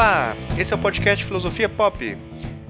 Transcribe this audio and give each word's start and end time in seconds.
Olá, 0.00 0.34
esse 0.58 0.72
é 0.72 0.76
o 0.76 0.78
podcast 0.78 1.22
Filosofia 1.22 1.68
Pop. 1.68 2.16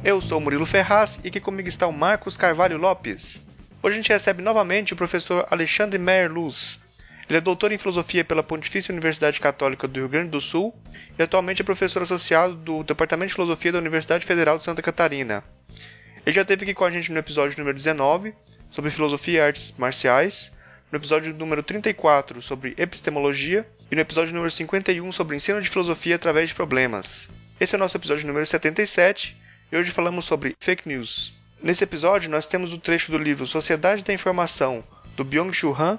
Eu 0.02 0.20
sou 0.20 0.40
Murilo 0.40 0.66
Ferraz 0.66 1.20
e 1.22 1.28
aqui 1.28 1.38
comigo 1.38 1.68
está 1.68 1.86
o 1.86 1.92
Marcos 1.92 2.36
Carvalho 2.36 2.76
Lopes. 2.76 3.40
Hoje 3.80 3.94
a 3.94 3.96
gente 3.98 4.08
recebe 4.08 4.42
novamente 4.42 4.94
o 4.94 4.96
professor 4.96 5.46
Alexandre 5.48 5.96
Meyer 5.96 6.28
Luz. 6.28 6.80
Ele 7.28 7.38
é 7.38 7.40
doutor 7.40 7.70
em 7.70 7.78
filosofia 7.78 8.24
pela 8.24 8.42
Pontifícia 8.42 8.90
Universidade 8.90 9.38
Católica 9.38 9.86
do 9.86 10.00
Rio 10.00 10.08
Grande 10.08 10.30
do 10.30 10.40
Sul 10.40 10.74
e 11.16 11.22
atualmente 11.22 11.62
é 11.62 11.64
professor 11.64 12.02
associado 12.02 12.56
do 12.56 12.82
Departamento 12.82 13.28
de 13.28 13.34
Filosofia 13.34 13.70
da 13.70 13.78
Universidade 13.78 14.26
Federal 14.26 14.58
de 14.58 14.64
Santa 14.64 14.82
Catarina. 14.82 15.44
Ele 16.26 16.34
já 16.34 16.42
esteve 16.42 16.64
aqui 16.64 16.74
com 16.74 16.84
a 16.84 16.90
gente 16.90 17.12
no 17.12 17.18
episódio 17.20 17.56
número 17.58 17.76
19, 17.76 18.34
sobre 18.72 18.90
filosofia 18.90 19.38
e 19.38 19.40
artes 19.40 19.72
marciais, 19.78 20.50
no 20.90 20.98
episódio 20.98 21.32
número 21.32 21.62
34, 21.62 22.42
sobre 22.42 22.74
epistemologia, 22.76 23.64
e 23.90 23.94
no 23.94 24.00
episódio 24.00 24.34
número 24.34 24.50
51, 24.50 25.12
sobre 25.12 25.36
ensino 25.36 25.62
de 25.62 25.70
filosofia 25.70 26.16
através 26.16 26.48
de 26.48 26.54
problemas. 26.54 27.28
Esse 27.60 27.74
é 27.74 27.76
o 27.76 27.78
nosso 27.78 27.96
episódio 27.96 28.26
número 28.26 28.44
77, 28.44 29.36
e 29.70 29.76
hoje 29.76 29.92
falamos 29.92 30.24
sobre 30.24 30.56
fake 30.58 30.88
news. 30.88 31.32
Nesse 31.62 31.84
episódio, 31.84 32.28
nós 32.28 32.46
temos 32.46 32.72
o 32.72 32.78
trecho 32.78 33.12
do 33.12 33.18
livro 33.18 33.46
Sociedade 33.46 34.02
da 34.02 34.12
Informação, 34.12 34.82
do 35.16 35.24
Byung-Chul 35.24 35.76
Han, 35.78 35.98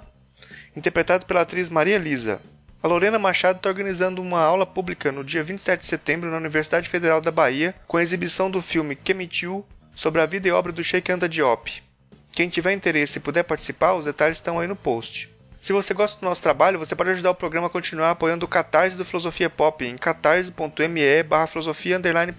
interpretado 0.76 1.26
pela 1.26 1.42
atriz 1.42 1.70
Maria 1.70 1.98
Lisa. 1.98 2.42
A 2.84 2.88
Lorena 2.88 3.20
Machado 3.20 3.58
está 3.58 3.70
organizando 3.70 4.22
uma 4.22 4.42
aula 4.42 4.66
pública 4.66 5.12
no 5.12 5.24
dia 5.24 5.44
27 5.44 5.82
de 5.82 5.86
setembro 5.86 6.30
na 6.30 6.38
Universidade 6.38 6.90
Federal 6.90 7.22
da 7.22 7.32
Bahia, 7.32 7.76
com 7.88 7.96
a 7.96 8.04
exibição 8.04 8.52
do 8.52 8.62
filme 8.62 8.96
Kemitiu 8.96 9.66
sobre 9.96 10.22
a 10.22 10.26
vida 10.26 10.48
e 10.48 10.52
obra 10.52 10.72
do 10.72 10.84
Sheikh 10.84 11.12
Anta 11.12 11.30
Diop. 11.30 11.82
Quem 12.32 12.48
tiver 12.48 12.72
interesse 12.72 13.18
e 13.18 13.22
puder 13.22 13.44
participar, 13.44 13.94
os 13.94 14.06
detalhes 14.06 14.38
estão 14.38 14.60
aí 14.60 14.68
no 14.68 14.76
post. 14.76 15.30
Se 15.60 15.74
você 15.74 15.94
gosta 15.94 16.20
do 16.20 16.26
nosso 16.26 16.42
trabalho, 16.42 16.80
você 16.80 16.96
pode 16.96 17.12
ajudar 17.12 17.32
o 17.32 17.36
programa 17.36 17.68
a 17.68 17.70
continuar 17.70 18.12
apoiando 18.12 18.46
o 18.46 18.50
Catarse 18.50 18.98
do 18.98 19.06
Filosofia 19.06 19.50
Pop 19.50 19.86
em 19.86 19.96
catarse.me 19.96 21.24
barra 21.24 21.48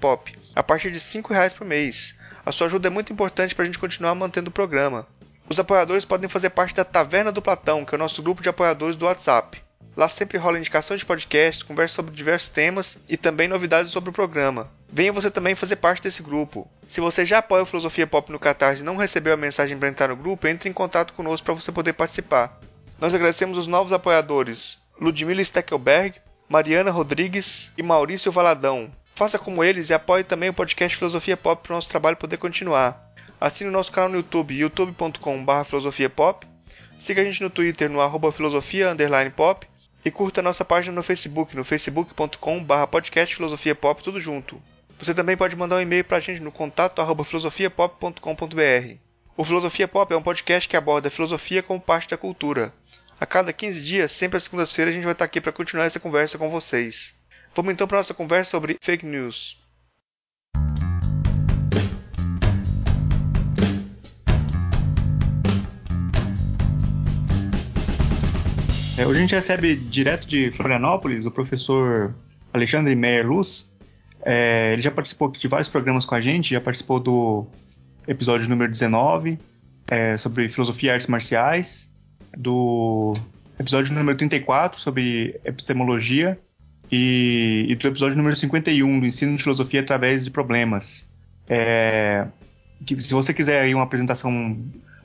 pop, 0.00 0.39
a 0.56 0.62
partir 0.62 0.91
de 0.91 0.98
R$ 0.98 1.22
reais 1.31 1.53
por 1.53 1.64
mês. 1.64 2.16
A 2.44 2.50
sua 2.50 2.66
ajuda 2.66 2.89
é 2.89 2.91
muito 2.91 3.12
importante 3.12 3.55
para 3.55 3.62
a 3.62 3.66
gente 3.66 3.78
continuar 3.78 4.14
mantendo 4.16 4.50
o 4.50 4.53
programa. 4.53 5.06
Os 5.48 5.61
apoiadores 5.61 6.05
podem 6.05 6.28
fazer 6.28 6.50
parte 6.50 6.75
da 6.75 6.84
Taverna 6.84 7.31
do 7.31 7.42
Platão, 7.42 7.84
que 7.84 7.94
é 7.94 7.97
o 7.97 7.98
nosso 7.98 8.22
grupo 8.22 8.42
de 8.42 8.48
apoiadores 8.48 8.97
do 8.97 9.05
WhatsApp. 9.05 9.62
Lá 9.94 10.08
sempre 10.08 10.38
rola 10.38 10.58
indicações 10.58 11.00
de 11.00 11.06
podcasts, 11.06 11.62
conversa 11.62 11.96
sobre 11.96 12.14
diversos 12.14 12.48
temas 12.48 12.98
e 13.08 13.16
também 13.16 13.46
novidades 13.46 13.92
sobre 13.92 14.08
o 14.08 14.12
programa. 14.12 14.70
Venha 14.90 15.12
você 15.12 15.30
também 15.30 15.54
fazer 15.54 15.76
parte 15.76 16.02
desse 16.02 16.22
grupo. 16.22 16.66
Se 16.88 17.00
você 17.00 17.24
já 17.24 17.38
apoia 17.38 17.62
o 17.62 17.66
Filosofia 17.66 18.06
Pop 18.06 18.32
no 18.32 18.38
Catarse 18.38 18.80
e 18.80 18.84
não 18.84 18.96
recebeu 18.96 19.34
a 19.34 19.36
mensagem 19.36 19.78
para 19.78 19.88
entrar 19.88 20.08
no 20.08 20.16
grupo, 20.16 20.46
entre 20.46 20.68
em 20.68 20.72
contato 20.72 21.12
conosco 21.12 21.44
para 21.44 21.54
você 21.54 21.70
poder 21.70 21.92
participar. 21.92 22.58
Nós 22.98 23.14
agradecemos 23.14 23.58
os 23.58 23.66
novos 23.66 23.92
apoiadores 23.92 24.78
Ludmila 24.98 25.44
Steckelberg, 25.44 26.14
Mariana 26.48 26.90
Rodrigues 26.90 27.70
e 27.76 27.82
Maurício 27.82 28.32
Valadão. 28.32 28.90
Faça 29.14 29.38
como 29.38 29.62
eles 29.62 29.90
e 29.90 29.94
apoie 29.94 30.24
também 30.24 30.48
o 30.48 30.54
podcast 30.54 30.96
Filosofia 30.96 31.36
Pop 31.36 31.62
para 31.62 31.72
o 31.72 31.76
nosso 31.76 31.90
trabalho 31.90 32.16
poder 32.16 32.38
continuar. 32.38 33.12
Assine 33.38 33.68
o 33.68 33.72
nosso 33.72 33.92
canal 33.92 34.08
no 34.08 34.16
YouTube, 34.16 34.54
youtube.com.br 34.54 35.64
filosofiapop. 35.66 36.46
Siga 36.98 37.20
a 37.20 37.24
gente 37.24 37.42
no 37.42 37.50
Twitter 37.50 37.90
no 37.90 38.00
arroba 38.00 38.30
filosofia 38.30 38.94
pop 39.34 39.66
e 40.05 40.11
curta 40.11 40.41
a 40.41 40.42
nossa 40.42 40.64
página 40.64 40.95
no 40.95 41.03
Facebook, 41.03 41.55
no 41.55 41.64
facebook.com.br 41.64 42.86
podcast 42.91 43.36
Filosofia 43.36 43.75
Pop, 43.75 44.03
tudo 44.03 44.20
junto. 44.20 44.61
Você 44.98 45.14
também 45.14 45.36
pode 45.36 45.56
mandar 45.56 45.77
um 45.77 45.81
e-mail 45.81 46.05
para 46.05 46.17
a 46.17 46.20
gente 46.20 46.41
no 46.41 46.53
contato 46.53 47.00
arroba 47.00 47.25
filosofiapop.com.br. 47.25 48.97
O 49.36 49.44
Filosofia 49.44 49.89
Pop 49.89 50.12
é 50.12 50.17
um 50.17 50.22
podcast 50.22 50.69
que 50.69 50.77
aborda 50.77 51.09
a 51.09 51.11
filosofia 51.11 51.62
como 51.62 51.81
parte 51.81 52.11
da 52.11 52.17
cultura. 52.17 52.72
A 53.19 53.25
cada 53.25 53.53
15 53.53 53.83
dias, 53.83 54.12
sempre 54.12 54.36
às 54.36 54.44
segundas-feiras, 54.44 54.92
a 54.92 54.94
gente 54.94 55.05
vai 55.05 55.12
estar 55.12 55.25
aqui 55.25 55.41
para 55.41 55.53
continuar 55.53 55.84
essa 55.84 56.00
conversa 56.00 56.39
com 56.39 56.50
vocês. 56.50 57.14
Vamos 57.55 57.72
então 57.72 57.87
para 57.87 57.98
a 57.98 58.00
nossa 58.00 58.14
conversa 58.14 58.50
sobre 58.50 58.76
fake 58.81 59.06
news. 59.06 59.62
É, 69.02 69.06
hoje 69.06 69.18
a 69.18 69.20
gente 69.22 69.34
recebe 69.34 69.74
direto 69.74 70.28
de 70.28 70.52
Florianópolis 70.52 71.26
o 71.26 71.30
professor 71.32 72.14
Alexandre 72.52 72.94
Meyer 72.94 73.26
Luz. 73.26 73.68
É, 74.24 74.72
ele 74.72 74.80
já 74.80 74.92
participou 74.92 75.28
de 75.28 75.48
vários 75.48 75.68
programas 75.68 76.04
com 76.04 76.14
a 76.14 76.20
gente, 76.20 76.52
já 76.52 76.60
participou 76.60 77.00
do 77.00 77.44
episódio 78.06 78.48
número 78.48 78.70
19 78.70 79.40
é, 79.90 80.16
sobre 80.16 80.48
filosofia 80.48 80.90
e 80.90 80.92
artes 80.92 81.08
marciais, 81.08 81.90
do 82.38 83.16
episódio 83.58 83.92
número 83.92 84.16
34 84.16 84.80
sobre 84.80 85.40
epistemologia 85.44 86.38
e, 86.90 87.66
e 87.70 87.74
do 87.74 87.88
episódio 87.88 88.16
número 88.16 88.36
51 88.36 89.00
do 89.00 89.06
ensino 89.06 89.36
de 89.36 89.42
filosofia 89.42 89.80
através 89.80 90.24
de 90.24 90.30
problemas. 90.30 91.04
É, 91.48 92.28
que, 92.86 93.02
se 93.02 93.12
você 93.12 93.34
quiser 93.34 93.62
aí 93.62 93.74
uma 93.74 93.82
apresentação 93.82 94.56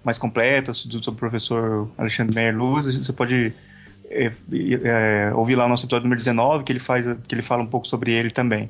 mais 0.03 0.19
completa 0.19 0.71
sobre 0.71 0.97
o 0.97 1.13
professor 1.13 1.89
Alexandre 1.97 2.35
Meyer 2.35 2.55
Luz, 2.55 2.95
você 2.95 3.11
pode 3.11 3.51
é, 4.09 4.31
é, 4.83 5.33
ouvir 5.33 5.55
lá 5.55 5.65
o 5.65 5.69
nosso 5.69 5.85
episódio 5.85 6.03
número 6.03 6.19
19, 6.19 6.63
que 6.63 6.71
ele, 6.71 6.79
faz, 6.79 7.05
que 7.27 7.35
ele 7.35 7.41
fala 7.41 7.63
um 7.63 7.67
pouco 7.67 7.87
sobre 7.87 8.13
ele 8.13 8.31
também. 8.31 8.69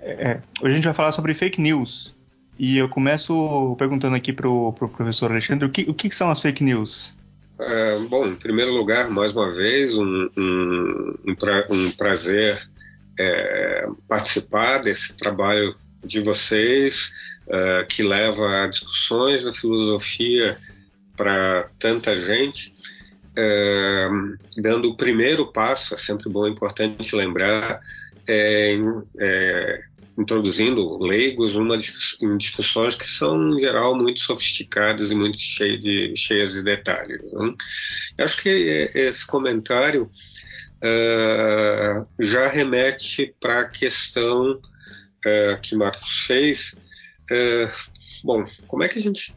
É, 0.00 0.40
hoje 0.60 0.72
a 0.72 0.74
gente 0.74 0.84
vai 0.84 0.94
falar 0.94 1.12
sobre 1.12 1.34
fake 1.34 1.60
news. 1.60 2.14
E 2.58 2.76
eu 2.76 2.88
começo 2.88 3.74
perguntando 3.78 4.14
aqui 4.16 4.32
para 4.32 4.48
o 4.48 4.72
pro 4.72 4.88
professor 4.88 5.30
Alexandre, 5.30 5.66
o 5.66 5.70
que, 5.70 5.82
o 5.88 5.94
que 5.94 6.10
são 6.14 6.30
as 6.30 6.40
fake 6.40 6.62
news? 6.62 7.14
É, 7.58 7.98
bom, 8.08 8.26
em 8.26 8.36
primeiro 8.36 8.72
lugar, 8.72 9.08
mais 9.08 9.32
uma 9.32 9.52
vez, 9.52 9.96
um, 9.96 10.28
um, 10.36 11.14
um, 11.28 11.34
pra, 11.34 11.66
um 11.70 11.90
prazer 11.92 12.60
é, 13.18 13.88
participar 14.08 14.78
desse 14.78 15.16
trabalho 15.16 15.74
de 16.04 16.20
vocês, 16.20 17.12
é, 17.48 17.84
que 17.84 18.02
leva 18.02 18.64
a 18.64 18.66
discussões 18.66 19.44
da 19.44 19.52
filosofia 19.52 20.58
para 21.16 21.70
tanta 21.78 22.18
gente, 22.18 22.74
é, 23.36 24.08
dando 24.58 24.90
o 24.90 24.96
primeiro 24.96 25.50
passo, 25.52 25.94
é 25.94 25.96
sempre 25.96 26.28
bom, 26.28 26.46
importante 26.46 27.14
lembrar, 27.16 27.80
é, 28.26 28.76
é, 29.18 29.82
introduzindo 30.18 30.98
leigos 30.98 31.56
uma, 31.56 31.76
em 31.76 32.36
discussões 32.36 32.94
que 32.94 33.06
são, 33.06 33.54
em 33.54 33.58
geral, 33.58 33.96
muito 33.96 34.20
sofisticadas 34.20 35.10
e 35.10 35.14
muito 35.14 35.38
cheias 35.38 35.80
de, 35.80 36.14
cheias 36.14 36.52
de 36.52 36.62
detalhes. 36.62 37.32
Né? 37.32 37.54
Acho 38.18 38.42
que 38.42 38.48
esse 38.94 39.26
comentário 39.26 40.10
já 42.18 42.48
remete 42.48 43.32
para 43.40 43.60
a 43.60 43.68
questão 43.68 44.60
que 45.62 45.76
Marcos 45.76 46.26
fez. 46.26 46.76
Bom, 48.24 48.44
como 48.66 48.82
é 48.82 48.88
que 48.88 48.98
a 48.98 49.02
gente 49.02 49.32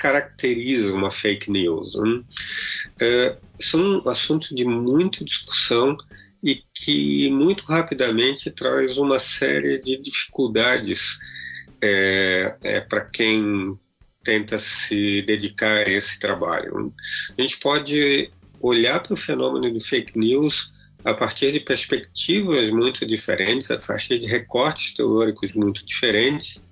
caracteriza 0.00 0.94
uma 0.94 1.10
fake 1.10 1.50
news? 1.50 1.94
Né? 1.94 3.36
são 3.60 4.02
assuntos 4.08 4.48
de 4.48 4.64
muita 4.64 5.24
discussão 5.24 5.96
e 6.42 6.62
que 6.74 7.30
muito 7.30 7.64
rapidamente 7.64 8.50
traz 8.50 8.96
uma 8.96 9.18
série 9.18 9.78
de 9.78 9.98
dificuldades 9.98 11.18
é, 11.82 12.56
é, 12.62 12.80
para 12.80 13.02
quem 13.02 13.78
tenta 14.24 14.58
se 14.58 15.22
dedicar 15.22 15.86
a 15.86 15.90
esse 15.90 16.18
trabalho. 16.18 16.92
A 17.36 17.42
gente 17.42 17.58
pode 17.58 18.30
olhar 18.60 19.00
para 19.02 19.14
o 19.14 19.16
fenômeno 19.16 19.72
de 19.72 19.84
fake 19.84 20.18
news 20.18 20.70
a 21.04 21.14
partir 21.14 21.52
de 21.52 21.60
perspectivas 21.60 22.70
muito 22.70 23.06
diferentes, 23.06 23.70
a 23.70 23.78
partir 23.78 24.18
de 24.18 24.26
recortes 24.26 24.94
teóricos 24.94 25.52
muito 25.52 25.84
diferentes, 25.84 26.62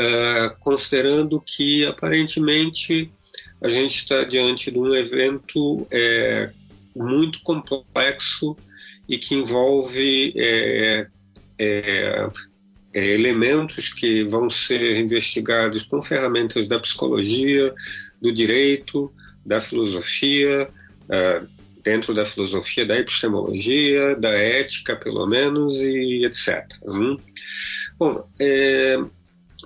uh, 0.00 0.56
considerando 0.60 1.40
que 1.40 1.84
aparentemente 1.84 3.12
a 3.62 3.68
gente 3.68 3.96
está 3.96 4.24
diante 4.24 4.70
de 4.70 4.78
um 4.78 4.94
evento 4.94 5.86
é, 5.90 6.50
muito 6.96 7.42
complexo 7.42 8.56
e 9.06 9.18
que 9.18 9.34
envolve 9.34 10.32
é, 10.34 11.06
é, 11.58 12.30
é, 12.94 13.06
elementos 13.14 13.92
que 13.92 14.24
vão 14.24 14.48
ser 14.48 14.96
investigados 14.96 15.82
com 15.82 16.00
ferramentas 16.00 16.66
da 16.66 16.80
psicologia, 16.80 17.74
do 18.20 18.32
direito, 18.32 19.12
da 19.44 19.60
filosofia, 19.60 20.68
uh, 21.04 21.46
dentro 21.82 22.14
da 22.14 22.24
filosofia, 22.24 22.86
da 22.86 22.98
epistemologia, 22.98 24.14
da 24.16 24.30
ética, 24.30 24.96
pelo 24.96 25.26
menos, 25.26 25.76
e 25.76 26.24
etc. 26.24 26.66
Hum? 26.86 27.16
Bom, 27.98 28.26
é, 28.38 28.98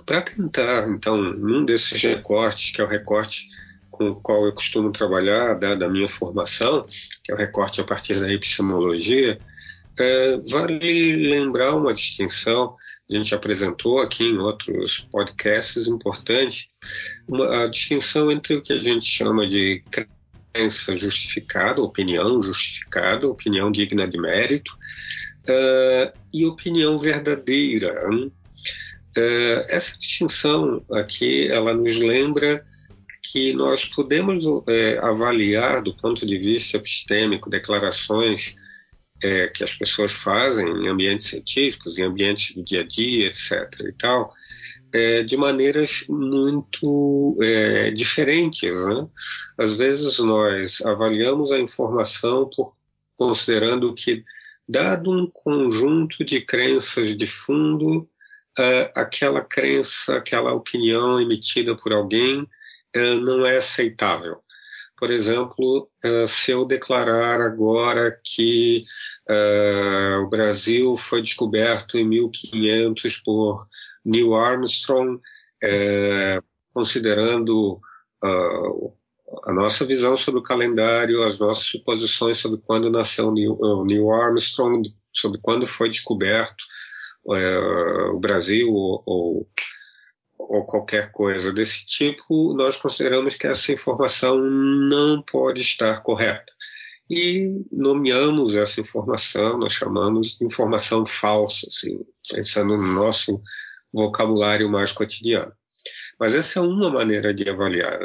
para 0.05 0.21
tentar, 0.21 0.87
então, 0.89 1.17
num 1.17 1.65
desses 1.65 2.01
recortes, 2.01 2.71
que 2.71 2.81
é 2.81 2.83
o 2.83 2.87
recorte 2.87 3.49
com 3.89 4.09
o 4.09 4.15
qual 4.15 4.45
eu 4.45 4.53
costumo 4.53 4.91
trabalhar, 4.91 5.53
dada 5.53 5.85
a 5.85 5.89
minha 5.89 6.07
formação, 6.07 6.85
que 7.23 7.31
é 7.31 7.35
o 7.35 7.37
recorte 7.37 7.79
a 7.79 7.83
partir 7.83 8.19
da 8.19 8.31
epistemologia, 8.31 9.39
é, 9.97 10.37
vale 10.49 11.15
lembrar 11.15 11.75
uma 11.75 11.93
distinção, 11.93 12.75
a 13.09 13.15
gente 13.15 13.33
apresentou 13.33 13.99
aqui 13.99 14.25
em 14.25 14.37
outros 14.37 15.07
podcasts 15.11 15.87
importante, 15.87 16.69
uma, 17.27 17.63
a 17.63 17.67
distinção 17.67 18.31
entre 18.31 18.55
o 18.55 18.61
que 18.61 18.73
a 18.73 18.77
gente 18.77 19.05
chama 19.05 19.45
de 19.45 19.83
crença 20.51 20.95
justificada, 20.95 21.81
opinião 21.81 22.41
justificada, 22.41 23.27
opinião 23.27 23.71
digna 23.71 24.07
de 24.07 24.17
mérito, 24.17 24.71
uh, 25.47 26.11
e 26.33 26.45
opinião 26.45 26.99
verdadeira. 26.99 27.93
Uh, 29.17 29.63
essa 29.69 29.97
distinção 29.97 30.83
aqui, 30.91 31.47
ela 31.47 31.73
nos 31.73 31.97
lembra 31.97 32.65
que 33.31 33.53
nós 33.53 33.85
podemos 33.85 34.39
é, 34.67 34.97
avaliar 34.99 35.81
do 35.81 35.95
ponto 35.95 36.25
de 36.25 36.37
vista 36.37 36.77
epistêmico 36.77 37.49
declarações 37.49 38.55
é, 39.23 39.47
que 39.47 39.63
as 39.63 39.73
pessoas 39.73 40.11
fazem 40.11 40.67
em 40.67 40.87
ambientes 40.87 41.27
científicos, 41.27 41.97
em 41.97 42.03
ambientes 42.03 42.55
do 42.55 42.63
dia 42.63 42.81
a 42.81 42.87
dia, 42.87 43.27
etc. 43.27 43.51
e 43.87 43.91
tal, 43.93 44.31
é, 44.93 45.23
de 45.23 45.35
maneiras 45.35 46.05
muito 46.07 47.37
é, 47.41 47.91
diferentes. 47.91 48.71
Né? 48.71 49.07
Às 49.57 49.75
vezes 49.75 50.19
nós 50.19 50.81
avaliamos 50.81 51.51
a 51.51 51.59
informação 51.59 52.49
por 52.55 52.75
considerando 53.17 53.93
que, 53.93 54.23
dado 54.67 55.09
um 55.09 55.29
conjunto 55.31 56.23
de 56.23 56.41
crenças 56.41 57.15
de 57.15 57.25
fundo, 57.25 58.07
é, 58.57 58.91
aquela 58.95 59.43
crença, 59.43 60.15
aquela 60.15 60.53
opinião 60.53 61.19
emitida 61.21 61.75
por 61.75 61.93
alguém 61.93 62.47
é, 62.93 63.15
não 63.15 63.45
é 63.45 63.57
aceitável. 63.57 64.41
Por 64.97 65.11
exemplo, 65.11 65.89
é, 66.03 66.25
se 66.27 66.51
eu 66.51 66.65
declarar 66.65 67.41
agora 67.41 68.17
que 68.23 68.81
o 70.21 70.29
Brasil 70.29 70.95
foi 70.95 71.19
descoberto 71.19 71.97
em 71.97 72.07
1500 72.07 73.17
por 73.25 73.67
Neil 74.05 74.35
Armstrong, 74.35 75.19
considerando 76.71 77.81
a 78.21 79.53
nossa 79.53 79.83
visão 79.83 80.15
sobre 80.15 80.39
o 80.39 80.43
calendário, 80.43 81.23
as 81.23 81.39
nossas 81.39 81.65
suposições 81.65 82.37
sobre 82.37 82.61
quando 82.67 82.91
nasceu 82.91 83.31
Neil, 83.31 84.11
Armstrong, 84.11 84.93
sobre 85.11 85.39
quando 85.41 85.65
foi 85.65 85.89
descoberto 85.89 86.63
o 87.25 88.19
Brasil 88.19 88.71
ou, 88.71 89.03
ou, 89.05 89.49
ou, 90.37 90.65
qualquer 90.65 91.11
coisa 91.11 91.51
desse 91.51 91.85
tipo, 91.85 92.53
nós 92.53 92.77
consideramos 92.77 93.35
que 93.35 93.47
essa 93.47 93.71
informação 93.71 94.37
não 94.39 95.21
pode 95.21 95.61
estar 95.61 96.01
correta. 96.03 96.53
E 97.09 97.63
nomeamos 97.71 98.55
essa 98.55 98.81
informação, 98.81 99.57
nós 99.59 99.73
chamamos 99.73 100.37
de 100.37 100.45
informação 100.45 101.05
falsa, 101.05 101.67
assim, 101.67 101.99
pensando 102.31 102.77
no 102.77 102.93
nosso 102.93 103.41
vocabulário 103.93 104.69
mais 104.69 104.91
cotidiano. 104.91 105.53
Mas 106.19 106.33
essa 106.33 106.59
é 106.59 106.61
uma 106.61 106.89
maneira 106.89 107.33
de 107.33 107.47
avaliar. 107.49 107.99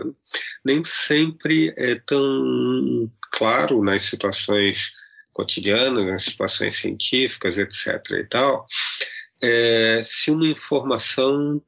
Nem 0.65 0.83
sempre 0.85 1.73
é 1.77 1.95
tão 1.95 3.11
claro 3.33 3.83
nas 3.83 4.03
situações 4.03 4.93
cotidianas, 5.33 6.07
nas 6.07 6.25
situações 6.25 6.77
científicas, 6.77 7.59
etc. 7.59 8.05
e 8.13 8.25
tal, 8.25 8.67
é, 9.43 10.03
se 10.05 10.31
uma 10.31 10.47
informação 10.47 11.63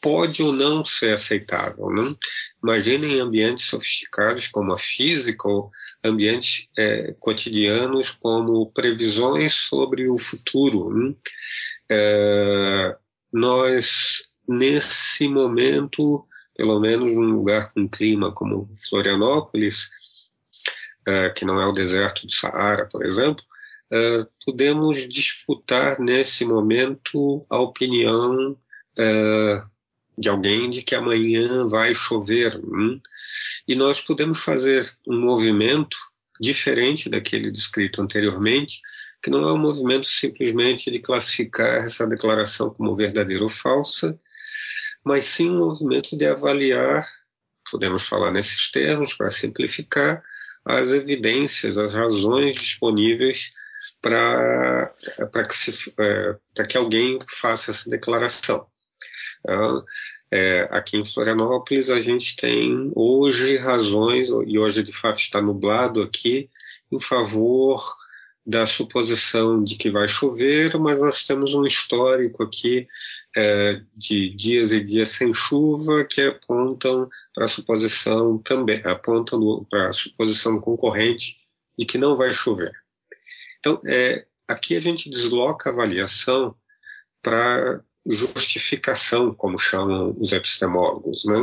pode 0.00 0.42
ou 0.42 0.52
não 0.52 0.84
ser 0.84 1.14
aceitável. 1.14 1.90
Né? 1.90 2.14
Imaginem 2.62 3.20
ambientes 3.20 3.66
sofisticados 3.66 4.48
como 4.48 4.72
a 4.72 4.78
física 4.78 5.48
ou 5.48 5.70
ambientes 6.04 6.68
é, 6.76 7.14
cotidianos 7.18 8.10
como 8.10 8.70
previsões 8.72 9.54
sobre 9.54 10.08
o 10.08 10.18
futuro. 10.18 10.90
Né? 10.94 11.14
É, 11.90 12.96
nós, 13.32 14.28
nesse 14.46 15.28
momento, 15.28 16.24
pelo 16.56 16.78
menos 16.80 17.12
num 17.14 17.36
lugar 17.36 17.72
com 17.72 17.88
clima 17.88 18.32
como 18.32 18.70
Florianópolis, 18.88 19.90
uh, 21.08 21.32
que 21.34 21.44
não 21.44 21.60
é 21.60 21.66
o 21.66 21.72
deserto 21.72 22.26
do 22.26 22.32
Saara, 22.32 22.86
por 22.86 23.04
exemplo, 23.04 23.42
uh, 23.92 24.28
podemos 24.44 25.08
disputar 25.08 25.98
nesse 25.98 26.44
momento 26.44 27.42
a 27.48 27.58
opinião 27.58 28.52
uh, 28.52 29.70
de 30.16 30.28
alguém 30.28 30.68
de 30.68 30.82
que 30.82 30.94
amanhã 30.94 31.66
vai 31.68 31.94
chover. 31.94 32.60
Hum? 32.64 33.00
E 33.66 33.74
nós 33.74 34.00
podemos 34.00 34.38
fazer 34.40 34.86
um 35.06 35.18
movimento 35.20 35.96
diferente 36.40 37.08
daquele 37.08 37.50
descrito 37.50 38.02
anteriormente, 38.02 38.80
que 39.22 39.30
não 39.30 39.48
é 39.48 39.52
um 39.52 39.58
movimento 39.58 40.06
simplesmente 40.06 40.90
de 40.90 41.00
classificar 41.00 41.84
essa 41.84 42.06
declaração 42.06 42.70
como 42.70 42.94
verdadeira 42.94 43.42
ou 43.42 43.50
falsa, 43.50 44.18
mas 45.04 45.24
sim 45.24 45.50
um 45.50 45.58
movimento 45.58 46.16
de 46.16 46.26
avaliar, 46.26 47.06
podemos 47.70 48.06
falar 48.06 48.30
nesses 48.30 48.70
termos 48.70 49.14
para 49.14 49.30
simplificar, 49.30 50.22
as 50.68 50.92
evidências, 50.92 51.78
as 51.78 51.94
razões 51.94 52.56
disponíveis 52.56 53.54
para 54.02 54.92
que, 55.48 55.94
é, 55.98 56.66
que 56.66 56.76
alguém 56.76 57.18
faça 57.26 57.70
essa 57.70 57.88
declaração. 57.88 58.66
Então, 59.40 59.82
é, 60.30 60.68
aqui 60.70 60.98
em 60.98 61.04
Florianópolis 61.06 61.88
a 61.88 62.00
gente 62.00 62.36
tem 62.36 62.92
hoje 62.94 63.56
razões, 63.56 64.28
e 64.46 64.58
hoje 64.58 64.82
de 64.82 64.92
fato 64.92 65.18
está 65.18 65.40
nublado 65.40 66.02
aqui, 66.02 66.50
em 66.92 67.00
favor 67.00 67.82
da 68.48 68.64
suposição 68.64 69.62
de 69.62 69.76
que 69.76 69.90
vai 69.90 70.08
chover, 70.08 70.74
mas 70.78 70.98
nós 70.98 71.22
temos 71.22 71.52
um 71.52 71.66
histórico 71.66 72.42
aqui 72.42 72.88
é, 73.36 73.82
de 73.94 74.30
dias 74.30 74.72
e 74.72 74.82
dias 74.82 75.10
sem 75.10 75.34
chuva 75.34 76.02
que 76.06 76.22
apontam 76.22 77.10
para 77.34 77.44
a 77.44 77.48
suposição 77.48 78.38
também, 78.38 78.80
apontam 78.86 79.66
para 79.68 79.90
a 79.90 79.92
suposição 79.92 80.58
concorrente 80.58 81.36
de 81.78 81.84
que 81.84 81.98
não 81.98 82.16
vai 82.16 82.32
chover. 82.32 82.72
Então, 83.58 83.82
é, 83.86 84.24
aqui 84.48 84.74
a 84.74 84.80
gente 84.80 85.10
desloca 85.10 85.68
a 85.68 85.72
avaliação 85.74 86.56
para 87.22 87.84
justificação, 88.06 89.34
como 89.34 89.58
chamam 89.58 90.16
os 90.18 90.32
epistemólogos, 90.32 91.26
né? 91.26 91.36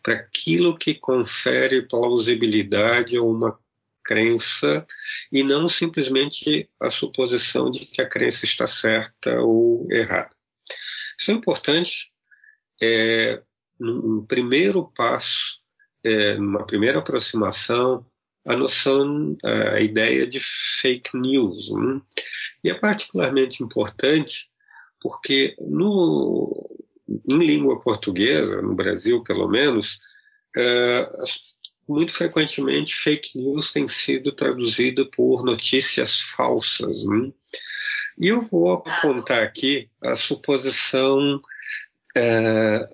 para 0.00 0.14
aquilo 0.14 0.78
que 0.78 0.94
confere 0.94 1.88
plausibilidade 1.88 3.16
a 3.16 3.22
uma 3.22 3.58
crença 4.04 4.84
e 5.30 5.42
não 5.42 5.68
simplesmente 5.68 6.68
a 6.80 6.90
suposição 6.90 7.70
de 7.70 7.80
que 7.86 8.00
a 8.00 8.08
crença 8.08 8.44
está 8.44 8.66
certa 8.66 9.40
ou 9.40 9.86
errada. 9.90 10.30
Isso 11.18 11.30
é 11.30 11.34
importante. 11.34 12.12
É, 12.82 13.42
num 13.78 14.24
primeiro 14.26 14.90
passo, 14.96 15.58
é, 16.04 16.34
numa 16.34 16.66
primeira 16.66 16.98
aproximação, 16.98 18.04
a 18.44 18.56
noção, 18.56 19.36
a 19.44 19.80
ideia 19.80 20.26
de 20.26 20.40
fake 20.40 21.16
news. 21.16 21.68
Hein? 21.68 22.02
E 22.64 22.70
é 22.70 22.74
particularmente 22.74 23.62
importante 23.62 24.50
porque 25.00 25.54
no, 25.60 26.70
em 27.28 27.38
língua 27.38 27.80
portuguesa, 27.80 28.62
no 28.62 28.74
Brasil 28.74 29.22
pelo 29.22 29.48
menos, 29.48 29.98
é, 30.56 31.10
muito 31.92 32.12
frequentemente 32.12 32.94
fake 32.94 33.38
news 33.38 33.70
tem 33.70 33.86
sido 33.86 34.32
traduzida 34.32 35.04
por 35.04 35.44
notícias 35.44 36.20
falsas. 36.20 37.04
Né? 37.04 37.30
E 38.18 38.28
eu 38.28 38.40
vou 38.40 38.72
apontar 38.72 39.42
aqui 39.42 39.90
a 40.02 40.16
suposição, 40.16 41.40
é, 42.16 42.88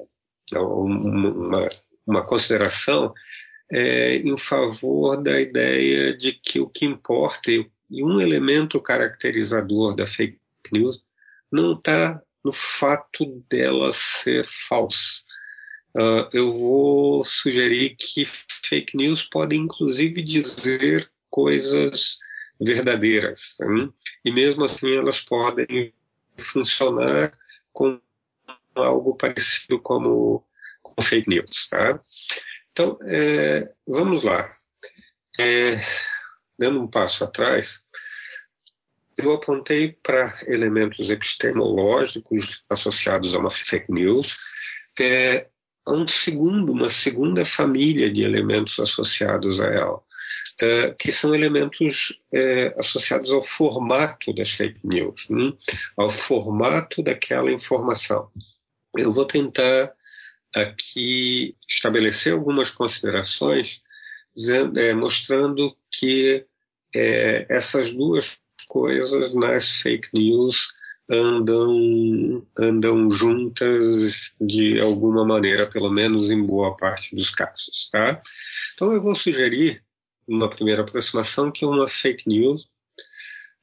uma, 0.53 1.69
uma, 2.07 2.27
consideração 2.27 3.15
é, 3.71 4.17
em 4.17 4.37
favor 4.37 5.23
da 5.23 5.41
ideia 5.41 6.17
de 6.17 6.33
que 6.33 6.61
o 6.61 6.69
que 6.69 6.85
importa 6.85 7.51
e 7.51 8.05
um 8.05 8.21
elemento 8.21 8.81
caracterizador 8.81 9.95
da 9.95 10.07
fake 10.07 10.39
news 10.73 11.03
não 11.51 11.73
está 11.73 12.21
no 12.45 12.53
fato 12.53 13.45
dela 13.51 13.93
ser 13.93 14.47
falsa, 14.47 15.23
Uh, 15.97 16.29
eu 16.33 16.51
vou 16.51 17.25
sugerir 17.25 17.97
que 17.97 18.25
fake 18.25 18.97
news 18.97 19.25
podem 19.25 19.63
inclusive 19.63 20.23
dizer 20.23 21.11
coisas 21.31 22.19
verdadeiras. 22.61 23.57
Né? 23.59 23.89
E 24.25 24.31
mesmo 24.31 24.65
assim 24.65 24.97
elas 24.97 25.21
podem 25.21 25.93
funcionar 26.37 27.37
com 27.73 28.01
algo 28.75 29.17
parecido 29.17 29.81
como, 29.81 30.45
como 30.83 31.07
fake 31.07 31.29
news. 31.29 31.69
Tá? 31.69 32.01
Então, 32.73 32.99
é, 33.03 33.73
vamos 33.87 34.23
lá. 34.23 34.55
É, 35.41 35.81
dando 36.59 36.81
um 36.81 36.89
passo 36.89 37.25
atrás, 37.25 37.85
eu 39.17 39.33
apontei 39.33 39.93
para 40.03 40.39
elementos 40.47 41.11
epistemológicos 41.11 42.63
associados 42.71 43.35
a 43.35 43.39
uma 43.39 43.51
fake 43.51 43.93
news, 43.93 44.37
é, 45.01 45.49
um 45.93 46.07
segundo, 46.07 46.73
uma 46.73 46.89
segunda 46.89 47.45
família 47.45 48.11
de 48.11 48.23
elementos 48.23 48.79
associados 48.79 49.61
a 49.61 49.67
ela, 49.67 50.01
é, 50.61 50.91
que 50.99 51.13
são 51.13 51.35
elementos 51.35 52.19
é, 52.33 52.75
associados 52.79 53.33
ao 53.33 53.43
formato 53.43 54.33
das 54.35 54.51
fake 54.51 54.81
news, 54.85 55.27
né? 55.31 55.53
ao 55.97 56.11
formato 56.11 57.03
daquela 57.03 57.51
informação. 57.51 58.31
Eu 58.97 59.13
vou 59.13 59.25
tentar 59.25 59.93
aqui 60.55 61.55
estabelecer 61.69 62.33
algumas 62.33 62.71
considerações 62.71 63.83
dizendo, 64.35 64.79
é, 64.79 64.95
mostrando 64.95 65.77
que 65.93 66.45
essas 67.51 67.93
duas 67.93 68.39
coisas 68.67 69.35
nas 69.35 69.69
fake 69.69 70.09
news 70.15 70.73
andam, 71.11 72.47
andam 72.57 73.11
juntas 73.11 74.33
de 74.41 74.79
alguma 74.81 75.25
maneira, 75.25 75.67
pelo 75.67 75.91
menos 75.91 76.31
em 76.31 76.45
boa 76.45 76.77
parte 76.77 77.15
dos 77.15 77.31
casos. 77.31 77.89
Tá? 77.91 78.21
Então 78.75 78.93
eu 78.93 79.03
vou 79.03 79.15
sugerir, 79.15 79.83
uma 80.27 80.51
primeira 80.51 80.83
aproximação, 80.83 81.51
que 81.51 81.65
uma 81.65 81.89
fake 81.89 82.29
news 82.29 82.69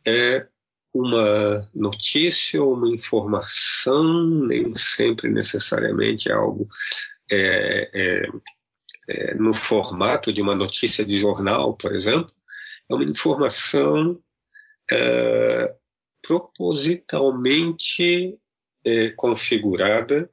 é 0.05 0.47
uma 0.93 1.69
notícia 1.75 2.63
ou 2.63 2.73
uma 2.73 2.89
informação, 2.89 4.25
nem 4.47 4.73
sempre 4.73 5.29
necessariamente 5.29 6.29
é 6.29 6.33
algo 6.33 6.67
é, 7.29 7.89
é, 7.93 8.29
é, 9.09 9.35
no 9.35 9.53
formato 9.53 10.31
de 10.31 10.41
uma 10.41 10.55
notícia 10.55 11.05
de 11.05 11.17
jornal, 11.17 11.75
por 11.75 11.93
exemplo, 11.93 12.31
é 12.89 12.95
uma 12.95 13.03
informação 13.03 14.19
é, 14.89 15.75
propositalmente 16.25 18.37
é, 18.85 19.09
configurada, 19.11 20.29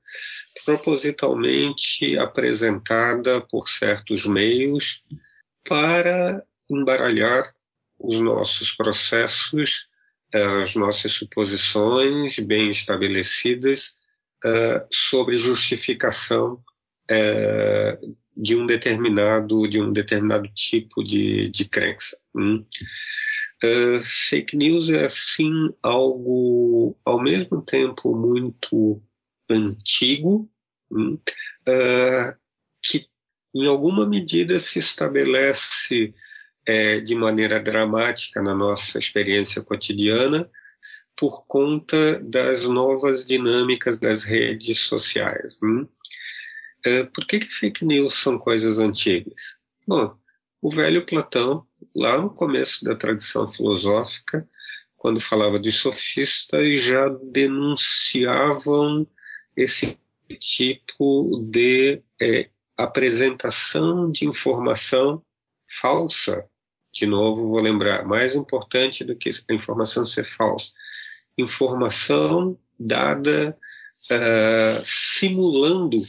propositalmente 0.65 2.17
apresentada 2.19 3.41
por 3.41 3.69
certos 3.69 4.27
meios 4.27 5.03
para 5.69 6.45
embaralhar 6.71 7.53
os 7.99 8.21
nossos 8.21 8.71
processos, 8.73 9.89
é, 10.33 10.43
as 10.63 10.75
nossas 10.75 11.13
suposições 11.13 12.39
bem 12.39 12.71
estabelecidas 12.71 13.97
é, 14.45 14.85
sobre 14.91 15.37
justificação 15.37 16.63
de 18.35 18.57
um 18.57 18.65
determinado 18.65 19.69
de 19.69 19.83
um 19.83 19.93
determinado 19.93 20.49
tipo 20.55 21.03
de, 21.03 21.51
de 21.51 21.67
crença. 21.67 22.17
Hum? 22.35 22.65
Uh, 23.63 24.03
fake 24.03 24.57
news 24.57 24.91
é 24.91 25.05
assim 25.05 25.73
algo 25.83 26.99
ao 27.05 27.23
mesmo 27.23 27.63
tempo 27.63 28.15
muito 28.15 29.01
antigo, 29.49 30.51
uh, 30.91 32.37
que 32.83 33.07
em 33.55 33.67
alguma 33.67 34.05
medida 34.05 34.59
se 34.59 34.79
estabelece 34.79 36.13
é, 36.67 37.01
de 37.01 37.15
maneira 37.15 37.61
dramática 37.61 38.43
na 38.43 38.55
nossa 38.55 38.99
experiência 38.99 39.63
cotidiana 39.63 40.51
por 41.17 41.45
conta 41.47 42.19
das 42.21 42.65
novas 42.65 43.25
dinâmicas 43.27 43.99
das 43.99 44.25
redes 44.25 44.79
sociais. 44.81 45.59
Hum? 45.63 45.87
Por 47.15 47.27
que, 47.27 47.41
que 47.41 47.47
fake 47.47 47.85
news 47.85 48.15
são 48.15 48.39
coisas 48.39 48.79
antigas? 48.79 49.57
Bom, 49.87 50.17
o 50.63 50.71
velho 50.71 51.05
Platão 51.05 51.67
lá 51.95 52.23
no 52.23 52.31
começo 52.31 52.85
da 52.85 52.95
tradição 52.95 53.49
filosófica, 53.49 54.49
quando 54.97 55.21
falava 55.21 55.59
de 55.59 55.73
sofistas, 55.73 56.85
já 56.85 57.09
denunciavam 57.09 59.05
esse 59.57 59.99
tipo 60.39 61.45
de 61.51 62.01
é, 62.21 62.49
apresentação 62.77 64.11
de 64.13 64.25
informação 64.25 65.21
falsa. 65.67 66.49
De 66.93 67.07
novo, 67.07 67.49
vou 67.49 67.61
lembrar, 67.61 68.05
mais 68.05 68.37
importante 68.37 69.03
do 69.03 69.17
que 69.17 69.31
a 69.51 69.55
informação 69.55 70.05
ser 70.05 70.25
falsa, 70.25 70.71
informação 71.37 72.57
dada 72.79 73.59
uh, 74.11 74.85
simulando 74.85 76.03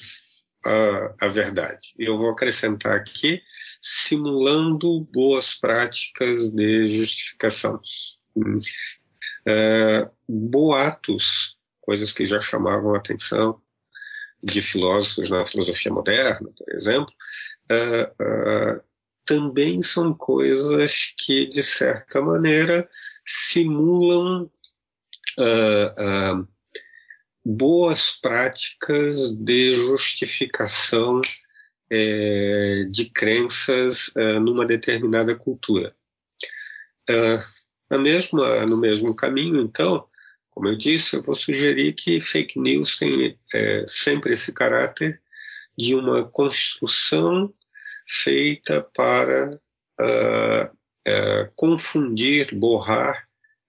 a, 0.63 1.25
a 1.25 1.27
verdade. 1.29 1.93
Eu 1.97 2.17
vou 2.17 2.29
acrescentar 2.29 2.93
aqui 2.95 3.41
simulando 3.83 5.01
boas 5.11 5.53
práticas 5.53 6.49
de 6.49 6.87
justificação. 6.87 7.81
Uh, 8.37 10.09
boatos, 10.27 11.57
coisas 11.81 12.13
que 12.13 12.25
já 12.25 12.39
chamavam 12.39 12.93
a 12.93 12.97
atenção 12.97 13.61
de 14.41 14.61
filósofos 14.61 15.29
na 15.29 15.45
filosofia 15.45 15.91
moderna, 15.91 16.49
por 16.57 16.73
exemplo, 16.73 17.13
uh, 17.69 18.23
uh, 18.23 18.81
também 19.25 19.81
são 19.81 20.13
coisas 20.13 21.13
que, 21.17 21.47
de 21.47 21.61
certa 21.61 22.21
maneira, 22.21 22.89
simulam 23.25 24.49
boas 27.43 28.11
práticas 28.11 29.33
de 29.33 29.75
justificação 29.75 31.21
é, 31.95 32.85
de 32.89 33.05
crenças 33.05 34.11
é, 34.15 34.39
numa 34.39 34.65
determinada 34.65 35.35
cultura. 35.35 35.95
É, 37.07 37.97
mesma, 37.97 38.65
no 38.65 38.77
mesmo 38.77 39.15
caminho, 39.15 39.61
então, 39.61 40.07
como 40.49 40.67
eu 40.67 40.75
disse, 40.75 41.15
eu 41.15 41.21
vou 41.21 41.35
sugerir 41.35 41.93
que 41.93 42.19
fake 42.19 42.59
news 42.59 42.97
tem 42.97 43.37
é, 43.53 43.85
sempre 43.87 44.33
esse 44.33 44.51
caráter 44.51 45.21
de 45.77 45.95
uma 45.95 46.23
construção 46.23 47.53
feita 48.07 48.81
para 48.95 49.51
uh, 49.99 50.65
uh, 51.07 51.51
confundir, 51.55 52.53
borrar 52.53 53.23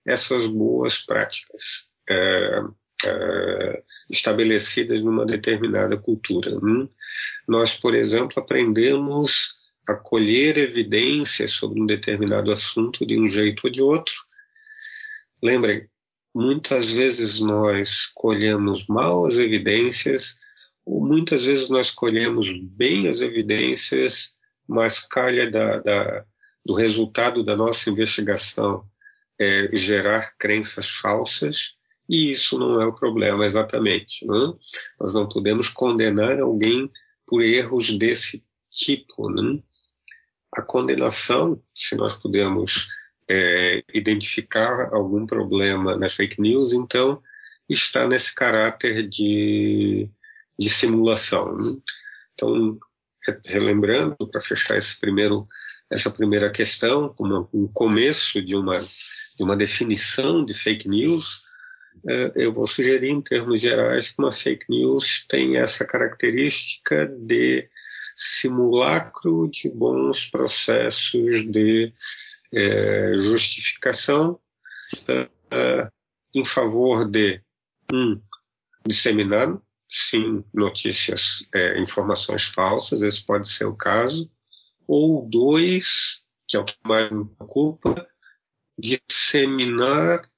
essas 0.07 0.47
boas 0.47 0.99
práticas. 0.99 1.89
Uh, 2.11 2.75
uh, 3.07 3.83
estabelecidas 4.11 5.03
numa 5.03 5.25
determinada 5.27 5.97
cultura. 5.97 6.57
Hum? 6.57 6.89
Nós, 7.47 7.75
por 7.75 7.95
exemplo, 7.95 8.35
aprendemos 8.37 9.55
a 9.89 9.95
colher 9.95 10.57
evidências 10.57 11.53
sobre 11.53 11.81
um 11.81 11.87
determinado 11.87 12.51
assunto 12.51 13.07
de 13.07 13.19
um 13.19 13.29
jeito 13.29 13.63
ou 13.65 13.71
de 13.71 13.83
outro. 13.83 14.15
Lembrem, 15.43 15.89
muitas 16.35 16.91
vezes 16.91 17.41
nós 17.41 18.07
colhemos 18.15 18.87
mal 18.87 19.27
as 19.27 19.37
evidências, 19.37 20.37
ou 20.85 21.05
muitas 21.05 21.45
vezes 21.45 21.69
nós 21.69 21.91
colhemos 21.91 22.51
bem 22.63 23.09
as 23.09 23.21
evidências, 23.21 24.33
mas 24.67 24.99
calha 24.99 25.51
da, 25.51 25.79
da, 25.81 26.25
do 26.65 26.75
resultado 26.75 27.45
da 27.45 27.57
nossa 27.57 27.91
investigação 27.91 28.87
é, 29.39 29.69
gerar 29.77 30.35
crenças 30.39 30.89
falsas 30.89 31.75
e 32.09 32.33
isso 32.33 32.59
não 32.59 32.81
é 32.81 32.87
o 32.87 32.95
problema 32.95 33.47
exatamente. 33.47 34.27
Né? 34.27 34.53
Nós 35.01 35.13
não 35.15 35.29
podemos 35.29 35.69
condenar 35.69 36.39
alguém 36.41 36.91
por 37.27 37.43
erros 37.43 37.91
desse 37.97 38.45
tipo. 38.71 39.31
Né? 39.31 39.63
A 40.53 40.63
condenação, 40.63 41.63
se 41.75 41.97
nós 41.97 42.15
pudermos 42.15 42.89
é, 43.29 43.83
identificar 43.93 44.91
algum 44.93 45.27
problema 45.27 45.97
nas 45.97 46.13
fake 46.13 46.41
news, 46.41 46.73
então 46.73 47.23
está 47.69 48.07
nesse 48.07 48.35
caráter 48.35 49.09
de, 49.09 50.11
de 50.59 50.69
simulação. 50.69 51.57
Né? 51.57 51.77
Então, 52.35 52.79
relembrando, 53.47 54.17
para 54.31 54.43
fechar 54.43 54.77
esse 54.77 55.01
primeiro, 55.01 55.49
essa 55.91 56.11
primeira 56.11 56.51
questão, 56.51 57.09
como 57.09 57.49
um 57.55 57.67
começo 57.67 58.43
de 58.43 58.55
uma, 58.55 58.81
de 58.81 59.43
uma 59.43 59.57
definição 59.57 60.45
de 60.45 60.53
fake 60.53 60.87
news, 60.87 61.44
eu 62.35 62.53
vou 62.53 62.67
sugerir 62.67 63.09
em 63.09 63.23
termos 63.23 63.61
gerais 63.61 64.11
que 64.11 64.17
uma 64.19 64.33
fake 64.33 64.67
news 64.69 65.25
tem 65.29 65.57
essa 65.57 65.85
característica 65.85 67.07
de 67.07 67.69
simulacro 68.17 69.49
de 69.49 69.69
bons 69.69 70.29
processos 70.31 71.51
de 71.51 71.93
é, 72.53 73.17
justificação 73.19 74.39
uh, 75.09 75.91
em 76.35 76.45
favor 76.45 77.09
de 77.09 77.43
um 77.93 78.21
disseminar 78.87 79.59
sim 79.89 80.45
notícias, 80.53 81.47
é, 81.55 81.79
informações 81.81 82.45
falsas, 82.45 83.01
esse 83.03 83.25
pode 83.25 83.49
ser 83.49 83.65
o 83.65 83.77
caso, 83.77 84.29
ou 84.89 85.29
dois, 85.29 86.25
que 86.49 86.57
é 86.57 86.61
o 86.61 86.65
que 86.65 86.75
mais 86.85 87.11
me 87.11 87.25
preocupa, 87.25 88.07
disseminar 88.77 90.29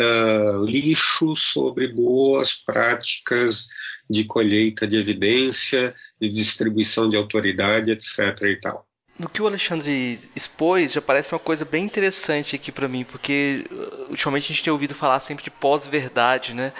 uh, 0.00 0.64
lixo 0.64 1.34
sobre 1.36 1.88
boas 1.88 2.52
práticas 2.54 3.68
de 4.08 4.24
colheita 4.24 4.86
de 4.86 4.96
evidência, 4.96 5.94
de 6.20 6.28
distribuição 6.28 7.08
de 7.08 7.16
autoridade, 7.16 7.90
etc. 7.90 8.40
e 8.42 8.56
tal. 8.56 8.86
No 9.16 9.28
que 9.28 9.40
o 9.40 9.46
Alexandre 9.46 10.18
expôs, 10.34 10.92
já 10.92 11.00
parece 11.00 11.32
uma 11.32 11.38
coisa 11.38 11.64
bem 11.64 11.84
interessante 11.84 12.56
aqui 12.56 12.72
para 12.72 12.88
mim, 12.88 13.04
porque 13.04 13.64
uh, 13.70 14.10
ultimamente 14.10 14.44
a 14.44 14.48
gente 14.48 14.64
tem 14.64 14.72
ouvido 14.72 14.92
falar 14.92 15.20
sempre 15.20 15.44
de 15.44 15.52
pós-verdade, 15.52 16.52
né? 16.52 16.72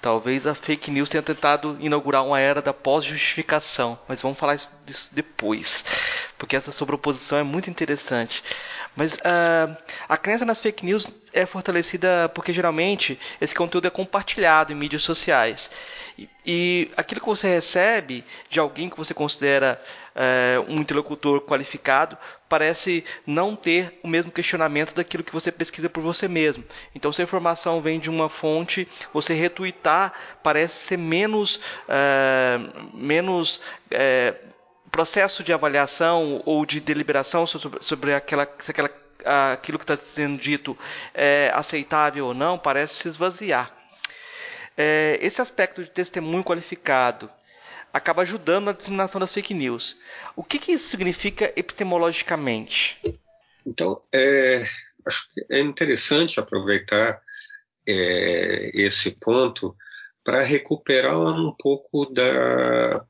Talvez 0.00 0.46
a 0.46 0.54
fake 0.54 0.88
news 0.90 1.08
tenha 1.08 1.22
tentado 1.22 1.76
inaugurar 1.80 2.24
uma 2.24 2.38
era 2.38 2.62
da 2.62 2.72
pós-justificação, 2.72 3.98
mas 4.06 4.22
vamos 4.22 4.38
falar 4.38 4.56
disso 4.86 5.10
depois, 5.12 5.84
porque 6.40 6.56
essa 6.56 6.72
sobreposição 6.72 7.36
é 7.36 7.42
muito 7.42 7.68
interessante. 7.68 8.42
Mas 8.96 9.16
uh, 9.16 9.76
a 10.08 10.16
crença 10.16 10.42
nas 10.46 10.58
fake 10.58 10.86
news 10.86 11.12
é 11.34 11.44
fortalecida 11.44 12.30
porque 12.34 12.50
geralmente 12.50 13.20
esse 13.38 13.54
conteúdo 13.54 13.86
é 13.86 13.90
compartilhado 13.90 14.72
em 14.72 14.74
mídias 14.74 15.02
sociais. 15.02 15.70
E, 16.18 16.30
e 16.46 16.90
aquilo 16.96 17.20
que 17.20 17.26
você 17.26 17.46
recebe 17.46 18.24
de 18.48 18.58
alguém 18.58 18.88
que 18.88 18.96
você 18.96 19.12
considera 19.12 19.80
é, 20.14 20.58
um 20.66 20.80
interlocutor 20.80 21.42
qualificado 21.42 22.16
parece 22.48 23.04
não 23.26 23.54
ter 23.54 24.00
o 24.02 24.08
mesmo 24.08 24.32
questionamento 24.32 24.94
daquilo 24.94 25.22
que 25.22 25.32
você 25.32 25.52
pesquisa 25.52 25.90
por 25.90 26.02
você 26.02 26.26
mesmo. 26.26 26.64
Então, 26.94 27.12
se 27.12 27.20
a 27.20 27.24
informação 27.24 27.82
vem 27.82 28.00
de 28.00 28.08
uma 28.08 28.30
fonte, 28.30 28.88
você 29.12 29.34
retuitar 29.34 30.14
parece 30.42 30.86
ser 30.86 30.96
menos, 30.96 31.60
é, 31.86 32.58
menos 32.94 33.60
é, 33.90 34.34
processo 34.90 35.42
de 35.42 35.52
avaliação 35.52 36.42
ou 36.44 36.66
de 36.66 36.80
deliberação 36.80 37.46
sobre, 37.46 37.82
sobre 37.82 38.14
aquela, 38.14 38.48
se 38.58 38.70
aquela, 38.70 38.90
aquilo 39.52 39.78
que 39.78 39.84
está 39.84 39.96
sendo 39.96 40.38
dito 40.38 40.76
é 41.14 41.50
aceitável 41.54 42.26
ou 42.26 42.34
não, 42.34 42.58
parece 42.58 42.94
se 42.94 43.08
esvaziar. 43.08 43.74
É, 44.76 45.18
esse 45.20 45.40
aspecto 45.40 45.82
de 45.82 45.90
testemunho 45.90 46.44
qualificado 46.44 47.30
acaba 47.92 48.22
ajudando 48.22 48.66
na 48.66 48.72
disseminação 48.72 49.20
das 49.20 49.32
fake 49.32 49.52
news. 49.52 49.96
O 50.36 50.44
que, 50.44 50.58
que 50.58 50.72
isso 50.72 50.88
significa 50.88 51.52
epistemologicamente? 51.56 52.98
Então, 53.66 54.00
é, 54.12 54.64
acho 55.06 55.28
que 55.32 55.44
é 55.50 55.58
interessante 55.58 56.38
aproveitar 56.38 57.20
é, 57.86 58.70
esse 58.74 59.10
ponto 59.10 59.76
para 60.22 60.42
recuperar 60.42 61.18
um 61.18 61.54
pouco 61.58 62.06
da, 62.06 63.04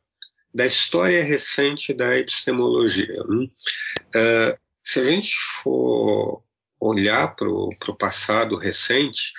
da 0.53 0.67
história 0.67 1.23
recente 1.23 1.95
da 1.95 2.17
epistemologia. 2.19 3.23
Uh, 3.25 4.59
se 4.83 5.01
a 5.01 5.05
gente 5.05 5.33
for 5.63 6.43
olhar 6.81 7.35
para 7.37 7.49
o 7.49 7.97
passado 7.99 8.57
recente, 8.57 9.33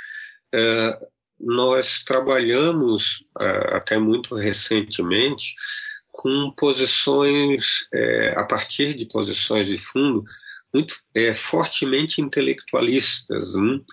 uh, 0.55 1.07
nós 1.39 2.03
trabalhamos 2.03 3.25
uh, 3.39 3.75
até 3.75 3.97
muito 3.97 4.35
recentemente 4.35 5.53
com 6.13 6.51
posições, 6.51 7.87
a 8.35 8.43
partir 8.43 8.93
de 8.93 9.05
posições 9.05 9.65
de 9.67 9.77
fundo, 9.77 10.23
muito 10.71 10.93
é, 11.15 11.33
fortemente 11.33 12.21
intelectualistas. 12.21 13.55
Hein? 13.55 13.83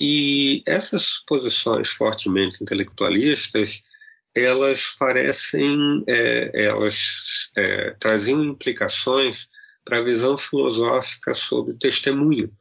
e 0.00 0.62
essas 0.66 1.22
posições 1.26 1.90
fortemente 1.90 2.60
intelectualistas 2.62 3.84
elas 4.36 4.90
parecem, 4.98 6.04
é, 6.06 6.66
elas 6.66 7.50
é, 7.56 7.90
traziam 7.92 8.44
implicações 8.44 9.48
para 9.84 9.98
a 9.98 10.02
visão 10.02 10.36
filosófica 10.36 11.32
sobre 11.32 11.78
testemunho. 11.78 12.52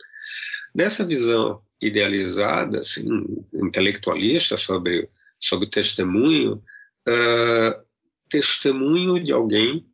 Nessa 0.73 1.05
visão 1.05 1.61
idealizada, 1.81 2.79
assim, 2.79 3.05
intelectualista 3.53 4.57
sobre, 4.57 5.09
sobre 5.39 5.69
testemunho, 5.69 6.63
uh, 7.07 7.85
testemunho 8.29 9.21
de 9.23 9.31
alguém 9.31 9.85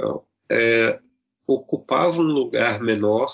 uh, 0.00 0.24
ocupava 1.46 2.20
um 2.20 2.32
lugar 2.32 2.80
menor 2.80 3.32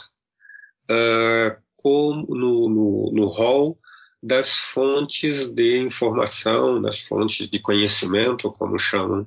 uh, 0.91 1.63
como 1.77 2.35
no, 2.35 2.69
no, 2.69 3.13
no 3.13 3.29
hall 3.29 3.79
das 4.23 4.51
fontes 4.51 5.49
de 5.49 5.79
informação, 5.79 6.81
das 6.81 7.01
fontes 7.01 7.49
de 7.49 7.59
conhecimento, 7.59 8.53
como 8.53 8.79
chamam 8.79 9.27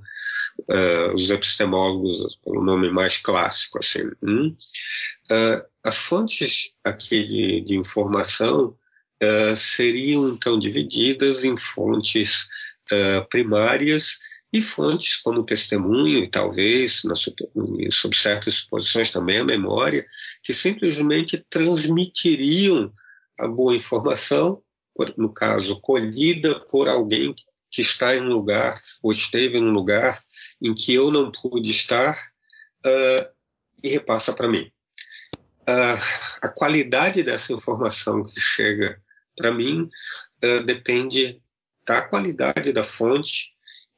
uh, 0.70 1.16
os 1.16 1.30
epistemólogos 1.30 2.38
pelo 2.44 2.64
nome 2.64 2.90
mais 2.90 3.18
clássico. 3.18 3.80
Assim. 3.80 4.10
Hum? 4.24 4.56
Uh, 5.30 5.66
as 5.84 5.98
fontes 5.98 6.72
aqui 6.84 7.26
de, 7.26 7.62
de 7.62 7.78
informação 7.78 8.78
uh, 9.22 9.56
seriam 9.58 10.30
então 10.30 10.58
divididas 10.58 11.44
em 11.44 11.58
fontes 11.58 12.48
primárias 13.32 14.20
e 14.54 14.62
fontes 14.62 15.18
como 15.18 15.44
testemunho 15.44 16.20
e 16.20 16.30
talvez 16.30 17.04
na, 17.04 17.16
sob 17.16 18.16
certas 18.16 18.62
posições 18.62 19.10
também 19.10 19.40
a 19.40 19.44
memória, 19.44 20.06
que 20.44 20.54
simplesmente 20.54 21.44
transmitiriam 21.50 22.94
a 23.40 23.48
boa 23.48 23.76
informação 23.76 24.62
no 25.18 25.34
caso, 25.34 25.80
colhida 25.82 26.60
por 26.60 26.88
alguém 26.88 27.36
que 27.70 27.82
está 27.82 28.16
em 28.16 28.22
um 28.22 28.30
lugar 28.30 28.82
ou 29.04 29.12
esteve 29.12 29.58
em 29.58 29.64
um 29.64 29.72
lugar 29.72 30.24
em 30.62 30.74
que 30.74 30.94
eu 30.94 31.12
não 31.12 31.32
pude 31.32 31.70
estar 31.70 32.18
uh, 32.86 33.30
e 33.84 33.90
repassa 33.90 34.34
para 34.34 34.48
mim. 34.48 34.72
Uh, 35.68 36.00
a 36.42 36.48
qualidade 36.50 37.24
dessa 37.24 37.52
informação 37.52 38.24
que 38.24 38.40
chega 38.40 39.02
para 39.36 39.52
mim 39.52 39.90
uh, 40.44 40.64
depende 40.64 41.42
da 41.86 42.02
qualidade 42.02 42.72
da 42.72 42.84
fonte 42.84 43.50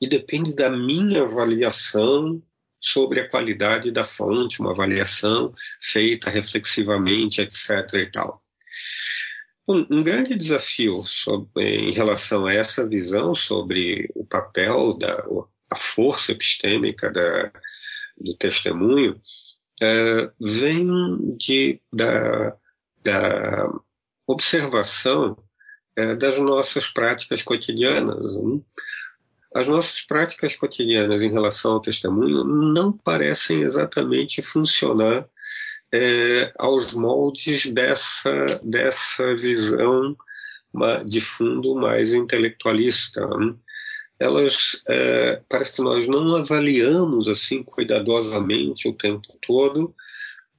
e 0.01 0.07
depende 0.07 0.53
da 0.53 0.69
minha 0.69 1.23
avaliação 1.23 2.41
sobre 2.79 3.19
a 3.19 3.29
qualidade 3.29 3.91
da 3.91 4.03
fonte, 4.03 4.59
uma 4.59 4.71
avaliação 4.71 5.53
feita 5.81 6.29
reflexivamente, 6.29 7.41
etc. 7.41 7.93
e 7.93 8.11
tal. 8.11 8.43
Um, 9.67 9.85
um 9.89 10.03
grande 10.03 10.33
desafio 10.35 11.03
sobre, 11.05 11.89
em 11.89 11.93
relação 11.93 12.45
a 12.45 12.53
essa 12.53 12.87
visão 12.87 13.35
sobre 13.35 14.09
o 14.15 14.25
papel 14.25 14.93
da 14.93 15.25
a 15.69 15.75
força 15.75 16.31
epistêmica 16.31 17.11
da, 17.11 17.51
do 18.17 18.35
testemunho 18.37 19.21
é, 19.81 20.31
vem 20.39 21.35
de, 21.37 21.81
da, 21.91 22.55
da 23.03 23.69
observação 24.25 25.37
é, 25.95 26.15
das 26.15 26.37
nossas 26.39 26.87
práticas 26.87 27.43
cotidianas. 27.43 28.35
Hein? 28.35 28.65
As 29.53 29.67
nossas 29.67 30.01
práticas 30.01 30.55
cotidianas 30.55 31.21
em 31.21 31.31
relação 31.31 31.73
ao 31.73 31.81
testemunho 31.81 32.43
não 32.43 32.91
parecem 32.91 33.61
exatamente 33.61 34.41
funcionar 34.41 35.27
é, 35.93 36.51
aos 36.57 36.93
moldes 36.93 37.67
dessa, 37.67 38.59
dessa 38.63 39.35
visão 39.35 40.15
de 41.05 41.21
fundo 41.21 41.75
mais 41.75 42.13
intelectualista. 42.13 43.25
Né? 43.25 43.55
Elas, 44.19 44.81
é, 44.87 45.41
parece 45.49 45.73
que 45.73 45.81
nós 45.81 46.07
não 46.07 46.35
avaliamos 46.35 47.27
assim 47.27 47.63
cuidadosamente 47.63 48.87
o 48.87 48.93
tempo 48.93 49.27
todo 49.41 49.95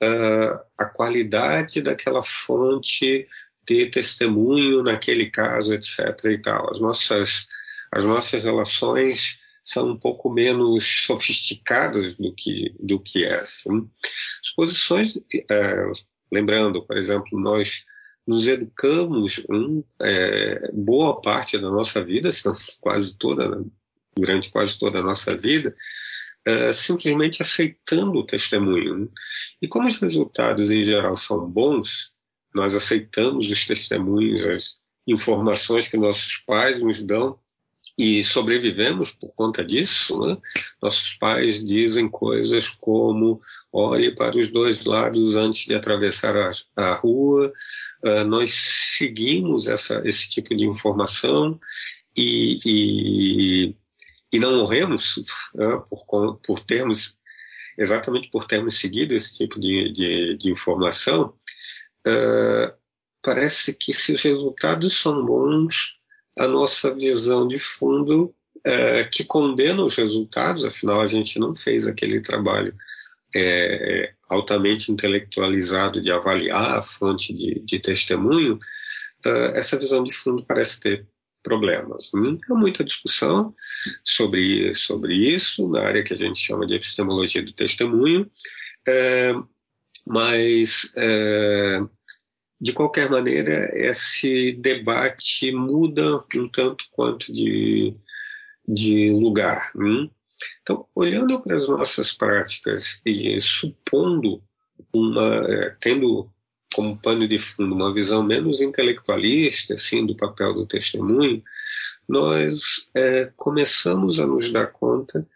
é, 0.01 0.61
a 0.77 0.85
qualidade 0.87 1.83
daquela 1.83 2.23
fonte 2.23 3.27
de 3.67 3.87
testemunho 3.87 4.83
naquele 4.83 5.27
caso, 5.27 5.75
etc. 5.75 6.25
E 6.25 6.38
tal. 6.38 6.71
As 6.71 6.81
nossas, 6.81 7.47
as 7.93 8.05
nossas 8.05 8.45
relações 8.45 9.38
são 9.68 9.90
um 9.90 9.98
pouco 9.98 10.31
menos 10.31 11.04
sofisticadas 11.04 12.16
do 12.16 12.35
que, 12.35 12.74
do 12.81 12.98
que 12.98 13.22
essa. 13.22 13.70
As 13.70 14.50
posições, 14.57 15.18
é, 15.50 15.92
lembrando, 16.33 16.83
por 16.87 16.96
exemplo, 16.96 17.38
nós 17.38 17.85
nos 18.26 18.48
educamos 18.48 19.42
um, 19.50 19.85
é, 20.00 20.72
boa 20.72 21.20
parte 21.20 21.59
da 21.59 21.70
nossa 21.70 22.02
vida, 22.02 22.31
quase 22.81 23.16
toda, 23.18 23.62
durante 24.16 24.50
quase 24.50 24.78
toda 24.78 25.00
a 25.00 25.02
nossa 25.02 25.37
vida, 25.37 25.76
é, 26.46 26.72
simplesmente 26.72 27.42
aceitando 27.42 28.18
o 28.18 28.26
testemunho. 28.26 29.12
E 29.61 29.68
como 29.68 29.87
os 29.87 29.96
resultados 29.96 30.70
em 30.70 30.83
geral 30.83 31.14
são 31.14 31.46
bons, 31.46 32.11
nós 32.54 32.74
aceitamos 32.74 33.50
os 33.50 33.66
testemunhos, 33.66 34.46
as 34.46 34.76
informações 35.07 35.88
que 35.88 35.98
nossos 35.98 36.38
pais 36.46 36.81
nos 36.81 37.02
dão 37.02 37.38
e 37.98 38.22
sobrevivemos 38.22 39.11
por 39.11 39.34
conta 39.34 39.64
disso. 39.64 40.18
Né? 40.20 40.38
Nossos 40.80 41.14
pais 41.14 41.64
dizem 41.64 42.08
coisas 42.08 42.68
como: 42.68 43.42
olhe 43.72 44.14
para 44.14 44.38
os 44.38 44.52
dois 44.52 44.84
lados 44.84 45.34
antes 45.34 45.66
de 45.66 45.74
atravessar 45.74 46.37
a, 46.37 46.50
a 46.76 46.94
rua. 46.94 47.52
Uh, 48.04 48.24
nós 48.24 48.54
seguimos 48.96 49.66
essa, 49.66 50.00
esse 50.06 50.28
tipo 50.28 50.54
de 50.54 50.64
informação 50.64 51.58
e, 52.16 52.58
e, 52.64 53.76
e 54.32 54.38
não 54.38 54.56
morremos 54.58 55.16
uh, 55.16 55.82
por, 56.06 56.37
por 56.37 56.61
termos, 56.61 57.18
exatamente 57.76 58.30
por 58.30 58.44
termos 58.44 58.78
seguido 58.78 59.12
esse 59.14 59.37
tipo 59.37 59.58
de, 59.58 59.92
de, 59.92 60.37
de 60.37 60.50
informação. 60.52 61.34
Uh, 62.06 62.72
parece 63.20 63.74
que 63.74 63.92
se 63.92 64.12
os 64.12 64.22
resultados 64.22 64.96
são 64.96 65.26
bons, 65.26 65.97
a 66.38 66.46
nossa 66.46 66.94
visão 66.94 67.46
de 67.46 67.59
fundo 67.59 68.35
é, 68.64 69.05
que 69.05 69.24
condena 69.24 69.83
os 69.83 69.96
resultados, 69.96 70.64
afinal 70.64 71.01
a 71.01 71.07
gente 71.07 71.38
não 71.38 71.55
fez 71.55 71.87
aquele 71.87 72.20
trabalho 72.20 72.74
é, 73.35 74.12
altamente 74.29 74.90
intelectualizado 74.90 76.01
de 76.01 76.11
avaliar 76.11 76.79
a 76.79 76.83
fonte 76.83 77.33
de, 77.33 77.61
de 77.61 77.79
testemunho, 77.79 78.59
é, 79.24 79.59
essa 79.59 79.79
visão 79.79 80.03
de 80.03 80.14
fundo 80.14 80.44
parece 80.46 80.81
ter 80.81 81.07
problemas. 81.42 82.11
Hum, 82.14 82.38
há 82.51 82.55
muita 82.55 82.85
discussão 82.85 83.55
sobre, 84.05 84.74
sobre 84.74 85.14
isso 85.14 85.68
na 85.68 85.83
área 85.83 86.03
que 86.03 86.12
a 86.12 86.16
gente 86.16 86.38
chama 86.38 86.66
de 86.66 86.74
epistemologia 86.74 87.42
do 87.42 87.53
testemunho, 87.53 88.31
é, 88.87 89.33
mas 90.07 90.92
é, 90.96 91.81
de 92.61 92.73
qualquer 92.73 93.09
maneira, 93.09 93.71
esse 93.73 94.53
debate 94.53 95.53
muda 95.53 96.25
um 96.35 96.49
tanto 96.49 96.85
quanto 96.90 97.33
de, 97.33 97.94
de 98.66 99.12
lugar. 99.12 99.73
Hein? 99.81 100.11
Então, 100.62 100.87
olhando 100.94 101.40
para 101.40 101.57
as 101.57 101.68
nossas 101.68 102.12
práticas 102.12 103.01
e 103.07 103.40
supondo 103.40 104.42
uma, 104.92 105.47
é, 105.49 105.77
tendo 105.81 106.31
como 106.75 107.01
pano 107.01 107.27
de 107.27 107.38
fundo 107.38 107.75
uma 107.75 107.94
visão 107.94 108.23
menos 108.23 108.61
intelectualista, 108.61 109.75
assim, 109.75 110.05
do 110.05 110.16
papel 110.16 110.55
do 110.55 110.66
testemunho, 110.66 111.42
nós 112.09 112.88
é, 112.94 113.33
começamos 113.37 114.21
a 114.21 114.27
nos 114.27 114.53
dar 114.53 114.66
conta 114.68 115.27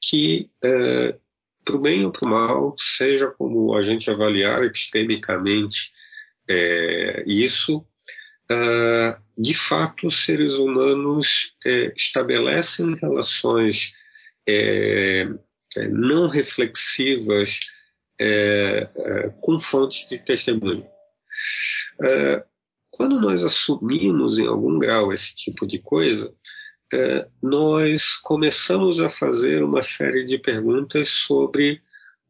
que, 0.00 0.50
é, 0.64 1.16
para 1.64 1.76
o 1.76 1.80
bem 1.80 2.04
ou 2.04 2.12
para 2.12 2.26
o 2.26 2.30
mal, 2.30 2.76
seja 2.78 3.28
como 3.30 3.74
a 3.74 3.82
gente 3.82 4.10
avaliar 4.10 4.64
epistemicamente 4.64 5.92
é, 6.50 7.24
isso, 7.26 7.86
é, 8.50 9.16
de 9.38 9.54
fato, 9.54 10.08
os 10.08 10.24
seres 10.24 10.54
humanos 10.54 11.54
é, 11.64 11.92
estabelecem 11.96 12.96
relações 12.96 13.92
é, 14.48 15.28
não 15.90 16.26
reflexivas 16.26 17.60
é, 18.20 18.88
é, 18.96 19.28
com 19.40 19.58
fontes 19.58 20.06
de 20.08 20.18
testemunho. 20.18 20.84
É, 22.02 22.44
quando 22.90 23.20
nós 23.20 23.44
assumimos 23.44 24.38
em 24.38 24.46
algum 24.46 24.78
grau 24.78 25.12
esse 25.12 25.34
tipo 25.34 25.66
de 25.66 25.78
coisa, 25.78 26.34
é, 26.92 27.28
nós 27.40 28.16
começamos 28.16 29.00
a 29.00 29.08
fazer 29.08 29.62
uma 29.62 29.82
série 29.82 30.24
de 30.24 30.36
perguntas 30.38 31.08
sobre 31.08 31.80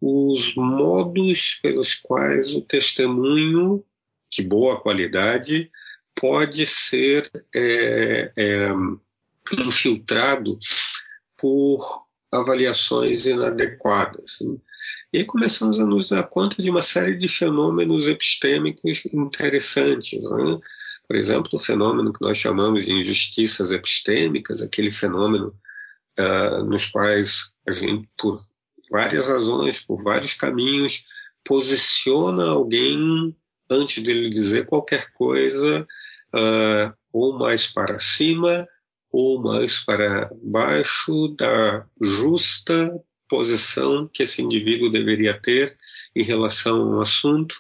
os 0.01 0.55
modos 0.55 1.59
pelos 1.63 1.95
quais 1.95 2.55
o 2.55 2.61
testemunho 2.61 3.85
de 4.31 4.43
boa 4.43 4.81
qualidade 4.81 5.71
pode 6.15 6.67
ser 6.67 7.31
é, 7.55 8.33
é, 8.37 8.73
infiltrado 9.53 10.59
por 11.37 12.05
avaliações 12.31 13.27
inadequadas. 13.27 14.39
E 15.13 15.19
aí 15.19 15.25
começamos 15.25 15.81
a 15.81 15.87
nos 15.87 16.09
dar 16.09 16.23
conta 16.25 16.63
de 16.63 16.71
uma 16.71 16.83
série 16.83 17.17
de 17.17 17.27
fenômenos 17.27 18.07
epistêmicos 18.07 19.05
interessantes. 19.13 20.23
Né? 20.23 20.59
Por 21.09 21.17
exemplo, 21.17 21.51
o 21.55 21.59
fenômeno 21.59 22.13
que 22.13 22.23
nós 22.23 22.39
chamamos 22.39 22.85
de 22.85 22.93
injustiças 22.93 23.73
epistêmicas, 23.73 24.63
aquele 24.63 24.93
fenômeno 24.93 25.55
uh, 26.19 26.65
nos 26.65 26.87
quais 26.87 27.53
a 27.67 27.73
gente, 27.73 28.09
por 28.17 28.41
várias 28.91 29.27
razões, 29.27 29.81
por 29.81 30.03
vários 30.03 30.35
caminhos, 30.35 31.05
posiciona 31.45 32.51
alguém 32.51 33.35
antes 33.71 34.03
de 34.03 34.11
ele 34.11 34.29
dizer 34.29 34.67
qualquer 34.67 35.13
coisa, 35.13 35.87
uh, 36.35 36.93
ou 37.13 37.39
mais 37.39 37.67
para 37.67 37.99
cima, 37.99 38.67
ou 39.13 39.41
mais 39.43 39.81
para 39.81 40.31
baixo 40.43 41.29
da 41.37 41.85
justa 42.01 42.93
posição 43.29 44.09
que 44.13 44.25
esse 44.25 44.43
indivíduo 44.43 44.91
deveria 44.91 45.39
ter 45.39 45.77
em 46.15 46.23
relação 46.23 46.77
a 46.77 46.97
um 46.97 47.01
assunto 47.01 47.55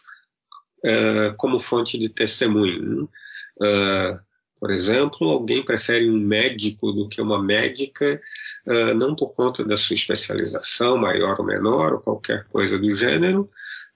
uh, 0.85 1.35
como 1.37 1.61
fonte 1.61 1.97
de 1.97 2.09
testemunho. 2.09 3.09
Uh, 3.57 4.19
por 4.59 4.71
exemplo, 4.71 5.29
alguém 5.29 5.65
prefere 5.65 6.11
um 6.11 6.19
médico 6.19 6.93
do 6.93 7.09
que 7.09 7.23
uma 7.23 7.43
médica, 7.43 8.21
uh, 8.67 8.95
não 8.95 9.15
por 9.15 9.33
conta 9.35 9.65
da 9.65 9.77
sua 9.77 9.95
especialização, 9.95 10.99
maior 10.99 11.39
ou 11.39 11.47
menor, 11.47 11.95
ou 11.95 12.01
qualquer 12.01 12.45
coisa 12.49 12.79
do 12.79 12.95
gênero, 12.95 13.47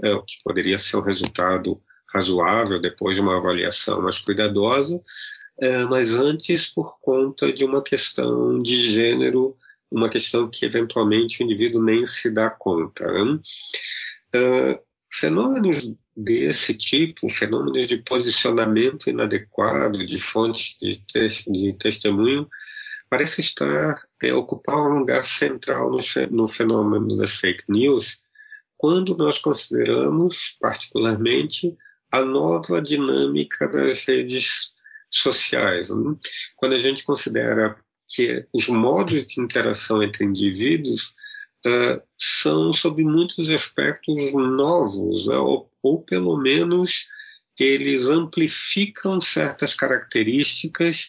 o 0.02 0.22
que 0.22 0.34
poderia 0.42 0.76
ser 0.76 0.96
um 0.96 1.02
resultado 1.02 1.80
razoável 2.14 2.80
depois 2.80 3.16
de 3.16 3.20
uma 3.20 3.36
avaliação 3.36 4.02
mais 4.02 4.18
cuidadosa, 4.18 5.02
mas 5.88 6.14
antes 6.14 6.66
por 6.66 6.98
conta 7.00 7.52
de 7.52 7.64
uma 7.64 7.82
questão 7.82 8.60
de 8.62 8.92
gênero 8.92 9.56
uma 9.94 10.08
questão 10.08 10.50
que 10.50 10.66
eventualmente 10.66 11.40
o 11.40 11.44
indivíduo 11.44 11.82
nem 11.82 12.04
se 12.04 12.28
dá 12.30 12.50
conta. 12.50 13.06
Né? 13.12 13.40
Uh, 14.34 14.78
fenômenos 15.10 15.92
desse 16.16 16.74
tipo, 16.74 17.28
fenômenos 17.28 17.86
de 17.86 17.98
posicionamento 17.98 19.08
inadequado 19.08 20.04
de 20.04 20.18
fontes 20.18 20.76
de, 20.80 20.96
te 21.06 21.50
de 21.50 21.72
testemunho, 21.74 22.48
parece 23.08 23.40
estar 23.40 24.02
é, 24.22 24.34
ocupar 24.34 24.78
um 24.78 24.98
lugar 24.98 25.24
central 25.24 25.90
no, 25.90 25.98
no 26.30 26.48
fenômeno 26.48 27.16
das 27.16 27.32
fake 27.32 27.64
news, 27.68 28.20
quando 28.76 29.16
nós 29.16 29.38
consideramos, 29.38 30.56
particularmente, 30.60 31.76
a 32.14 32.24
nova 32.24 32.80
dinâmica 32.80 33.68
das 33.68 34.04
redes 34.04 34.72
sociais. 35.10 35.90
Né? 35.90 36.14
Quando 36.54 36.74
a 36.74 36.78
gente 36.78 37.02
considera 37.02 37.76
que 38.08 38.46
os 38.52 38.68
modos 38.68 39.26
de 39.26 39.40
interação 39.40 40.00
entre 40.00 40.24
indivíduos 40.24 41.12
uh, 41.66 42.00
são, 42.16 42.72
sob 42.72 43.02
muitos 43.02 43.50
aspectos, 43.50 44.32
novos, 44.32 45.26
né? 45.26 45.36
ou, 45.36 45.68
ou, 45.82 46.02
pelo 46.02 46.36
menos 46.36 47.06
eles 47.58 48.06
amplificam 48.06 49.20
certas 49.20 49.74
características 49.74 51.08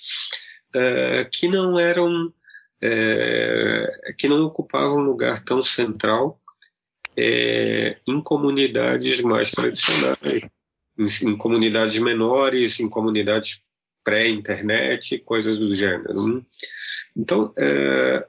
uh, 0.76 1.30
que 1.32 1.48
não 1.48 1.78
eram, 1.78 2.28
uh, 2.28 4.16
que 4.18 4.28
não 4.28 4.44
ocupavam 4.44 4.98
um 4.98 5.06
lugar 5.06 5.44
tão 5.44 5.62
central 5.62 6.42
em 7.18 8.22
comunidades 8.22 9.22
mais 9.22 9.50
tradicionais, 9.50 10.50
em, 10.98 11.30
em 11.30 11.38
comunidades 11.38 11.98
menores, 12.00 12.80
em 12.80 12.90
comunidades 12.90 13.62
pré-internet, 14.04 15.20
coisas 15.20 15.58
do 15.58 15.74
gênero. 15.74 16.28
Né? 16.28 16.42
Então, 17.16 17.52
é, 17.58 18.28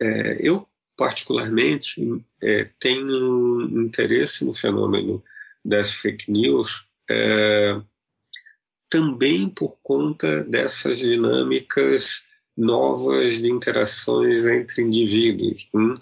é, 0.00 0.38
eu 0.40 0.66
particularmente 0.96 2.00
é, 2.42 2.70
tenho 2.80 3.84
interesse 3.84 4.44
no 4.44 4.54
fenômeno 4.54 5.22
das 5.64 5.90
fake 5.90 6.30
news 6.30 6.86
é, 7.10 7.80
também 8.88 9.48
por 9.48 9.76
conta 9.82 10.42
dessas 10.44 10.98
dinâmicas 10.98 12.24
novas 12.56 13.42
de 13.42 13.50
interações 13.50 14.44
entre 14.44 14.82
indivíduos, 14.82 15.68
hein? 15.74 15.98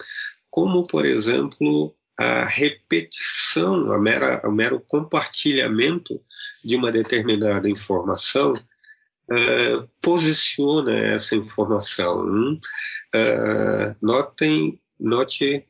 como, 0.49 0.87
por 0.87 1.05
exemplo, 1.05 1.93
a 2.17 2.45
repetição, 2.45 3.91
a 3.91 3.99
mera, 3.99 4.41
o 4.45 4.51
mero 4.51 4.79
compartilhamento 4.79 6.21
de 6.63 6.75
uma 6.75 6.91
determinada 6.91 7.69
informação 7.69 8.53
uh, 8.53 9.89
posiciona 10.01 10.97
essa 10.97 11.35
informação. 11.35 12.25
Uh, 12.25 13.95
notem, 14.01 14.79
note 14.99 15.65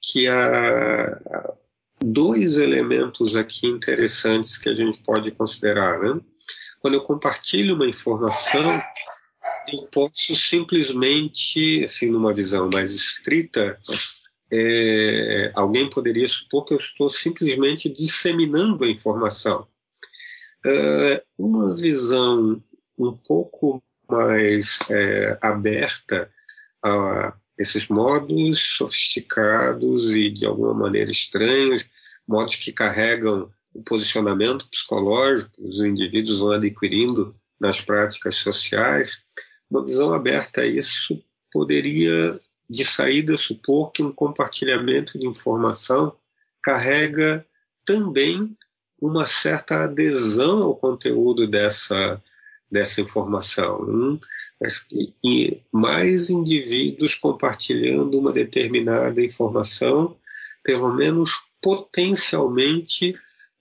que 0.00 0.28
há 0.28 1.20
dois 2.02 2.56
elementos 2.56 3.36
aqui 3.36 3.66
interessantes 3.66 4.56
que 4.56 4.68
a 4.68 4.74
gente 4.74 4.98
pode 4.98 5.30
considerar. 5.32 5.98
Né? 6.00 6.20
Quando 6.80 6.94
eu 6.94 7.02
compartilho 7.02 7.74
uma 7.74 7.86
informação, 7.86 8.82
eu 9.72 9.82
posso 9.92 10.34
simplesmente, 10.34 11.84
assim, 11.84 12.06
numa 12.10 12.32
visão 12.32 12.70
mais 12.72 12.92
estrita, 12.92 13.78
é, 14.52 15.52
alguém 15.54 15.88
poderia 15.88 16.26
supor 16.26 16.64
que 16.64 16.74
eu 16.74 16.78
estou 16.78 17.08
simplesmente 17.08 17.88
disseminando 17.88 18.84
a 18.84 18.88
informação. 18.88 19.66
Uh, 20.66 21.22
uma 21.38 21.74
visão 21.74 22.62
um 22.98 23.16
pouco 23.16 23.82
mais 24.08 24.78
é, 24.90 25.38
aberta 25.40 26.30
a 26.84 27.34
esses 27.58 27.88
modos 27.88 28.58
sofisticados 28.76 30.10
e 30.14 30.30
de 30.30 30.46
alguma 30.46 30.74
maneira 30.74 31.10
estranhos, 31.10 31.84
modos 32.26 32.56
que 32.56 32.72
carregam 32.72 33.50
o 33.74 33.82
posicionamento 33.82 34.68
psicológico 34.68 35.62
os 35.62 35.80
indivíduos 35.80 36.38
vão 36.38 36.52
adquirindo 36.52 37.34
nas 37.60 37.80
práticas 37.80 38.36
sociais. 38.36 39.22
Uma 39.70 39.84
visão 39.84 40.12
aberta 40.12 40.62
a 40.62 40.66
isso 40.66 41.22
poderia, 41.52 42.40
de 42.70 42.84
saída, 42.84 43.36
supor 43.36 43.90
que 43.90 44.02
um 44.02 44.12
compartilhamento 44.12 45.18
de 45.18 45.26
informação 45.26 46.16
carrega 46.62 47.44
também 47.84 48.56
uma 49.00 49.26
certa 49.26 49.84
adesão 49.84 50.62
ao 50.62 50.76
conteúdo 50.76 51.48
dessa 51.48 52.22
dessa 52.70 53.00
informação. 53.00 53.82
Hum? 53.82 54.20
E 55.24 55.60
mais 55.72 56.30
indivíduos 56.30 57.16
compartilhando 57.16 58.18
uma 58.18 58.32
determinada 58.32 59.20
informação, 59.20 60.16
pelo 60.62 60.94
menos 60.94 61.32
potencialmente, 61.60 63.16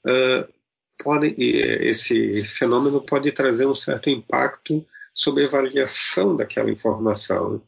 uh, 0.05 0.53
pode, 1.01 1.33
esse 1.37 2.43
fenômeno 2.43 3.01
pode 3.01 3.31
trazer 3.31 3.65
um 3.65 3.73
certo 3.73 4.09
impacto 4.09 4.85
sobre 5.13 5.43
a 5.43 5.47
avaliação 5.47 6.35
daquela 6.35 6.69
informação. 6.69 7.61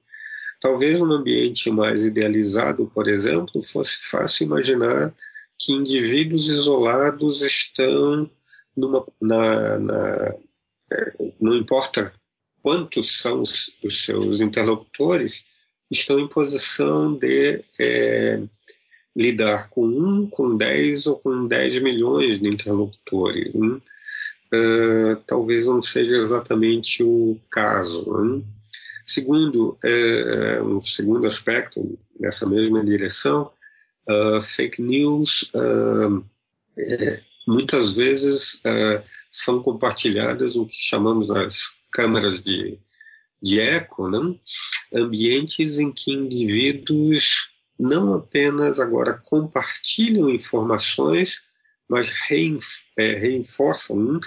Talvez 0.62 1.00
num 1.00 1.12
ambiente 1.12 1.70
mais 1.72 2.06
idealizado, 2.06 2.90
por 2.94 3.08
exemplo, 3.10 3.64
fosse 3.64 3.98
fácil 4.10 4.46
imaginar 4.46 5.14
que 5.58 5.74
indivíduos 5.74 6.48
isolados 6.48 7.42
estão 7.42 8.30
numa, 8.78 9.06
na, 9.20 9.80
na 9.80 10.36
não 11.40 11.56
importa 11.56 12.14
quantos 12.62 13.20
são 13.20 13.42
os, 13.42 13.72
os, 13.84 14.04
seus 14.04 14.40
interlocutores, 14.40 15.44
estão 15.90 16.20
em 16.20 16.28
posição 16.28 17.14
de 17.14 17.64
é, 17.80 18.44
lidar 19.16 19.70
com 19.70 19.86
um, 19.86 20.28
com 20.30 20.56
dez 20.56 21.08
ou 21.08 21.18
com 21.18 21.48
dez 21.48 21.82
milhões 21.82 22.40
de 22.40 22.48
interlocutores. 22.48 23.54
Uh, 24.54 25.16
talvez 25.26 25.66
não 25.66 25.82
seja 25.82 26.16
exatamente 26.18 27.04
o 27.04 27.40
caso. 27.50 28.06
Hein? 28.24 28.46
Segundo, 29.14 29.78
é, 29.84 30.62
um 30.62 30.82
segundo 30.82 31.28
aspecto 31.28 32.00
nessa 32.18 32.48
mesma 32.48 32.82
direção, 32.84 33.52
uh, 34.10 34.42
fake 34.42 34.82
news 34.82 35.52
uh, 35.54 36.24
é, 36.78 37.22
muitas 37.46 37.94
vezes 37.94 38.62
são 39.30 39.62
compartilhadas 39.62 40.56
o 40.56 40.66
que 40.66 40.78
chamamos 40.78 41.30
as 41.30 41.76
câmaras 41.92 42.42
de, 42.42 42.80
de 43.42 43.60
eco, 43.60 44.10
né? 44.10 44.20
ambientes 44.94 45.78
em 45.78 45.92
que 45.92 46.14
indivíduos 46.14 47.52
não 47.78 48.14
apenas 48.14 48.80
agora 48.80 49.20
compartilham 49.26 50.30
informações, 50.30 51.42
mas 51.90 52.10
reenf 52.10 52.84
é, 52.98 53.16
reforçam, 53.16 54.20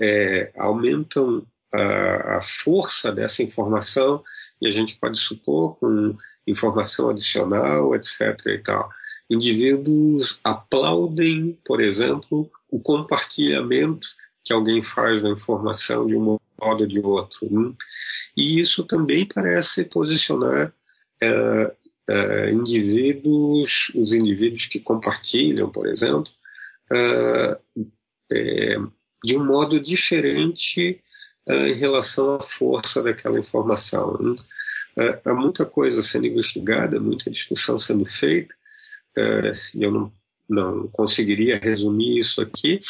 é, 0.00 0.52
aumentam 0.56 1.46
a, 1.72 2.40
força 2.42 3.12
dessa 3.12 3.42
informação 3.42 4.22
e 4.60 4.68
a 4.68 4.70
gente 4.70 4.96
pode 4.96 5.18
supor 5.18 5.76
com 5.76 6.16
informação 6.46 7.10
adicional, 7.10 7.94
etc. 7.94 8.38
E 8.46 8.58
tal. 8.58 8.90
Indivíduos 9.30 10.40
aplaudem, 10.44 11.58
por 11.64 11.80
exemplo, 11.80 12.50
o 12.70 12.80
compartilhamento 12.80 14.08
que 14.44 14.52
alguém 14.52 14.82
faz 14.82 15.22
da 15.22 15.30
informação 15.30 16.06
de 16.06 16.16
um 16.16 16.20
modo 16.20 16.40
ou 16.60 16.86
de 16.86 17.00
outro. 17.00 17.48
Né? 17.50 17.72
E 18.36 18.60
isso 18.60 18.84
também 18.84 19.26
parece 19.26 19.84
posicionar 19.84 20.72
é, 21.22 21.72
uh, 22.10 22.48
indivíduos, 22.50 23.92
os 23.94 24.12
indivíduos 24.12 24.66
que 24.66 24.80
compartilham, 24.80 25.70
por 25.70 25.86
exemplo, 25.86 26.30
uh, 26.90 27.82
é, 28.32 28.76
de 29.24 29.36
um 29.36 29.44
modo 29.44 29.78
diferente 29.80 31.00
em 31.48 31.74
relação 31.74 32.36
à 32.36 32.40
força 32.40 33.02
daquela 33.02 33.38
informação. 33.38 34.18
Né? 34.20 34.36
há 35.24 35.34
muita 35.34 35.64
coisa 35.64 36.02
sendo 36.02 36.26
investigada, 36.26 37.00
muita 37.00 37.30
discussão 37.30 37.78
sendo 37.78 38.04
feita, 38.04 38.54
e 39.74 39.82
eu 39.82 39.90
não, 39.90 40.12
não 40.48 40.88
conseguiria 40.88 41.58
resumir 41.58 42.18
isso 42.18 42.40
aqui, 42.42 42.80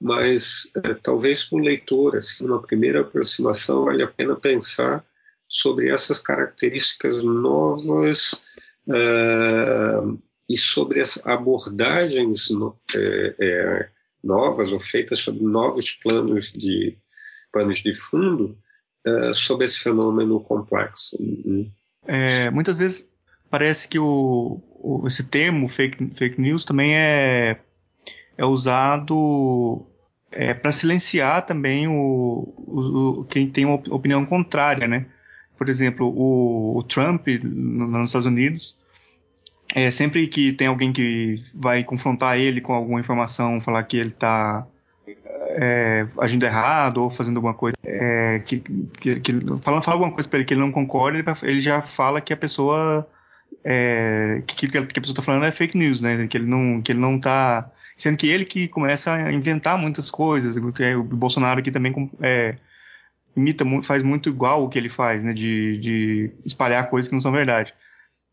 mas 0.00 0.70
talvez 1.02 1.44
para 1.44 1.58
o 1.58 1.62
leitor, 1.62 2.16
assim, 2.16 2.44
uma 2.44 2.62
primeira 2.62 3.00
aproximação, 3.00 3.84
vale 3.84 4.02
a 4.02 4.08
pena 4.08 4.36
pensar 4.36 5.04
sobre 5.48 5.90
essas 5.90 6.18
características 6.18 7.22
novas 7.22 8.42
e 10.48 10.56
sobre 10.56 11.00
as 11.00 11.20
abordagens 11.24 12.50
no, 12.50 12.76
é, 12.94 13.34
é, 13.38 13.88
novas 14.22 14.72
ou 14.72 14.80
feitas 14.80 15.20
sobre 15.20 15.42
novos 15.42 15.92
planos 15.92 16.52
de 16.52 16.98
planos 17.52 17.78
de 17.78 17.94
fundo 17.94 18.58
uh, 19.06 19.34
sobre 19.34 19.66
esse 19.66 19.78
fenômeno 19.80 20.40
complexo. 20.40 21.16
É, 22.06 22.50
muitas 22.50 22.78
vezes 22.78 23.08
parece 23.50 23.86
que 23.86 23.98
o, 23.98 24.62
o, 24.70 25.06
esse 25.06 25.22
termo 25.22 25.68
fake, 25.68 26.14
fake 26.16 26.40
news 26.40 26.64
também 26.64 26.96
é, 26.96 27.60
é 28.36 28.44
usado 28.44 29.86
é, 30.30 30.54
para 30.54 30.72
silenciar 30.72 31.44
também 31.44 31.86
o, 31.86 32.54
o, 32.56 33.26
quem 33.28 33.48
tem 33.48 33.64
uma 33.66 33.74
opinião 33.90 34.24
contrária, 34.24 34.88
né? 34.88 35.06
por 35.62 35.68
exemplo, 35.68 36.08
o, 36.08 36.76
o 36.76 36.82
Trump 36.82 37.28
no, 37.44 37.86
nos 37.86 38.06
Estados 38.06 38.26
Unidos, 38.26 38.76
é, 39.72 39.92
sempre 39.92 40.26
que 40.26 40.52
tem 40.52 40.66
alguém 40.66 40.92
que 40.92 41.40
vai 41.54 41.84
confrontar 41.84 42.36
ele 42.36 42.60
com 42.60 42.72
alguma 42.74 42.98
informação, 42.98 43.60
falar 43.60 43.84
que 43.84 43.96
ele 43.96 44.10
está 44.10 44.66
é, 45.54 46.06
agindo 46.18 46.44
errado 46.44 47.02
ou 47.02 47.10
fazendo 47.10 47.36
alguma 47.36 47.54
coisa, 47.54 47.76
é, 47.84 48.40
que, 48.40 48.60
que, 48.60 49.20
que 49.20 49.32
fala, 49.62 49.82
fala 49.82 49.96
alguma 49.96 50.12
coisa 50.12 50.28
para 50.28 50.38
ele 50.38 50.46
que 50.46 50.54
ele 50.54 50.60
não 50.60 50.72
concorda, 50.72 51.18
ele, 51.18 51.26
ele, 51.42 51.60
já 51.60 51.82
fala 51.82 52.20
que 52.20 52.32
a 52.32 52.36
pessoa 52.36 53.08
é, 53.64 54.42
que, 54.46 54.68
que, 54.68 54.78
a 54.78 54.84
pessoa 54.84 55.12
está 55.12 55.22
falando 55.22 55.44
é 55.44 55.52
fake 55.52 55.76
news, 55.76 56.00
né? 56.00 56.26
Que 56.26 56.36
ele 56.36 56.46
não 56.46 56.80
que 56.82 56.92
ele 56.92 57.00
não 57.00 57.16
está 57.16 57.70
sendo 57.96 58.16
que 58.16 58.28
ele 58.28 58.44
que 58.44 58.68
começa 58.68 59.12
a 59.12 59.32
inventar 59.32 59.78
muitas 59.78 60.10
coisas, 60.10 60.56
que 60.74 60.82
é 60.82 60.96
o 60.96 61.02
Bolsonaro 61.02 61.60
aqui 61.60 61.70
também 61.70 62.10
é, 62.20 62.56
imita 63.36 63.64
faz 63.82 64.02
muito 64.02 64.28
igual 64.28 64.64
o 64.64 64.68
que 64.68 64.78
ele 64.78 64.88
faz, 64.88 65.24
né, 65.24 65.32
de, 65.32 65.78
de 65.78 66.30
espalhar 66.44 66.90
coisas 66.90 67.08
que 67.08 67.14
não 67.14 67.22
são 67.22 67.32
verdade. 67.32 67.74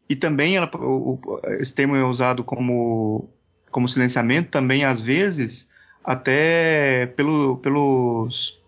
E 0.09 0.15
também 0.15 0.55
ela, 0.55 0.69
o, 0.75 1.19
esse 1.59 1.73
termo 1.73 1.95
é 1.95 2.03
usado 2.03 2.43
como, 2.43 3.29
como 3.69 3.87
silenciamento 3.87 4.49
também 4.49 4.83
às 4.83 4.99
vezes 4.99 5.69
até 6.09 7.05
pelo, 7.15 7.57
pelos 7.57 8.59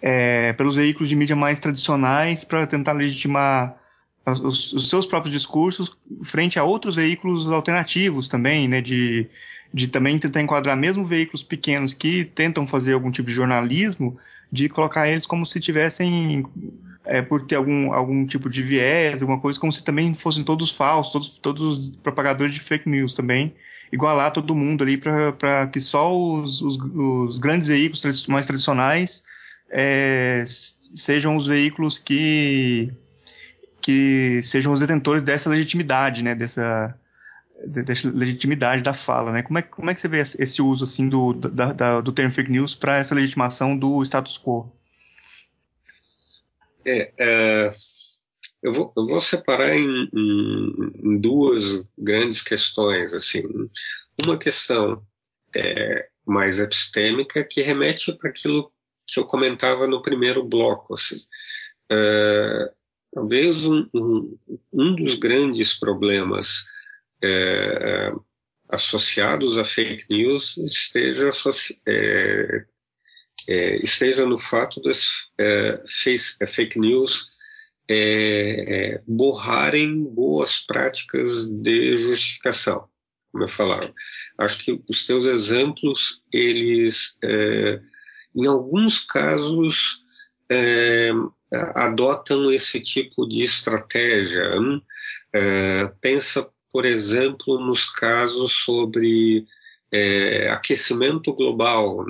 é, 0.00 0.54
pelos 0.54 0.76
veículos 0.76 1.10
de 1.10 1.14
mídia 1.14 1.36
mais 1.36 1.60
tradicionais 1.60 2.42
para 2.42 2.66
tentar 2.66 2.92
legitimar 2.92 3.76
os, 4.24 4.72
os, 4.72 4.88
seus 4.88 5.04
próprios 5.04 5.34
discursos 5.34 5.94
frente 6.24 6.58
a 6.58 6.64
outros 6.64 6.96
veículos 6.96 7.46
alternativos 7.48 8.28
também, 8.28 8.66
né, 8.66 8.80
de, 8.80 9.28
de 9.74 9.88
também 9.88 10.18
tentar 10.18 10.40
enquadrar 10.40 10.74
mesmo 10.74 11.04
veículos 11.04 11.42
pequenos 11.42 11.92
que 11.92 12.24
tentam 12.24 12.66
fazer 12.66 12.94
algum 12.94 13.10
tipo 13.10 13.28
de 13.28 13.34
jornalismo 13.34 14.16
de 14.50 14.66
colocar 14.70 15.06
eles 15.06 15.26
como 15.26 15.44
se 15.44 15.60
tivessem 15.60 16.46
é, 17.04 17.20
por 17.20 17.44
ter 17.44 17.56
algum, 17.56 17.92
algum 17.92 18.24
tipo 18.24 18.48
de 18.48 18.62
viés, 18.62 19.20
alguma 19.20 19.38
coisa, 19.38 19.60
como 19.60 19.70
se 19.70 19.84
também 19.84 20.14
fossem 20.14 20.42
todos 20.42 20.74
falsos, 20.74 21.12
todos, 21.12 21.38
todos 21.38 21.90
propagadores 22.02 22.54
de 22.54 22.60
fake 22.60 22.88
news 22.88 23.12
também, 23.12 23.54
igualar 23.92 24.32
todo 24.32 24.54
mundo 24.54 24.82
ali 24.82 24.96
para 24.96 25.66
que 25.68 25.80
só 25.80 26.16
os, 26.16 26.60
os, 26.60 26.76
os, 26.76 27.38
grandes 27.38 27.68
veículos 27.68 28.26
mais 28.26 28.46
tradicionais 28.46 29.22
é, 29.70 30.44
sejam 30.94 31.36
os 31.36 31.46
veículos 31.46 31.98
que 31.98 32.92
que 33.80 34.42
sejam 34.42 34.72
os 34.72 34.80
detentores 34.80 35.22
dessa 35.22 35.48
legitimidade, 35.48 36.24
né, 36.24 36.34
dessa 36.34 36.98
da 37.64 37.82
legitimidade 38.12 38.82
da 38.82 38.92
fala, 38.92 39.32
né? 39.32 39.42
Como 39.42 39.58
é, 39.58 39.62
como 39.62 39.90
é 39.90 39.94
que 39.94 40.00
você 40.00 40.08
vê 40.08 40.18
esse 40.20 40.60
uso 40.60 40.84
assim 40.84 41.08
do, 41.08 41.32
da, 41.32 41.72
da, 41.72 42.00
do 42.00 42.12
termo 42.12 42.32
fake 42.32 42.50
news 42.50 42.74
para 42.74 42.98
essa 42.98 43.14
legitimação 43.14 43.76
do 43.76 44.02
status 44.04 44.38
quo? 44.38 44.70
É, 46.84 47.12
é 47.18 47.74
eu, 48.66 48.72
vou, 48.72 48.92
eu, 48.96 49.06
vou, 49.06 49.20
separar 49.20 49.76
em, 49.76 50.10
em, 50.12 50.92
em, 51.04 51.20
duas 51.20 51.84
grandes 51.96 52.42
questões, 52.42 53.14
assim. 53.14 53.42
Uma 54.24 54.36
questão 54.36 55.06
é, 55.54 56.08
mais 56.26 56.58
epistêmica 56.58 57.44
que 57.44 57.62
remete 57.62 58.12
para 58.12 58.28
aquilo 58.28 58.72
que 59.06 59.20
eu 59.20 59.24
comentava 59.24 59.86
no 59.86 60.02
primeiro 60.02 60.42
bloco, 60.42 60.94
assim. 60.94 61.20
É, 61.90 62.72
talvez 63.14 63.64
um, 63.64 63.88
um, 63.94 64.38
um 64.72 64.96
dos 64.96 65.14
grandes 65.14 65.72
problemas 65.72 66.64
é, 67.22 67.28
é, 67.28 68.12
associados 68.68 69.56
a 69.56 69.64
fake 69.64 70.06
news 70.10 70.56
esteja, 70.56 71.30
é, 71.86 72.64
é, 73.48 73.76
esteja 73.76 74.26
no 74.26 74.36
fato 74.36 74.82
das 74.82 75.30
é, 77.88 78.94
é, 78.94 79.02
borrarem 79.06 80.02
boas 80.04 80.58
práticas 80.58 81.48
de 81.48 81.96
justificação, 81.96 82.88
como 83.30 83.44
eu 83.44 83.48
falava. 83.48 83.92
Acho 84.38 84.64
que 84.64 84.82
os 84.88 85.06
teus 85.06 85.26
exemplos, 85.26 86.22
eles, 86.32 87.16
em 88.34 88.46
alguns 88.46 89.00
casos, 89.00 89.98
adotam 91.74 92.50
esse 92.50 92.80
tipo 92.80 93.26
de 93.26 93.42
estratégia. 93.42 94.60
Hum? 94.60 94.80
pensa 96.00 96.48
por 96.76 96.84
exemplo, 96.84 97.58
nos 97.58 97.86
casos 97.86 98.52
sobre 98.52 99.46
é, 99.90 100.50
aquecimento 100.50 101.32
global, 101.32 102.04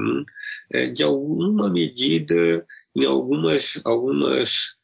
é, 0.73 0.87
de 0.87 1.05
alguma 1.05 1.71
medida, 1.71 2.67
em 2.97 3.05
algumas, 3.05 3.81
algumas, 3.85 4.75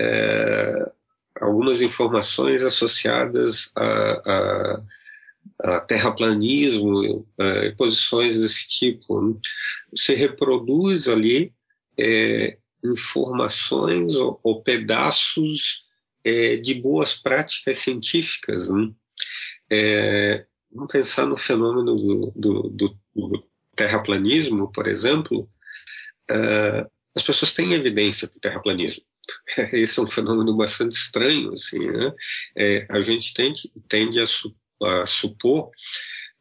é, 0.00 0.92
algumas 1.40 1.80
informações 1.80 2.62
associadas 2.62 3.70
a, 3.76 4.82
a, 5.62 5.74
a 5.76 5.80
terraplanismo, 5.80 7.26
é, 7.38 7.70
posições 7.72 8.40
desse 8.40 8.68
tipo, 8.68 9.40
se 9.94 10.14
reproduz 10.14 11.08
ali 11.08 11.52
é, 11.98 12.58
informações 12.84 14.14
ou, 14.14 14.38
ou 14.42 14.62
pedaços 14.62 15.84
é, 16.24 16.56
de 16.56 16.74
boas 16.74 17.14
práticas 17.14 17.78
científicas. 17.78 18.68
Né? 18.68 18.90
É, 19.70 20.46
vamos 20.72 20.92
pensar 20.92 21.26
no 21.26 21.36
fenômeno 21.36 21.96
do, 21.96 22.32
do, 22.36 22.62
do, 22.70 22.98
do 23.14 23.48
terraplanismo, 23.74 24.70
por 24.72 24.86
exemplo. 24.88 25.48
Uh, 26.30 26.90
as 27.16 27.22
pessoas 27.22 27.54
têm 27.54 27.72
evidência 27.72 28.28
do 28.28 28.38
terraplanismo. 28.38 29.02
esse 29.72 29.98
é 29.98 30.02
um 30.02 30.08
fenômeno 30.08 30.56
bastante 30.56 30.92
estranho, 30.92 31.52
assim, 31.52 31.78
né? 31.78 32.12
É, 32.56 32.86
a 32.90 33.00
gente 33.00 33.34
tende, 33.34 33.70
tende 33.88 34.20
a, 34.20 34.26
su, 34.26 34.54
a 34.82 35.06
supor 35.06 35.70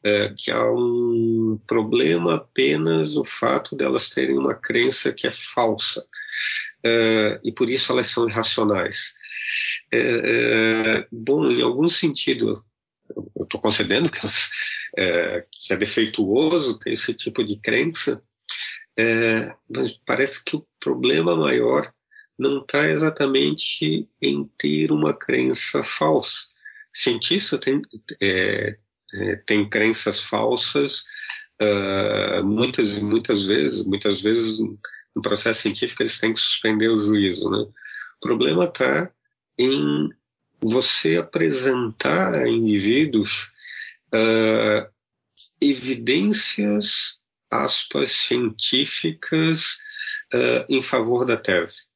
é, 0.03 0.33
que 0.37 0.51
há 0.51 0.71
um 0.71 1.59
problema 1.67 2.35
apenas 2.35 3.15
no 3.15 3.23
fato 3.23 3.75
delas 3.75 4.09
terem 4.09 4.37
uma 4.37 4.55
crença 4.55 5.11
que 5.11 5.27
é 5.27 5.31
falsa 5.31 6.05
é, 6.83 7.39
e 7.43 7.51
por 7.51 7.69
isso 7.69 7.91
elas 7.91 8.07
são 8.07 8.27
irracionais. 8.27 9.13
É, 9.91 9.99
é 9.99 11.07
bom, 11.11 11.49
em 11.49 11.61
algum 11.61 11.89
sentido, 11.89 12.63
eu 13.35 13.43
estou 13.43 13.59
concedendo 13.59 14.09
que, 14.09 14.19
elas, 14.19 14.49
é, 14.97 15.45
que, 15.51 15.73
é, 15.73 15.77
defeituoso 15.77 16.79
ter 16.79 16.91
esse 16.91 17.13
tipo 17.13 17.43
de 17.43 17.59
crença, 17.59 18.21
é, 18.97 19.55
mas 19.69 19.91
parece 20.05 20.43
que 20.43 20.55
o 20.55 20.67
problema 20.79 21.35
maior 21.35 21.91
não 22.37 22.59
está 22.59 22.87
exatamente 22.87 24.07
em 24.21 24.45
ter 24.57 24.91
uma 24.91 25.13
crença 25.13 25.81
falsa. 25.83 26.47
Cientista 26.93 27.57
tem, 27.57 27.81
é, 28.21 28.77
é, 29.13 29.35
tem 29.45 29.69
crenças 29.69 30.21
falsas 30.21 31.03
uh, 31.61 32.43
muitas 32.43 32.97
muitas 32.99 33.45
vezes, 33.45 33.83
muitas 33.85 34.21
vezes 34.21 34.59
no 35.15 35.21
processo 35.21 35.61
científico 35.61 36.03
eles 36.03 36.19
têm 36.19 36.33
que 36.33 36.39
suspender 36.39 36.89
o 36.89 36.97
juízo, 36.97 37.49
né? 37.49 37.59
O 37.59 38.19
problema 38.19 38.65
está 38.65 39.11
em 39.57 40.09
você 40.59 41.17
apresentar 41.17 42.33
a 42.33 42.47
indivíduos 42.47 43.51
uh, 44.13 44.87
evidências, 45.61 47.19
aspas, 47.51 48.11
científicas 48.11 49.77
uh, 50.33 50.65
em 50.69 50.81
favor 50.81 51.25
da 51.25 51.37
tese. 51.37 51.87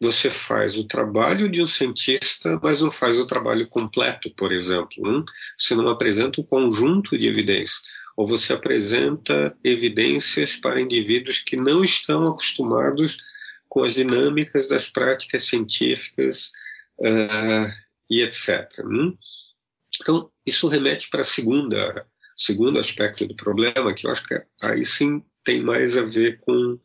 Você 0.00 0.28
faz 0.28 0.76
o 0.76 0.86
trabalho 0.86 1.50
de 1.50 1.62
um 1.62 1.66
cientista, 1.66 2.58
mas 2.62 2.80
não 2.80 2.90
faz 2.90 3.18
o 3.18 3.26
trabalho 3.26 3.68
completo, 3.68 4.30
por 4.34 4.52
exemplo. 4.52 5.24
Você 5.56 5.74
não 5.74 5.88
apresenta 5.88 6.40
um 6.40 6.44
conjunto 6.44 7.16
de 7.16 7.26
evidências. 7.26 7.82
Ou 8.16 8.26
você 8.26 8.52
apresenta 8.52 9.56
evidências 9.62 10.56
para 10.56 10.80
indivíduos 10.80 11.38
que 11.38 11.56
não 11.56 11.82
estão 11.82 12.26
acostumados 12.26 13.18
com 13.68 13.82
as 13.82 13.94
dinâmicas 13.94 14.68
das 14.68 14.88
práticas 14.88 15.44
científicas 15.44 16.52
uh, 17.00 17.72
e 18.08 18.22
etc. 18.22 18.68
Então, 20.00 20.30
isso 20.44 20.68
remete 20.68 21.08
para 21.08 21.22
a 21.22 21.24
segunda, 21.24 22.06
segundo 22.36 22.78
aspecto 22.78 23.26
do 23.26 23.34
problema, 23.34 23.94
que 23.94 24.06
eu 24.06 24.10
acho 24.10 24.24
que 24.24 24.40
aí 24.62 24.84
sim 24.84 25.22
tem 25.44 25.62
mais 25.62 25.96
a 25.96 26.02
ver 26.02 26.40
com, 26.40 26.78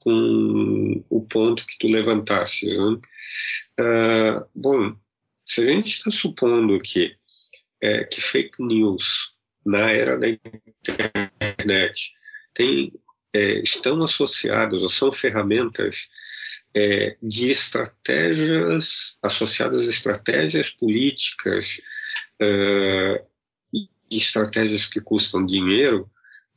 com 0.00 1.04
o 1.08 1.22
ponto 1.22 1.66
que 1.66 1.78
tu 1.78 1.88
levantaste. 1.88 2.66
Né? 2.66 2.98
Uh, 3.80 4.46
bom, 4.54 4.96
se 5.44 5.62
a 5.62 5.66
gente 5.66 5.98
está 5.98 6.10
supondo 6.10 6.80
que, 6.80 7.16
é, 7.80 8.04
que 8.04 8.20
fake 8.20 8.62
news 8.62 9.32
na 9.64 9.90
era 9.90 10.18
da 10.18 10.28
internet 10.28 12.12
tem, 12.54 12.92
é, 13.32 13.60
estão 13.60 14.02
associadas 14.02 14.82
ou 14.82 14.88
são 14.88 15.12
ferramentas 15.12 16.08
é, 16.74 17.16
de 17.22 17.50
estratégias 17.50 19.16
associadas 19.22 19.80
a 19.80 19.90
estratégias 19.90 20.70
políticas 20.70 21.80
uh, 22.40 23.26
e 23.72 24.16
estratégias 24.16 24.86
que 24.86 25.00
custam 25.00 25.44
dinheiro, 25.44 26.10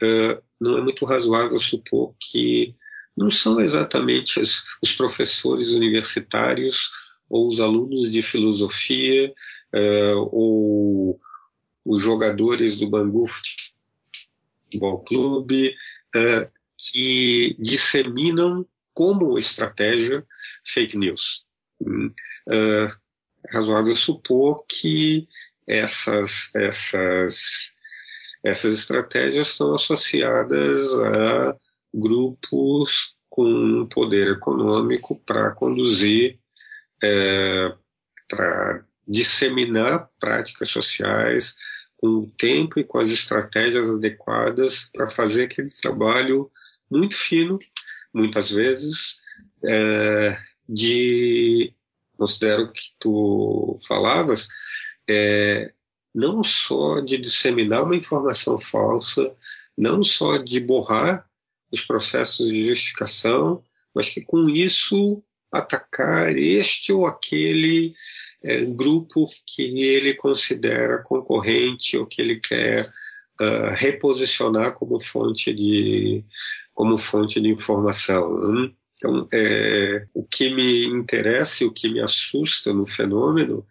uh, 0.04 0.42
não 0.60 0.78
é 0.78 0.82
muito 0.82 1.06
razoável 1.06 1.60
supor 1.60 2.14
que 2.20 2.76
não 3.16 3.30
são 3.30 3.60
exatamente 3.60 4.40
os, 4.40 4.94
professores 4.96 5.72
universitários 5.72 6.92
ou 7.30 7.50
os 7.50 7.60
alunos 7.60 8.12
de 8.12 8.22
filosofia 8.22 9.34
uh, 9.74 10.30
ou 10.32 11.20
os 11.86 12.02
jogadores 12.02 12.76
do 12.78 12.90
Bangu 12.90 13.26
Futebol 14.70 15.04
Clube 15.04 15.76
que 16.78 17.56
disseminam 17.60 18.66
como 18.94 19.38
estratégia 19.38 20.26
fake 20.66 20.98
news. 20.98 21.46
Hum, 21.80 22.14
uh, 22.48 23.02
é 23.48 23.54
razoável 23.54 23.96
supor 23.96 24.66
que 24.68 25.28
essas, 25.68 26.50
essas, 26.56 27.72
essas 28.44 28.74
estratégias 28.74 29.48
estão 29.48 29.74
associadas 29.74 30.94
a 31.00 31.56
grupos 31.94 33.16
com 33.30 33.88
poder 33.88 34.32
econômico 34.32 35.20
para 35.26 35.52
conduzir, 35.52 36.40
é, 37.04 37.74
para 38.28 38.86
disseminar 39.08 40.10
práticas 40.20 40.70
sociais 40.70 41.56
com 41.98 42.08
o 42.08 42.32
tempo 42.38 42.80
e 42.80 42.84
com 42.84 42.98
as 42.98 43.10
estratégias 43.10 43.90
adequadas 43.90 44.90
para 44.94 45.10
fazer 45.10 45.44
aquele 45.44 45.70
trabalho 45.70 46.52
muito 46.90 47.16
fino 47.16 47.60
muitas 48.14 48.52
vezes, 48.52 49.20
é, 49.64 50.38
de, 50.68 51.74
considero 52.18 52.72
que 52.72 52.82
tu 53.00 53.80
falavas, 53.88 54.48
é, 55.10 55.74
não 56.14 56.44
só 56.44 57.00
de 57.00 57.18
disseminar 57.18 57.84
uma 57.84 57.96
informação 57.96 58.58
falsa, 58.58 59.34
não 59.78 60.04
só 60.04 60.38
de 60.38 60.60
borrar 60.60 61.26
os 61.72 61.82
processos 61.82 62.50
de 62.50 62.66
justificação, 62.66 63.64
mas 63.94 64.10
que 64.10 64.22
com 64.22 64.50
isso 64.50 65.24
atacar 65.52 66.38
este 66.38 66.94
ou 66.94 67.06
aquele 67.06 67.94
é, 68.44 68.66
grupo 68.66 69.26
que 69.46 69.84
ele 69.84 70.14
considera 70.14 71.04
concorrente 71.04 71.98
ou 71.98 72.06
que 72.06 72.22
ele 72.22 72.40
quer 72.40 72.92
uh, 73.40 73.74
reposicionar 73.74 74.74
como 74.74 75.00
fonte 75.00 75.54
de, 75.54 76.24
como 76.74 76.98
fonte 76.98 77.40
de 77.40 77.50
informação. 77.50 78.52
Né? 78.52 78.72
Então, 78.98 79.28
é, 79.34 80.08
o 80.14 80.24
que 80.24 80.54
me 80.54 80.86
interessa 80.86 81.64
e 81.64 81.68
o 81.68 81.74
que 81.74 81.90
me 81.90 82.00
assusta 82.00 82.72
no 82.74 82.86
fenômeno 82.86 83.66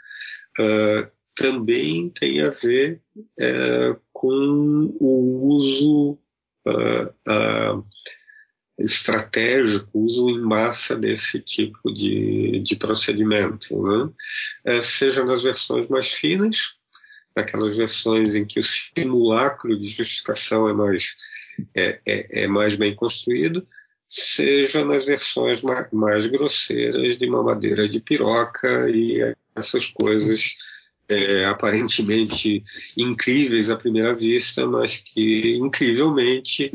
uh, 0.59 1.11
também 1.35 2.11
tem 2.11 2.43
a 2.43 2.51
ver 2.51 3.01
uh, 3.17 4.01
com 4.13 4.95
o 5.01 5.47
uso 5.47 6.19
uh, 6.66 7.85
estratégico, 8.79 9.88
uso 9.92 10.31
em 10.31 10.40
massa 10.40 10.96
desse 10.96 11.38
tipo 11.40 11.92
de, 11.92 12.61
de 12.61 12.77
procedimento, 12.77 13.83
né? 13.83 14.11
É, 14.64 14.81
seja 14.81 15.25
nas 15.25 15.42
versões 15.42 15.88
mais 15.88 16.09
finas, 16.09 16.75
naquelas 17.37 17.77
versões 17.77 18.35
em 18.35 18.44
que 18.44 18.59
o 18.59 18.64
simulacro 18.64 19.77
de 19.79 19.88
justificação 19.88 20.68
é 20.68 20.73
mais 20.73 21.16
é, 21.75 22.01
é, 22.07 22.44
é 22.44 22.46
mais 22.46 22.75
bem 22.75 22.94
construído, 22.94 23.66
seja 24.07 24.85
nas 24.85 25.05
versões 25.05 25.62
mais, 25.62 25.87
mais 25.92 26.27
grosseiras 26.27 27.18
de 27.18 27.27
mamadeira 27.27 27.88
de 27.88 28.01
piroca 28.01 28.88
e 28.90 29.18
essas 29.55 29.87
coisas 29.88 30.55
é, 31.11 31.44
aparentemente 31.44 32.62
incríveis 32.96 33.70
à 33.70 33.77
primeira 33.77 34.14
vista, 34.14 34.66
mas 34.66 34.96
que 34.96 35.57
incrivelmente 35.57 36.73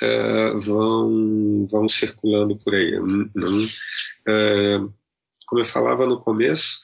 é, 0.00 0.50
vão, 0.58 1.66
vão 1.70 1.88
circulando 1.88 2.56
por 2.56 2.74
aí. 2.74 2.92
É, 4.28 4.78
como 5.46 5.60
eu 5.60 5.64
falava 5.64 6.06
no 6.06 6.20
começo, 6.20 6.80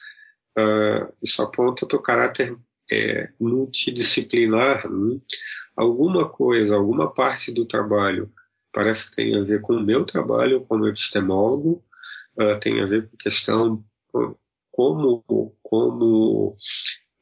é, 0.57 1.07
isso 1.23 1.41
aponta 1.41 1.85
para 1.85 1.97
o 1.97 2.01
caráter 2.01 2.55
é, 2.91 3.29
multidisciplinar. 3.39 4.89
Né? 4.89 5.19
alguma 5.79 6.27
coisa, 6.27 6.75
alguma 6.75 7.13
parte 7.13 7.53
do 7.53 7.65
trabalho 7.65 8.29
parece 8.71 9.09
que 9.09 9.15
tem 9.15 9.37
a 9.37 9.43
ver 9.43 9.61
com 9.61 9.73
o 9.73 9.81
meu 9.81 10.03
trabalho 10.03 10.65
como 10.67 10.85
epistemólogo, 10.85 11.83
uh, 12.37 12.59
tem 12.59 12.81
a 12.81 12.85
ver 12.85 13.09
com 13.09 13.15
questão 13.17 13.83
como, 14.79 15.53
como 15.61 16.55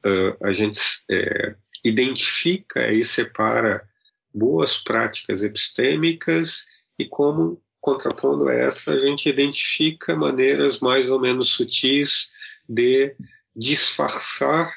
uh, 0.05 0.45
a 0.45 0.51
gente 0.51 0.79
é, 1.09 1.55
identifica 1.83 2.93
e 2.93 3.03
separa 3.03 3.83
boas 4.31 4.77
práticas 4.77 5.43
epistêmicas 5.43 6.67
e 6.99 7.05
como, 7.07 7.59
contrapondo 7.81 8.47
a 8.47 8.53
essa, 8.53 8.91
a 8.91 8.99
gente 8.99 9.27
identifica 9.27 10.15
maneiras 10.15 10.79
mais 10.81 11.09
ou 11.09 11.19
menos 11.19 11.49
sutis 11.49 12.29
de 12.69 13.15
disfarçar 13.55 14.71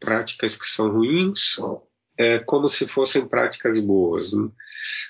práticas 0.00 0.56
que 0.56 0.64
são 0.64 0.90
ruins 0.90 1.58
é, 2.16 2.38
como 2.38 2.70
se 2.70 2.88
fossem 2.88 3.28
práticas 3.28 3.78
boas. 3.80 4.32
Né? 4.32 4.48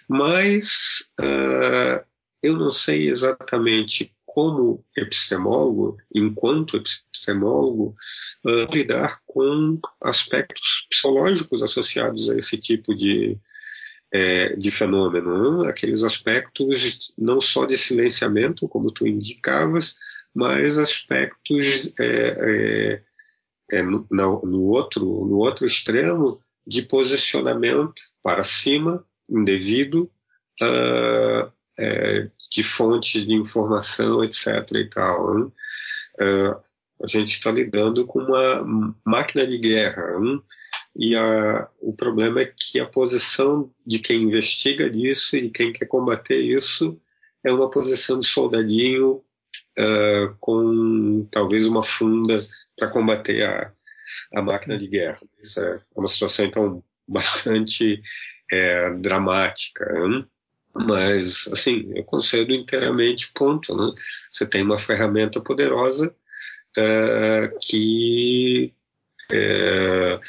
Mas 0.09 1.09
uh, 1.21 2.05
eu 2.43 2.57
não 2.57 2.73
sei 2.73 3.09
exatamente 3.09 4.16
como 4.37 4.84
epistemólogo, 4.95 5.97
enquanto 6.14 6.76
epistemólogo, 6.76 7.97
uh, 8.45 8.70
lidar 8.70 9.22
com 9.24 9.80
aspectos 9.99 10.87
psicológicos 10.91 11.62
associados 11.62 12.28
a 12.28 12.37
esse 12.37 12.59
tipo 12.59 12.95
de, 12.95 13.39
é, 14.12 14.55
de 14.55 14.70
fenômeno, 14.70 15.62
né? 15.62 15.70
aqueles 15.70 16.03
aspectos 16.03 17.14
não 17.16 17.41
só 17.41 17.64
de 17.64 17.78
silenciamento, 17.78 18.68
como 18.68 18.93
tu 18.93 19.07
indicavas, 19.07 19.97
mas 20.34 20.76
aspectos 20.78 21.91
é, 21.99 23.01
é, 23.72 23.78
é 23.78 23.82
no, 23.82 24.07
no, 24.11 24.64
outro, 24.64 25.01
no 25.01 25.39
outro 25.39 25.66
extremo 25.66 26.43
de 26.66 26.82
posicionamento 26.82 28.03
para 28.22 28.45
cima, 28.45 29.03
indevido, 29.30 30.11
uh, 30.61 31.55
de 32.51 32.62
fontes 32.62 33.27
de 33.27 33.35
informação, 33.35 34.24
etc. 34.24 34.47
e 34.74 34.89
tal. 34.89 35.35
Né? 35.35 35.45
Uh, 36.20 36.66
a 37.03 37.07
gente 37.07 37.33
está 37.33 37.53
lidando 37.53 38.07
com 38.07 38.20
uma 38.20 38.97
máquina 39.05 39.47
de 39.47 39.59
guerra. 39.59 40.16
Hein? 40.18 40.43
E 40.99 41.14
a, 41.14 41.68
o 41.81 41.93
problema 41.93 42.41
é 42.41 42.47
que 42.47 42.81
a 42.81 42.87
posição 42.87 43.70
de 43.87 43.99
quem 43.99 44.22
investiga 44.22 44.89
disso 44.89 45.37
e 45.37 45.51
quem 45.51 45.72
quer 45.72 45.87
combater 45.87 46.41
isso 46.41 46.99
é 47.45 47.53
uma 47.53 47.68
posição 47.68 48.18
de 48.18 48.27
soldadinho 48.27 49.22
uh, 49.79 50.35
com 50.41 51.29
talvez 51.31 51.66
uma 51.66 51.83
funda 51.83 52.45
para 52.77 52.89
combater 52.89 53.43
a, 53.43 53.72
a 54.35 54.43
máquina 54.43 54.79
de 54.79 54.89
guerra. 54.89 55.20
Isso 55.41 55.61
é 55.61 55.81
uma 55.95 56.09
situação, 56.09 56.47
então, 56.47 56.85
bastante 57.07 58.01
é, 58.51 58.91
dramática. 58.95 59.85
Hein? 59.99 60.27
Mas, 60.85 61.49
assim, 61.53 61.91
eu 61.95 62.05
concedo 62.05 62.53
inteiramente 62.53 63.33
ponto. 63.35 63.74
Né? 63.77 63.93
Você 64.31 64.47
tem 64.47 64.62
uma 64.62 64.79
ferramenta 64.79 65.41
poderosa 65.41 66.14
uh, 66.79 67.59
que 67.61 68.74
é, 69.31 70.20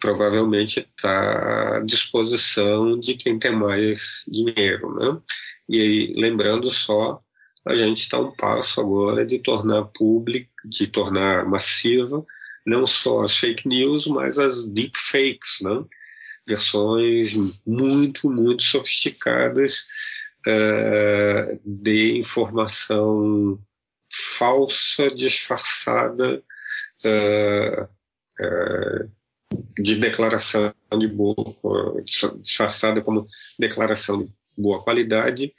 provavelmente 0.00 0.80
está 0.80 1.76
à 1.78 1.80
disposição 1.80 2.98
de 2.98 3.14
quem 3.14 3.38
tem 3.38 3.52
mais 3.52 4.24
dinheiro, 4.28 4.94
né? 4.94 5.20
E 5.68 5.80
aí, 5.80 6.12
lembrando 6.16 6.70
só, 6.70 7.20
a 7.64 7.74
gente 7.74 8.02
está 8.02 8.18
um 8.20 8.34
passo 8.34 8.80
agora 8.80 9.24
de 9.24 9.38
tornar 9.38 9.84
público, 9.84 10.50
de 10.64 10.86
tornar 10.86 11.46
massiva 11.46 12.24
não 12.64 12.86
só 12.86 13.22
as 13.24 13.36
fake 13.36 13.66
news, 13.66 14.06
mas 14.06 14.38
as 14.38 14.66
deep 14.66 14.96
fakes, 14.96 15.60
né? 15.60 15.84
Versões 16.46 17.34
muito, 17.64 18.28
muito 18.28 18.62
sofisticadas 18.62 19.84
uh, 20.46 21.60
de 21.64 22.18
informação 22.18 23.58
falsa, 24.38 25.10
disfarçada, 25.14 26.42
uh, 27.04 27.88
é, 28.40 29.06
de 29.78 29.96
declaração 29.96 30.72
de 30.98 31.06
boa, 31.06 31.56
disfarçada 32.40 33.00
como 33.00 33.26
declaração 33.58 34.24
de 34.24 34.32
boa 34.56 34.82
qualidade, 34.82 35.54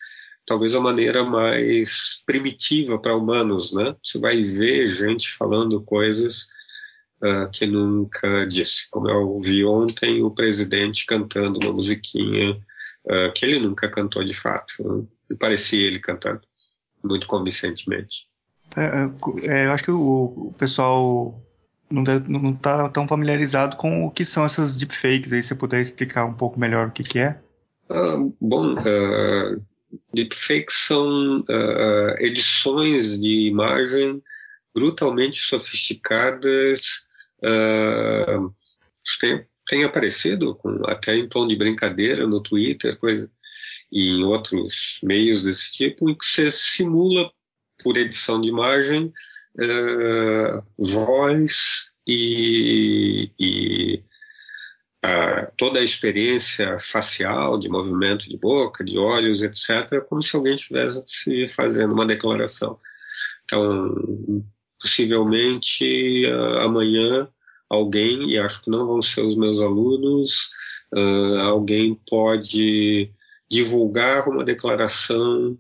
talvez 0.46 0.76
a 0.76 0.80
maneira 0.80 1.24
mais 1.24 2.22
primitiva 2.26 3.00
para 3.00 3.16
humanos, 3.16 3.74
né? 3.74 3.96
Você 4.04 4.20
vai 4.20 4.42
ver 4.42 4.88
gente 4.88 5.32
falando 5.32 5.82
coisas 5.82 6.48
uh, 7.24 7.50
que 7.52 7.66
nunca 7.66 8.46
disse. 8.46 8.90
Como 8.90 9.10
eu 9.10 9.30
ouvi 9.30 9.64
ontem 9.64 10.22
o 10.22 10.32
presidente 10.32 11.06
cantando 11.06 11.60
uma 11.64 11.74
musiquinha 11.74 12.52
uh, 12.52 13.34
que 13.34 13.46
ele 13.46 13.60
nunca 13.60 13.90
cantou 13.90 14.24
de 14.24 14.34
fato. 14.34 14.74
Né? 14.80 15.38
Parecia 15.40 15.88
ele 15.88 16.00
cantando 16.00 16.42
muito 17.04 17.28
convincentemente. 17.28 18.28
É, 18.76 18.84
é, 18.84 19.56
é 19.56 19.66
eu 19.68 19.72
acho 19.72 19.84
que 19.84 19.92
o, 19.92 20.50
o 20.50 20.56
pessoal 20.58 21.40
não 21.90 22.52
está 22.52 22.90
tão 22.90 23.08
familiarizado 23.08 23.78
com 23.78 24.06
o 24.06 24.12
que 24.12 24.26
são 24.26 24.44
essas 24.44 24.76
deepfakes. 24.76 25.32
Aí 25.32 25.44
você 25.44 25.54
puder 25.54 25.82
explicar 25.82 26.26
um 26.26 26.34
pouco 26.34 26.60
melhor 26.60 26.88
o 26.88 26.92
que, 26.92 27.04
que 27.04 27.20
é? 27.20 27.40
Ah, 27.90 28.18
bom, 28.42 28.74
uh, 28.74 29.64
deepfakes 30.14 30.76
são 30.88 31.42
uh, 31.42 32.16
edições 32.20 33.20
de 33.20 33.48
imagem 33.48 34.22
brutalmente 34.74 35.38
sofisticadas. 35.38 37.06
Uh, 37.44 38.54
tem, 39.20 39.46
tem 39.68 39.84
aparecido 39.84 40.56
com, 40.56 40.82
até 40.86 41.16
em 41.16 41.28
tom 41.28 41.48
de 41.48 41.56
brincadeira 41.56 42.26
no 42.26 42.42
Twitter, 42.42 42.98
coisa, 42.98 43.30
e 43.92 44.20
em 44.20 44.24
outros 44.24 45.00
meios 45.04 45.44
desse 45.44 45.72
tipo, 45.72 46.10
em 46.10 46.18
que 46.18 46.26
você 46.26 46.50
simula 46.50 47.32
por 47.84 47.98
edição 47.98 48.40
de 48.40 48.48
imagem 48.48 49.14
uh, 49.60 50.64
voz 50.78 51.92
e, 52.08 53.32
e 53.40 54.04
uh, 55.06 55.52
toda 55.58 55.80
a 55.80 55.84
experiência 55.84 56.80
facial, 56.80 57.60
de 57.60 57.70
movimento 57.70 58.28
de 58.28 58.38
boca, 58.38 58.84
de 58.84 58.98
olhos, 58.98 59.44
etc., 59.44 60.02
como 60.08 60.24
se 60.24 60.36
alguém 60.36 60.56
estivesse 60.56 61.48
fazendo 61.48 61.94
uma 61.94 62.06
declaração. 62.06 62.80
Então, 63.44 64.44
possivelmente 64.84 66.26
uh, 66.28 66.60
amanhã 66.60 67.30
alguém, 67.70 68.32
e 68.32 68.38
acho 68.38 68.62
que 68.62 68.70
não 68.70 68.86
vão 68.86 69.02
ser 69.02 69.22
os 69.22 69.38
meus 69.38 69.62
alunos, 69.62 70.50
uh, 70.94 71.40
alguém 71.40 71.98
pode 72.08 73.10
divulgar 73.50 74.28
uma 74.28 74.44
declaração 74.44 75.58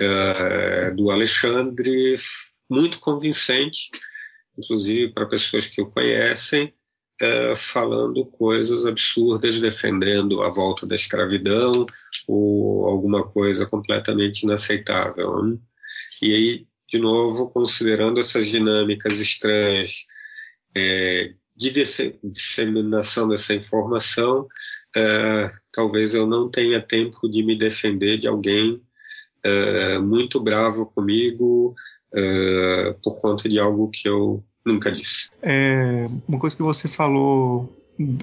uh, 0.00 0.96
do 0.96 1.10
Alexandre 1.12 2.16
muito 2.68 2.98
convincente, 2.98 3.90
inclusive 4.58 5.12
para 5.12 5.26
pessoas 5.26 5.66
que 5.66 5.80
o 5.80 5.90
conhecem, 5.90 6.74
é, 7.20 7.54
falando 7.54 8.26
coisas 8.26 8.84
absurdas, 8.84 9.60
defendendo 9.60 10.42
a 10.42 10.50
volta 10.50 10.84
da 10.84 10.96
escravidão 10.96 11.86
ou 12.26 12.88
alguma 12.88 13.24
coisa 13.24 13.66
completamente 13.66 14.42
inaceitável. 14.42 15.40
Né? 15.44 15.56
E 16.20 16.34
aí, 16.34 16.66
de 16.88 16.98
novo, 16.98 17.50
considerando 17.50 18.20
essas 18.20 18.46
dinâmicas 18.46 19.14
estranhas 19.14 20.06
é, 20.76 21.32
de 21.56 21.70
disseminação 22.22 23.28
dessa 23.28 23.54
informação, 23.54 24.46
é, 24.96 25.50
talvez 25.72 26.14
eu 26.14 26.26
não 26.26 26.50
tenha 26.50 26.80
tempo 26.80 27.28
de 27.28 27.42
me 27.42 27.56
defender 27.56 28.18
de 28.18 28.26
alguém 28.26 28.80
é, 29.42 29.98
muito 29.98 30.40
bravo 30.40 30.86
comigo, 30.86 31.74
uh, 32.14 32.94
por 33.02 33.20
conta 33.20 33.48
de 33.48 33.58
algo 33.58 33.90
que 33.90 34.08
eu 34.08 34.42
nunca 34.64 34.90
disse. 34.90 35.30
É, 35.42 36.04
uma 36.28 36.38
coisa 36.38 36.56
que 36.56 36.62
você 36.62 36.88
falou, 36.88 37.68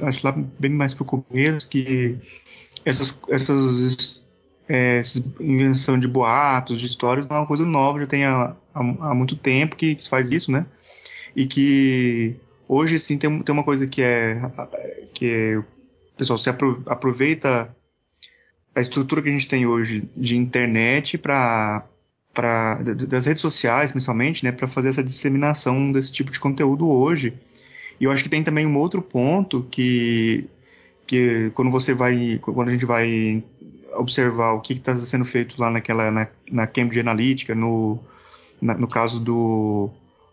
acho 0.02 0.26
lá 0.26 0.32
bem 0.32 0.72
mais 0.72 0.94
para 0.94 1.04
o 1.04 1.06
começo, 1.06 1.68
que 1.68 2.18
essas, 2.86 3.18
essas 3.30 4.21
é, 4.74 5.04
invenção 5.42 6.00
de 6.00 6.08
boatos, 6.08 6.80
de 6.80 6.86
histórias, 6.86 7.28
não 7.28 7.36
é 7.36 7.40
uma 7.40 7.46
coisa 7.46 7.66
nova, 7.66 8.00
já 8.00 8.08
tem 8.08 8.24
há, 8.24 8.56
há, 8.74 8.80
há 8.80 9.14
muito 9.14 9.36
tempo 9.36 9.76
que 9.76 9.98
se 10.00 10.10
faz 10.10 10.32
isso, 10.32 10.50
né? 10.50 10.66
E 11.36 11.46
que 11.46 12.38
hoje 12.70 12.98
sim 13.00 13.18
tem, 13.18 13.42
tem 13.42 13.54
uma 13.54 13.66
coisa 13.66 13.86
que 13.86 14.02
é 14.02 14.42
que 15.14 15.26
é, 15.26 15.58
o 15.58 15.66
pessoal 16.18 16.40
se 16.40 16.50
aproveita 16.50 17.76
a 18.74 18.80
estrutura 18.80 19.22
que 19.22 19.28
a 19.28 19.34
gente 19.34 19.50
tem 19.50 19.66
hoje 19.66 20.10
de 20.16 20.38
internet 20.38 21.18
para 21.18 21.86
para 22.34 22.76
das 22.76 23.26
redes 23.26 23.42
sociais, 23.42 23.92
principalmente, 23.92 24.46
né, 24.46 24.54
para 24.54 24.66
fazer 24.66 24.88
essa 24.88 25.04
disseminação 25.04 25.92
desse 25.92 26.14
tipo 26.14 26.32
de 26.32 26.40
conteúdo 26.40 26.88
hoje. 26.88 27.34
E 28.00 28.06
eu 28.06 28.12
acho 28.12 28.24
que 28.24 28.30
tem 28.30 28.42
também 28.42 28.66
um 28.66 28.78
outro 28.78 29.02
ponto 29.02 29.68
que 29.70 30.46
que 31.06 31.52
quando 31.56 31.70
você 31.70 31.94
vai 31.94 32.40
quando 32.42 32.70
a 32.70 32.72
gente 32.72 32.86
vai 32.86 33.44
observar 33.96 34.54
o 34.54 34.62
que 34.62 34.74
está 34.74 35.00
sendo 35.00 35.26
feito 35.26 35.60
lá 35.60 35.70
naquela 35.70 36.12
na, 36.12 36.28
na 36.52 36.68
Cambridge 36.68 37.00
Analytica, 37.00 37.56
no 37.56 38.00
na, 38.62 38.76
no 38.76 38.88
caso 38.88 39.20
do 39.20 39.90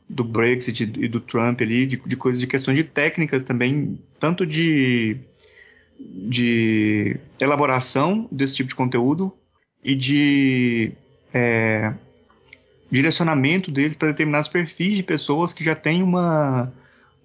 do 0.08 0.24
Brexit 0.24 0.82
e 0.82 1.06
do 1.06 1.20
Trump 1.20 1.60
ali, 1.60 1.86
de, 1.86 1.96
de 1.96 2.16
coisas 2.16 2.40
de 2.40 2.46
questões 2.46 2.76
de 2.76 2.84
técnicas 2.84 3.42
também, 3.42 3.98
tanto 4.18 4.46
de 4.46 5.18
de 5.98 7.16
elaboração 7.40 8.28
desse 8.30 8.54
tipo 8.54 8.68
de 8.68 8.74
conteúdo 8.74 9.32
e 9.82 9.94
de 9.94 10.92
é, 11.34 11.92
direcionamento 12.90 13.70
deles 13.70 13.96
para 13.96 14.08
determinados 14.08 14.48
perfis 14.48 14.96
de 14.96 15.02
pessoas 15.02 15.52
que 15.52 15.64
já 15.64 15.74
têm 15.74 16.02
uma, 16.02 16.72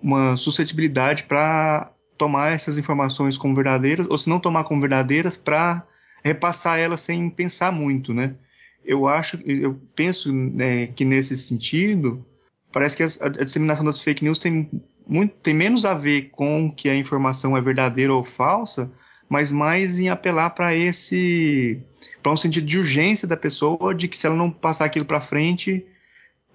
uma 0.01 0.35
suscetibilidade 0.37 1.23
para 1.23 1.91
tomar 2.17 2.53
essas 2.53 2.77
informações 2.77 3.37
como 3.37 3.55
verdadeiras, 3.55 4.07
ou 4.09 4.17
se 4.17 4.29
não 4.29 4.39
tomar 4.39 4.63
como 4.63 4.81
verdadeiras, 4.81 5.37
para 5.37 5.83
repassar 6.23 6.79
elas 6.79 7.01
sem 7.01 7.29
pensar 7.29 7.71
muito, 7.71 8.13
né? 8.13 8.35
Eu 8.83 9.07
acho, 9.07 9.37
eu 9.45 9.79
penso 9.95 10.31
né, 10.31 10.87
que 10.87 11.05
nesse 11.05 11.37
sentido, 11.37 12.25
parece 12.71 12.97
que 12.97 13.03
a, 13.03 13.07
a, 13.21 13.29
disseminação 13.29 13.85
das 13.85 14.01
fake 14.01 14.23
news 14.23 14.39
tem 14.39 14.69
muito, 15.07 15.35
tem 15.35 15.53
menos 15.53 15.85
a 15.85 15.93
ver 15.93 16.29
com 16.31 16.71
que 16.71 16.89
a 16.89 16.95
informação 16.95 17.55
é 17.55 17.61
verdadeira 17.61 18.13
ou 18.13 18.23
falsa, 18.23 18.91
mas 19.29 19.51
mais 19.51 19.99
em 19.99 20.09
apelar 20.09 20.51
para 20.51 20.75
esse 20.75 21.81
para 22.21 22.31
um 22.31 22.37
sentido 22.37 22.65
de 22.65 22.79
urgência 22.79 23.27
da 23.27 23.35
pessoa, 23.35 23.93
de 23.93 24.07
que 24.07 24.17
se 24.17 24.25
ela 24.25 24.35
não 24.35 24.49
passar 24.49 24.85
aquilo 24.85 25.05
para 25.05 25.19
frente, 25.19 25.85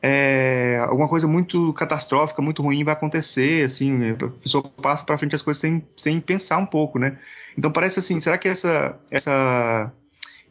é, 0.00 0.78
alguma 0.88 1.08
coisa 1.08 1.26
muito 1.26 1.72
catastrófica, 1.74 2.40
muito 2.40 2.62
ruim 2.62 2.84
vai 2.84 2.94
acontecer, 2.94 3.66
assim, 3.66 4.12
a 4.12 4.28
pessoa 4.40 4.62
passa 4.80 5.04
para 5.04 5.18
frente 5.18 5.34
as 5.34 5.42
coisas 5.42 5.60
sem, 5.60 5.86
sem 5.96 6.20
pensar 6.20 6.58
um 6.58 6.66
pouco, 6.66 6.98
né? 6.98 7.18
Então 7.59 7.72
parece 7.72 7.98
assim, 7.98 8.20
será 8.20 8.38
que 8.38 8.46
essa, 8.46 8.96
essa 9.11 9.92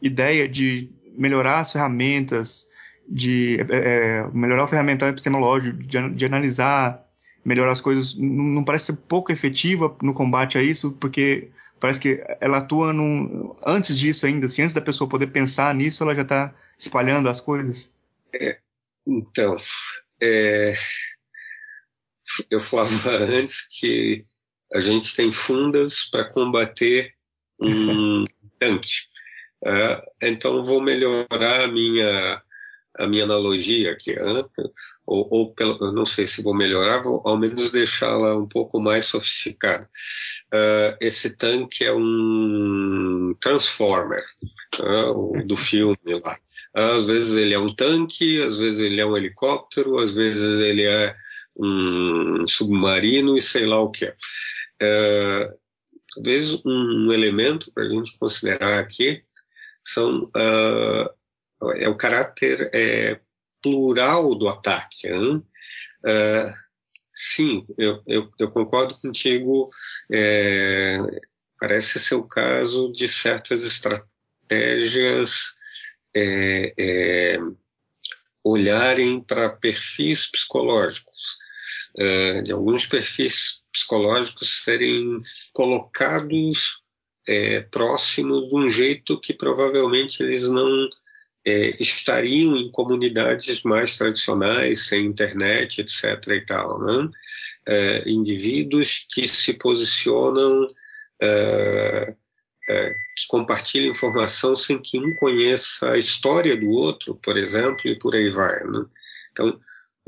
ideia 0.02 0.46
de 0.46 0.90
melhorar 1.16 1.60
as 1.60 1.72
ferramentas, 1.72 2.68
de 3.08 3.58
é, 3.70 3.76
é 3.78 4.30
melhorar 4.30 4.64
o 4.64 4.68
ferramental 4.68 5.08
epistemológico, 5.08 5.78
de, 5.78 6.10
de 6.10 6.24
analisar, 6.26 7.02
melhorar 7.42 7.72
as 7.72 7.80
coisas, 7.80 8.14
não, 8.14 8.62
parece 8.62 8.86
ser 8.86 8.92
pouco 8.92 9.32
efetiva 9.32 9.96
no 10.02 10.12
combate 10.12 10.58
a 10.58 10.62
isso, 10.62 10.92
porque 11.00 11.48
parece 11.80 11.98
que 11.98 12.22
ela 12.42 12.58
atua 12.58 12.92
num, 12.92 13.56
antes 13.64 13.98
disso 13.98 14.26
ainda, 14.26 14.44
assim, 14.44 14.60
antes 14.60 14.74
da 14.74 14.82
pessoa 14.82 15.08
poder 15.08 15.28
pensar 15.28 15.74
nisso, 15.74 16.02
ela 16.02 16.14
já 16.14 16.22
está 16.22 16.54
espalhando 16.78 17.30
as 17.30 17.40
coisas. 17.40 17.90
É, 18.34 18.58
então, 19.06 19.56
é, 20.20 20.74
eu 22.50 22.60
falava 22.60 23.12
antes 23.32 23.66
que 23.80 24.26
a 24.74 24.80
gente 24.80 25.14
tem 25.14 25.32
fundas 25.32 26.04
para 26.10 26.28
combater 26.28 27.14
um 27.60 28.24
tanque. 28.58 29.08
É, 29.64 30.02
então, 30.22 30.64
vou 30.64 30.80
melhorar 30.80 31.64
a 31.64 31.68
minha, 31.68 32.42
a 32.98 33.06
minha 33.06 33.24
analogia 33.24 33.92
aqui. 33.92 34.14
Né? 34.14 34.44
Ou, 35.06 35.26
ou 35.30 35.54
pelo, 35.54 35.92
não 35.92 36.04
sei 36.04 36.26
se 36.26 36.42
vou 36.42 36.54
melhorar, 36.54 37.02
vou 37.02 37.22
ao 37.24 37.38
menos 37.38 37.70
deixá-la 37.70 38.36
um 38.36 38.46
pouco 38.46 38.78
mais 38.78 39.06
sofisticada. 39.06 39.88
Uh, 40.52 40.96
esse 41.00 41.30
tanque 41.30 41.84
é 41.84 41.92
um 41.92 43.34
Transformer, 43.40 44.22
uh, 44.80 45.46
do 45.46 45.56
filme 45.56 45.96
lá. 46.22 46.38
Às 46.74 47.06
vezes 47.06 47.36
ele 47.36 47.54
é 47.54 47.58
um 47.58 47.74
tanque, 47.74 48.40
às 48.42 48.58
vezes 48.58 48.80
ele 48.80 49.00
é 49.00 49.06
um 49.06 49.16
helicóptero, 49.16 49.98
às 49.98 50.12
vezes 50.12 50.60
ele 50.60 50.84
é 50.84 51.16
um 51.56 52.46
submarino 52.46 53.36
e 53.36 53.42
sei 53.42 53.66
lá 53.66 53.80
o 53.80 53.90
que. 53.90 54.12
É, 54.80 55.54
talvez 56.14 56.54
um 56.64 57.12
elemento 57.12 57.72
para 57.72 57.84
a 57.84 57.88
gente 57.88 58.16
considerar 58.18 58.78
aqui 58.78 59.24
são 59.82 60.24
uh, 60.24 61.18
é 61.76 61.88
o 61.88 61.96
caráter 61.96 62.70
é, 62.72 63.20
plural 63.62 64.34
do 64.34 64.48
ataque. 64.48 65.10
Uh, 65.10 65.42
sim, 67.14 67.66
eu, 67.76 68.02
eu, 68.06 68.30
eu, 68.38 68.50
concordo 68.50 68.96
contigo. 68.98 69.70
É, 70.12 70.98
parece 71.60 71.98
ser 71.98 72.14
o 72.14 72.22
caso 72.22 72.92
de 72.92 73.08
certas 73.08 73.64
estratégias 73.64 75.56
é, 76.14 76.72
é, 76.78 77.38
olharem 78.44 79.20
para 79.20 79.50
perfis 79.50 80.30
psicológicos, 80.30 81.36
é, 81.98 82.42
de 82.42 82.52
alguns 82.52 82.86
perfis 82.86 83.60
psicológicos 83.78 84.62
serem 84.64 85.22
colocados 85.52 86.80
é, 87.26 87.60
próximos 87.60 88.48
de 88.48 88.54
um 88.54 88.70
jeito 88.70 89.20
que 89.20 89.34
provavelmente 89.34 90.22
eles 90.22 90.48
não 90.48 90.88
é, 91.46 91.76
estariam 91.80 92.56
em 92.56 92.70
comunidades 92.70 93.62
mais 93.62 93.96
tradicionais, 93.96 94.86
sem 94.86 95.06
internet, 95.06 95.80
etc. 95.80 96.26
e 96.28 96.40
tal, 96.42 96.80
né? 96.80 97.08
É, 97.66 98.08
indivíduos 98.08 99.06
que 99.10 99.28
se 99.28 99.52
posicionam 99.54 100.68
é, 101.20 102.14
que 103.16 103.26
compartilha 103.28 103.88
informação 103.88 104.54
sem 104.54 104.80
que 104.80 104.98
um 104.98 105.16
conheça 105.16 105.92
a 105.92 105.98
história 105.98 106.56
do 106.56 106.68
outro, 106.68 107.14
por 107.22 107.36
exemplo, 107.36 107.88
e 107.88 107.98
por 107.98 108.14
aí 108.14 108.28
vai. 108.30 108.62
Né? 108.64 108.84
Então, 109.32 109.60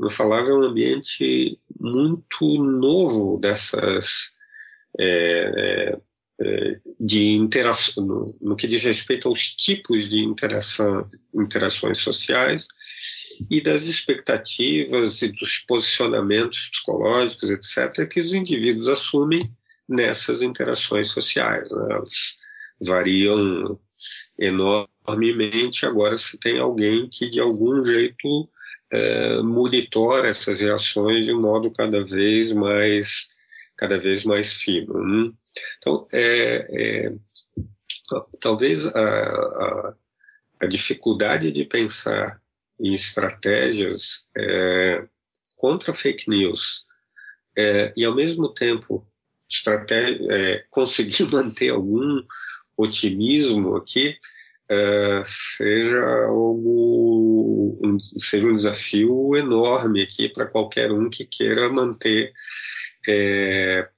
eu 0.05 0.09
falava, 0.09 0.49
é 0.49 0.53
um 0.53 0.63
ambiente 0.63 1.59
muito 1.79 2.63
novo 2.63 3.39
dessas 3.39 4.31
é, 4.99 5.07
é, 5.57 5.99
é, 6.41 6.79
de 6.99 7.31
interação, 7.31 8.05
no, 8.05 8.35
no, 8.41 8.55
que 8.55 8.67
diz 8.67 8.83
respeito 8.83 9.27
aos 9.27 9.53
tipos 9.55 10.09
de 10.09 10.19
interação, 10.19 11.09
interações 11.33 11.99
sociais 11.99 12.67
e 13.49 13.61
das 13.61 13.83
expectativas 13.83 15.21
e 15.21 15.31
dos 15.31 15.59
posicionamentos 15.59 16.69
psicológicos, 16.69 17.49
etc., 17.49 18.07
que 18.07 18.21
os 18.21 18.33
indivíduos 18.33 18.87
assumem 18.87 19.39
nessas 19.87 20.41
interações 20.41 21.09
sociais. 21.09 21.69
Né? 21.69 22.01
variam 22.83 23.79
enormemente. 24.37 25.85
Agora, 25.85 26.17
se 26.17 26.37
tem 26.39 26.59
alguém 26.59 27.07
que 27.07 27.29
de 27.29 27.39
algum 27.39 27.83
jeito 27.83 28.49
é, 28.91 29.41
monitora 29.41 30.27
essas 30.27 30.59
reações 30.59 31.25
de 31.25 31.33
um 31.33 31.41
modo 31.41 31.71
cada 31.71 32.03
vez 32.03 32.51
mais 32.51 33.29
cada 33.77 33.97
vez 33.97 34.23
mais 34.23 34.53
fino. 34.53 34.95
Hum? 34.95 35.33
Então, 35.77 36.07
é, 36.11 36.67
é, 36.69 37.13
talvez 38.39 38.85
a, 38.85 38.91
a, 38.91 39.95
a, 40.61 40.65
dificuldade 40.67 41.51
de 41.51 41.65
pensar 41.65 42.39
em 42.79 42.93
estratégias 42.93 44.27
é, 44.37 45.07
contra 45.57 45.93
fake 45.93 46.29
news 46.29 46.85
é, 47.57 47.91
e, 47.97 48.05
ao 48.05 48.15
mesmo 48.15 48.53
tempo, 48.53 49.05
é, 50.29 50.63
conseguir 50.69 51.25
manter 51.31 51.69
algum 51.69 52.23
otimismo 52.77 53.75
aqui 53.75 54.17
uh, 54.71 55.23
seja 55.25 56.01
algo 56.25 57.77
um, 57.83 57.99
seja 58.19 58.47
um 58.47 58.55
desafio 58.55 59.35
enorme 59.35 60.01
aqui 60.01 60.29
para 60.29 60.47
qualquer 60.47 60.91
um 60.91 61.09
que 61.09 61.25
queira 61.25 61.69
manter 61.69 62.31
é, 63.07 63.89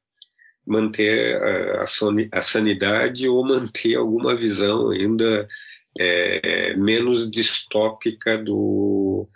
manter 0.66 1.42
a, 1.42 1.84
a, 1.84 2.42
sanidade 2.42 3.28
ou 3.28 3.46
manter 3.46 3.96
alguma 3.96 4.36
visão 4.36 4.90
ainda 4.92 5.48
é, 6.00 6.76
menos 6.76 7.30
distópica 7.30 8.38
do, 8.38 9.30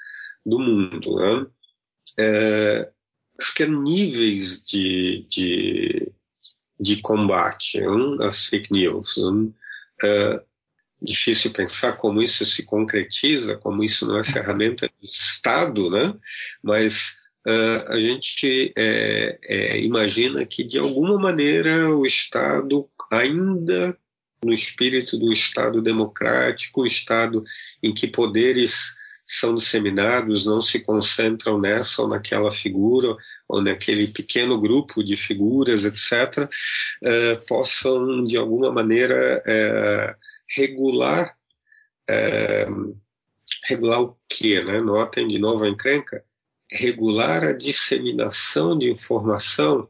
do 0.45 0.57
mundo. 0.57 1.17
Né? 1.17 1.47
É, 2.17 2.89
acho 3.39 3.53
que 3.53 3.63
há 3.63 3.67
níveis 3.67 4.63
de, 4.63 5.27
de 5.29 6.13
de 6.79 7.01
combate 7.01 7.81
às 8.21 8.45
fake 8.45 8.71
news. 8.71 9.17
Hein? 9.17 9.53
Difícil 11.01 11.51
pensar 11.51 11.93
como 11.93 12.21
isso 12.21 12.45
se 12.45 12.63
concretiza, 12.63 13.57
como 13.57 13.83
isso 13.83 14.07
não 14.07 14.17
é 14.17 14.23
ferramenta 14.25 14.87
de 14.87 15.07
Estado, 15.07 15.89
né? 15.89 16.13
mas 16.63 17.17
uh, 17.45 17.91
a 17.91 17.99
gente 17.99 18.73
é, 18.77 19.37
é, 19.43 19.79
imagina 19.81 20.45
que 20.45 20.63
de 20.63 20.79
alguma 20.79 21.17
maneira 21.19 21.89
o 21.95 22.05
Estado 22.05 22.89
ainda 23.11 23.97
no 24.43 24.53
espírito 24.53 25.17
do 25.17 25.31
Estado 25.31 25.81
democrático, 25.81 26.83
um 26.83 26.85
Estado 26.85 27.43
em 27.81 27.93
que 27.93 28.07
poderes 28.07 28.95
são 29.27 29.55
disseminados, 29.55 30.45
não 30.45 30.61
se 30.61 30.79
concentram 30.79 31.59
nessa 31.59 32.01
ou 32.01 32.07
naquela 32.07 32.49
figura, 32.49 33.13
ou 33.47 33.61
naquele 33.61 34.07
pequeno 34.07 34.59
grupo 34.59 35.03
de 35.03 35.17
figuras, 35.17 35.83
etc., 35.83 36.49
eh, 37.03 37.35
possam, 37.47 38.23
de 38.23 38.37
alguma 38.37 38.71
maneira, 38.71 39.43
eh, 39.45 40.15
regular 40.55 41.35
eh, 42.09 42.67
regular 43.67 44.01
o 44.01 44.17
quê? 44.29 44.61
Né? 44.63 44.79
Notem 44.79 45.27
de 45.27 45.37
novo 45.37 45.63
a 45.63 45.69
encrenca. 45.69 46.23
Regular 46.71 47.43
a 47.43 47.53
disseminação 47.53 48.77
de 48.77 48.89
informação. 48.89 49.87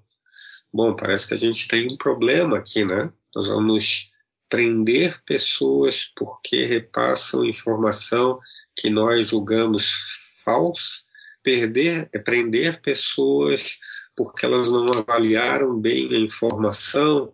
Bom, 0.73 0.95
parece 0.95 1.27
que 1.27 1.33
a 1.33 1.37
gente 1.37 1.67
tem 1.67 1.91
um 1.91 1.97
problema 1.97 2.57
aqui, 2.57 2.85
né? 2.85 3.11
Nós 3.35 3.47
vamos 3.47 4.11
prender 4.49 5.21
pessoas 5.23 6.11
porque 6.15 6.65
repassam 6.65 7.45
informação 7.45 8.39
que 8.75 8.89
nós 8.89 9.27
julgamos 9.27 10.41
falsa 10.43 11.07
perder, 11.43 12.09
é 12.13 12.19
prender 12.19 12.81
pessoas 12.81 13.79
porque 14.15 14.45
elas 14.45 14.69
não 14.69 14.91
avaliaram 14.91 15.79
bem 15.79 16.13
a 16.13 16.19
informação. 16.19 17.33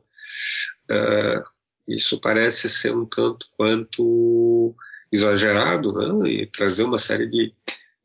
Uh, 0.92 1.44
isso 1.88 2.20
parece 2.20 2.70
ser 2.70 2.96
um 2.96 3.06
tanto 3.06 3.48
quanto 3.58 4.76
exagerado 5.12 5.94
né? 5.94 6.30
e 6.30 6.48
trazer 6.48 6.84
uma 6.84 7.00
série 7.00 7.28
de, 7.28 7.54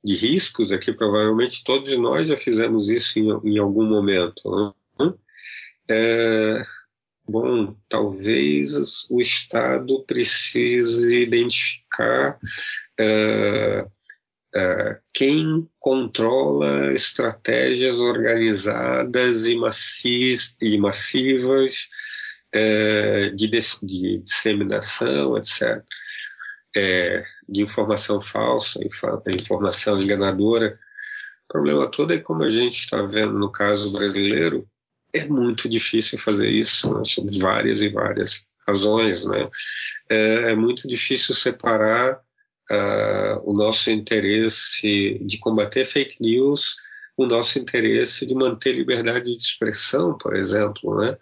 de 0.05 0.17
riscos 0.17 0.71
aqui. 0.71 0.93
Provavelmente 0.93 1.65
todos 1.65 1.97
nós 1.97 2.29
já 2.29 2.37
fizemos 2.37 2.89
isso 2.89 3.19
em, 3.19 3.29
em 3.45 3.59
algum 3.59 3.85
momento. 3.85 4.77
Né? 5.01 5.15
É, 5.91 6.63
bom, 7.27 7.75
talvez 7.89 9.07
o 9.11 9.21
Estado 9.21 10.05
precise 10.05 11.23
identificar. 11.23 12.39
Uh, 13.01 13.99
Uh, 14.57 14.97
quem 15.13 15.69
controla 15.79 16.95
estratégias 16.95 17.99
organizadas 17.99 19.45
e, 19.45 19.55
e 20.63 20.79
massivas 20.79 21.89
uh, 22.55 23.37
de, 23.37 23.49
de, 23.49 24.19
disseminação, 24.19 25.37
etc. 25.37 25.83
É, 26.77 27.25
de 27.49 27.63
informação 27.63 28.21
falsa, 28.21 28.79
informação 29.27 30.01
enganadora. 30.01 30.79
O 31.49 31.53
problema 31.53 31.91
todo 31.91 32.13
é 32.13 32.19
como 32.19 32.43
a 32.43 32.51
gente 32.51 32.81
está 32.81 33.03
vendo 33.03 33.39
no 33.39 33.51
caso 33.51 33.91
brasileiro, 33.93 34.69
é 35.15 35.25
muito 35.27 35.69
difícil 35.69 36.19
fazer 36.19 36.51
isso, 36.51 36.93
né? 36.93 37.03
várias 37.41 37.81
e 37.81 37.89
várias 37.89 38.47
razões, 38.67 39.25
né? 39.25 39.49
É, 40.11 40.53
é 40.53 40.55
muito 40.55 40.87
difícil 40.87 41.35
separar 41.35 42.21
uh, 42.71 43.41
o 43.51 43.55
nosso 43.55 43.91
interesse 43.91 45.19
de 45.25 45.39
combater 45.39 45.87
fake 45.87 46.17
news, 46.21 46.77
o 47.17 47.27
nosso 47.27 47.59
interesse 47.59 48.27
de 48.27 48.35
manter 48.35 48.73
liberdade 48.73 49.35
de 49.35 49.43
expressão, 49.43 50.17
por 50.19 50.37
exemplo, 50.37 50.95
né? 50.97 51.17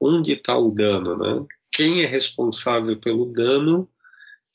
Onde 0.00 0.32
está 0.32 0.56
o 0.56 0.70
dano, 0.70 1.16
né? 1.16 1.46
Quem 1.70 2.02
é 2.02 2.06
responsável 2.06 2.96
pelo 2.98 3.26
dano 3.26 3.88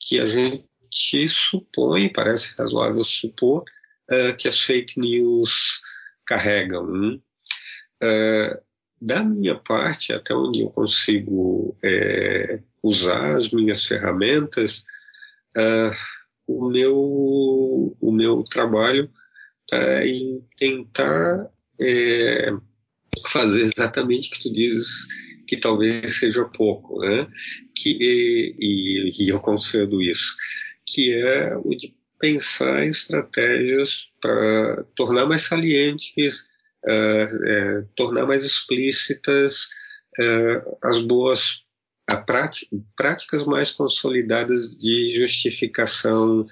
que 0.00 0.18
a 0.20 0.26
gente 0.26 1.28
supõe, 1.28 2.12
parece 2.12 2.54
razoável 2.56 3.04
supor, 3.04 3.64
uh, 4.10 4.36
que 4.36 4.48
as 4.48 4.60
fake 4.60 4.98
news 4.98 5.80
carregam. 6.26 6.86
Né? 6.86 7.18
Uh, 8.02 8.66
da 9.00 9.22
minha 9.22 9.56
parte, 9.56 10.12
até 10.12 10.34
onde 10.34 10.60
eu 10.60 10.70
consigo 10.70 11.76
é, 11.82 12.60
usar 12.82 13.36
as 13.36 13.50
minhas 13.50 13.84
ferramentas, 13.84 14.84
uh, 15.56 15.94
o, 16.46 16.68
meu, 16.68 17.96
o 18.00 18.12
meu 18.12 18.42
trabalho 18.44 19.10
está 19.62 20.06
em 20.06 20.40
tentar 20.56 21.50
é, 21.80 22.50
fazer 23.26 23.62
exatamente 23.62 24.28
o 24.28 24.30
que 24.32 24.42
tu 24.42 24.52
dizes 24.52 25.06
que 25.46 25.56
talvez 25.56 26.18
seja 26.18 26.44
pouco, 26.44 27.00
né? 27.00 27.26
Que, 27.74 27.96
e, 28.00 29.24
e 29.24 29.28
eu 29.28 29.40
concedo 29.40 30.02
isso, 30.02 30.34
que 30.84 31.14
é 31.14 31.56
o 31.56 31.70
de 31.70 31.94
pensar 32.18 32.86
estratégias 32.86 34.08
para 34.20 34.84
tornar 34.94 35.26
mais 35.26 35.42
salientes, 35.42 36.46
uh, 36.84 37.80
uh, 37.80 37.88
tornar 37.96 38.26
mais 38.26 38.44
explícitas 38.44 39.68
uh, 40.18 40.78
as 40.82 40.98
boas 41.00 41.62
prática, 42.24 42.76
práticas 42.96 43.44
mais 43.44 43.70
consolidadas 43.70 44.76
de 44.76 45.14
justificação 45.16 46.46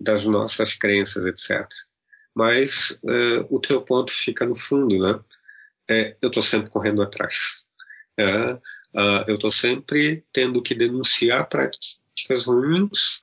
das 0.00 0.24
nossas 0.24 0.72
crenças, 0.72 1.26
etc. 1.26 1.68
Mas 2.34 2.98
o 3.50 3.60
teu 3.60 3.82
ponto 3.82 4.10
fica 4.10 4.46
no 4.46 4.56
fundo, 4.56 4.98
né? 4.98 5.20
É, 5.90 6.16
eu 6.22 6.28
estou 6.28 6.42
sempre 6.42 6.70
correndo 6.70 7.02
atrás. 7.02 7.62
É, 8.18 8.58
eu 9.26 9.36
estou 9.36 9.50
sempre 9.50 10.24
tendo 10.32 10.62
que 10.62 10.74
denunciar 10.74 11.48
práticas 11.48 12.44
ruins 12.46 13.18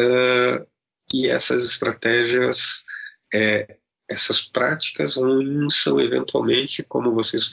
uh, 0.00 0.66
e 1.12 1.28
essas 1.28 1.64
estratégias, 1.64 2.84
é, 3.32 3.76
essas 4.08 4.40
práticas 4.40 5.16
ruins 5.16 5.76
são 5.76 6.00
eventualmente, 6.00 6.82
como 6.82 7.14
vocês 7.14 7.48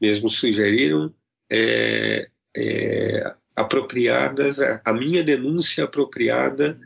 mesmos 0.00 0.36
sugeriram, 0.36 1.14
é, 1.50 2.28
é, 2.56 3.34
apropriadas, 3.56 4.60
a 4.60 4.92
minha 4.92 5.22
denúncia 5.22 5.84
apropriada 5.84 6.78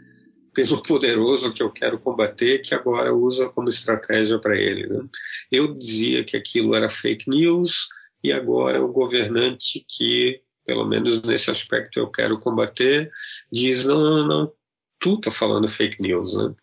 pelo 0.58 0.82
poderoso 0.82 1.52
que 1.52 1.62
eu 1.62 1.70
quero 1.70 2.00
combater, 2.00 2.58
que 2.58 2.74
agora 2.74 3.14
usa 3.14 3.48
como 3.48 3.68
estratégia 3.68 4.38
para 4.40 4.58
ele. 4.58 4.86
Né? 4.88 5.06
Eu 5.52 5.72
dizia 5.74 6.24
que 6.24 6.36
aquilo 6.36 6.74
era 6.74 6.88
fake 6.88 7.30
news 7.30 7.88
e 8.24 8.32
agora 8.32 8.82
o 8.82 8.92
governante 8.92 9.84
que, 9.88 10.40
pelo 10.66 10.84
menos 10.84 11.22
nesse 11.22 11.50
aspecto, 11.50 12.00
eu 12.00 12.10
quero 12.10 12.40
combater, 12.40 13.08
diz 13.52 13.84
não, 13.84 14.26
não, 14.26 14.52
tu 14.98 15.14
está 15.14 15.30
falando 15.30 15.68
fake 15.68 16.02
news, 16.02 16.36
né? 16.36 16.54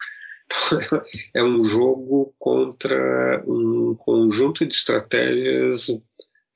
É 1.34 1.44
um 1.44 1.64
jogo 1.64 2.36
contra 2.38 3.44
um 3.48 3.96
conjunto 3.96 4.66
de 4.66 4.76
estratégias 4.76 5.88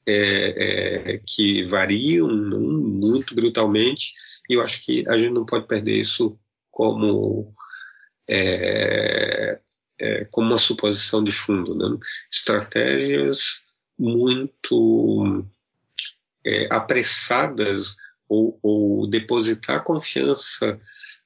é, 0.05 1.13
é, 1.15 1.21
que 1.25 1.65
variam 1.65 2.27
muito 2.27 3.33
brutalmente 3.33 4.13
e 4.49 4.53
eu 4.53 4.61
acho 4.61 4.83
que 4.83 5.03
a 5.07 5.17
gente 5.17 5.33
não 5.33 5.45
pode 5.45 5.67
perder 5.67 5.97
isso 5.97 6.37
como 6.79 7.53
é, 8.29 9.59
é 9.99 10.25
como 10.31 10.47
uma 10.47 10.57
suposição 10.57 11.21
de 11.21 11.31
fundo, 11.33 11.75
né? 11.75 11.97
Estratégias 12.31 13.65
muito 13.97 15.45
é, 16.45 16.73
apressadas 16.73 17.97
ou, 18.29 18.57
ou 18.63 19.09
depositar 19.09 19.83
confiança 19.83 20.79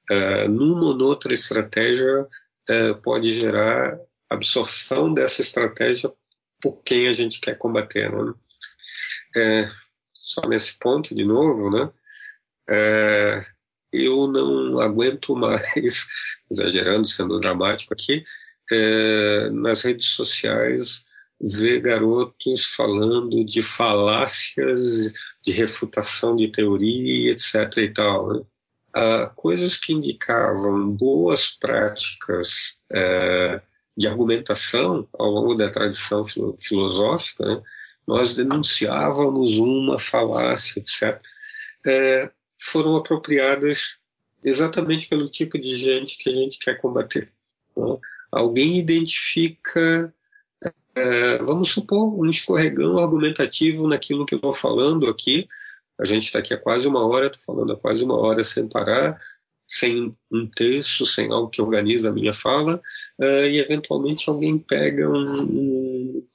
uh, 0.09 0.49
numa 0.49 0.87
ou 0.87 0.95
noutra 0.95 1.31
estratégia 1.31 2.21
uh, 2.23 2.95
pode 3.03 3.31
gerar 3.35 3.95
absorção 4.27 5.13
dessa 5.13 5.41
estratégia 5.41 6.11
por 6.59 6.81
quem 6.81 7.07
a 7.07 7.13
gente 7.13 7.39
quer 7.39 7.59
combater. 7.59 8.11
Né? 8.11 8.33
É, 9.35 9.69
só 10.13 10.41
nesse 10.49 10.79
ponto, 10.79 11.13
de 11.13 11.23
novo, 11.23 11.69
né? 11.69 11.91
É, 12.67 13.52
eu 13.93 14.27
não 14.27 14.79
aguento 14.79 15.35
mais, 15.35 16.05
exagerando, 16.51 17.07
sendo 17.07 17.39
dramático 17.39 17.93
aqui, 17.93 18.23
é, 18.71 19.49
nas 19.51 19.83
redes 19.83 20.07
sociais 20.07 21.03
ver 21.41 21.81
garotos 21.81 22.65
falando 22.65 23.43
de 23.43 23.61
falácias, 23.61 25.13
de 25.41 25.51
refutação 25.51 26.35
de 26.35 26.47
teoria, 26.49 27.31
etc. 27.31 27.77
e 27.77 27.89
tal. 27.89 28.33
Né? 28.33 28.41
uh, 28.95 29.33
coisas 29.35 29.77
que 29.77 29.93
indicavam 29.93 30.89
boas 30.91 31.49
práticas 31.49 32.79
uh, 32.91 33.61
de 33.97 34.07
argumentação 34.07 35.07
ao 35.13 35.29
longo 35.29 35.55
da 35.55 35.69
tradição 35.69 36.25
filo 36.25 36.55
filosófica, 36.59 37.45
né? 37.45 37.61
nós 38.07 38.35
denunciávamos 38.35 39.57
uma 39.57 39.97
falácia, 39.97 40.79
etc., 40.79 41.21
é, 41.85 42.31
foram 42.63 42.95
apropriadas 42.95 43.97
exatamente 44.43 45.07
pelo 45.07 45.29
tipo 45.29 45.59
de 45.59 45.75
gente 45.75 46.17
que 46.17 46.29
a 46.29 46.31
gente 46.31 46.57
quer 46.59 46.79
combater. 46.79 47.31
Né? 47.75 47.97
Alguém 48.31 48.77
identifica, 48.77 50.13
é, 50.95 51.37
vamos 51.39 51.71
supor, 51.71 52.19
um 52.19 52.29
escorregão 52.29 52.97
argumentativo 52.97 53.87
naquilo 53.87 54.25
que 54.25 54.35
eu 54.35 54.37
estou 54.37 54.53
falando 54.53 55.09
aqui, 55.09 55.47
a 55.99 56.05
gente 56.05 56.25
está 56.25 56.39
aqui 56.39 56.53
há 56.53 56.57
quase 56.57 56.87
uma 56.87 57.05
hora, 57.05 57.27
estou 57.27 57.41
falando 57.41 57.73
há 57.73 57.77
quase 57.77 58.03
uma 58.03 58.17
hora 58.17 58.43
sem 58.43 58.67
parar, 58.67 59.19
sem 59.67 60.11
um 60.31 60.47
texto, 60.47 61.05
sem 61.05 61.31
algo 61.31 61.49
que 61.49 61.61
organiza 61.61 62.09
a 62.09 62.13
minha 62.13 62.33
fala, 62.33 62.81
uh, 63.19 63.45
e 63.45 63.59
eventualmente 63.59 64.29
alguém 64.29 64.57
pega 64.57 65.09
um, 65.09 66.25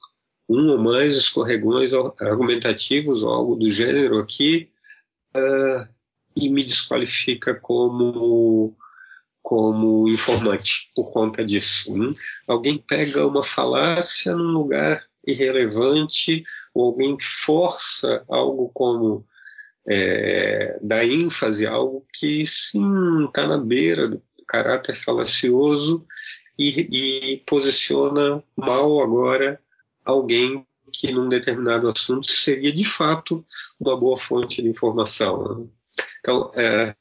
um, 0.47 0.69
ou 0.69 0.77
mais 0.77 1.15
escorregões 1.15 1.93
argumentativos 2.21 3.21
ou 3.23 3.29
algo 3.29 3.55
do 3.55 3.69
gênero 3.69 4.17
aqui 4.17 4.71
uh, 5.35 5.98
e 6.39 6.49
me 6.49 6.63
desqualifica 6.63 7.53
como 7.55 8.75
como 9.41 10.07
informante 10.07 10.91
por 10.93 11.11
conta 11.11 11.43
disso. 11.43 11.95
Hein? 11.95 12.15
Alguém 12.47 12.77
pega 12.77 13.25
uma 13.25 13.41
falácia 13.41 14.35
num 14.35 14.51
lugar 14.51 15.03
irrelevante, 15.25 16.43
ou 16.73 16.87
alguém 16.87 17.17
força 17.19 18.23
algo 18.27 18.69
como 18.73 19.25
é, 19.87 20.77
dá 20.81 21.03
ênfase 21.05 21.65
a 21.65 21.71
algo 21.71 22.05
que 22.13 22.45
sim 22.45 23.25
está 23.25 23.47
na 23.47 23.57
beira 23.57 24.07
do 24.07 24.21
caráter 24.47 24.95
falacioso 24.95 26.05
e, 26.57 27.33
e, 27.33 27.37
posiciona 27.37 28.43
mal 28.55 28.99
agora 29.01 29.59
alguém 30.03 30.65
que 30.91 31.11
num 31.11 31.29
determinado 31.29 31.87
assunto 31.87 32.29
seria 32.29 32.73
de 32.73 32.83
fato 32.83 33.45
uma 33.79 33.97
boa 33.97 34.17
fonte 34.17 34.61
de 34.61 34.69
informação. 34.69 35.69
Então, 36.19 36.51
é, 36.55 36.95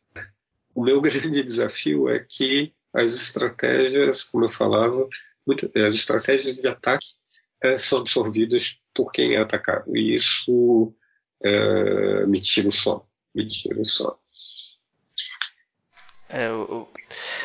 o 0.74 0.82
meu 0.82 1.00
grande 1.02 1.42
desafio 1.42 2.08
é 2.08 2.18
que 2.18 2.72
as 2.92 3.14
estratégias, 3.14 4.24
como 4.24 4.44
eu 4.44 4.48
falava, 4.48 5.06
muito, 5.46 5.70
as 5.76 5.94
estratégias 5.94 6.56
de 6.56 6.66
ataque 6.66 7.06
é, 7.62 7.76
são 7.76 8.00
absorvidas 8.00 8.78
por 8.94 9.10
quem 9.12 9.34
é 9.34 9.38
atacado. 9.38 9.96
E 9.96 10.14
isso 10.14 10.94
uh, 11.44 12.26
me 12.26 12.40
tira 12.40 12.68
o 12.68 12.72
sono. 12.72 13.06
Me 13.34 13.46
tira 13.46 13.80
o 13.80 13.84
sono. 13.84 14.18
É, 16.28 16.48
eu, 16.48 16.92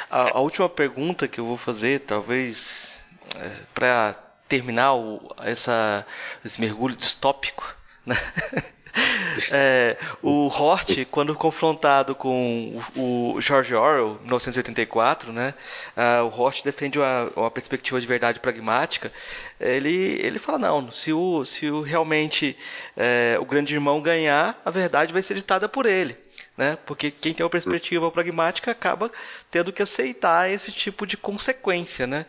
a, 0.09 0.37
a, 0.37 0.39
última 0.41 0.67
pergunta 0.67 1.27
que 1.27 1.39
eu 1.39 1.45
vou 1.45 1.57
fazer, 1.57 2.01
talvez, 2.01 2.87
é, 3.35 3.49
para 3.73 4.13
terminar 4.49 4.95
o, 4.95 5.33
essa, 5.39 6.05
esse 6.43 6.59
mergulho 6.59 6.95
distópico, 6.95 7.75
né? 8.05 8.15
É, 9.51 9.97
o 10.21 10.47
Hort, 10.47 11.05
quando 11.09 11.35
confrontado 11.35 12.15
com 12.15 12.79
o, 12.95 13.41
George 13.41 13.73
Orwell, 13.73 14.19
1984, 14.21 15.33
né, 15.33 15.53
uh, 15.97 16.23
o 16.25 16.27
Hort 16.27 16.63
defende 16.63 16.99
uma, 16.99 17.31
uma, 17.35 17.51
perspectiva 17.51 17.99
de 17.99 18.07
verdade 18.07 18.39
pragmática. 18.39 19.11
Ele, 19.59 20.19
ele 20.21 20.39
fala 20.39 20.59
não, 20.59 20.91
se 20.91 21.11
o, 21.11 21.43
se 21.45 21.69
o 21.69 21.81
realmente 21.81 22.55
é, 22.95 23.37
o 23.39 23.45
grande 23.45 23.73
irmão 23.73 24.01
ganhar, 24.01 24.61
a 24.63 24.69
verdade 24.69 25.11
vai 25.11 25.21
ser 25.21 25.33
ditada 25.33 25.67
por 25.67 25.85
ele. 25.85 26.22
Né? 26.57 26.77
Porque 26.85 27.09
quem 27.09 27.33
tem 27.33 27.43
uma 27.43 27.49
perspectiva 27.49 28.11
pragmática 28.11 28.71
acaba 28.71 29.11
tendo 29.49 29.73
que 29.73 29.81
aceitar 29.81 30.49
esse 30.51 30.71
tipo 30.71 31.05
de 31.05 31.17
consequência, 31.17 32.05
né? 32.05 32.25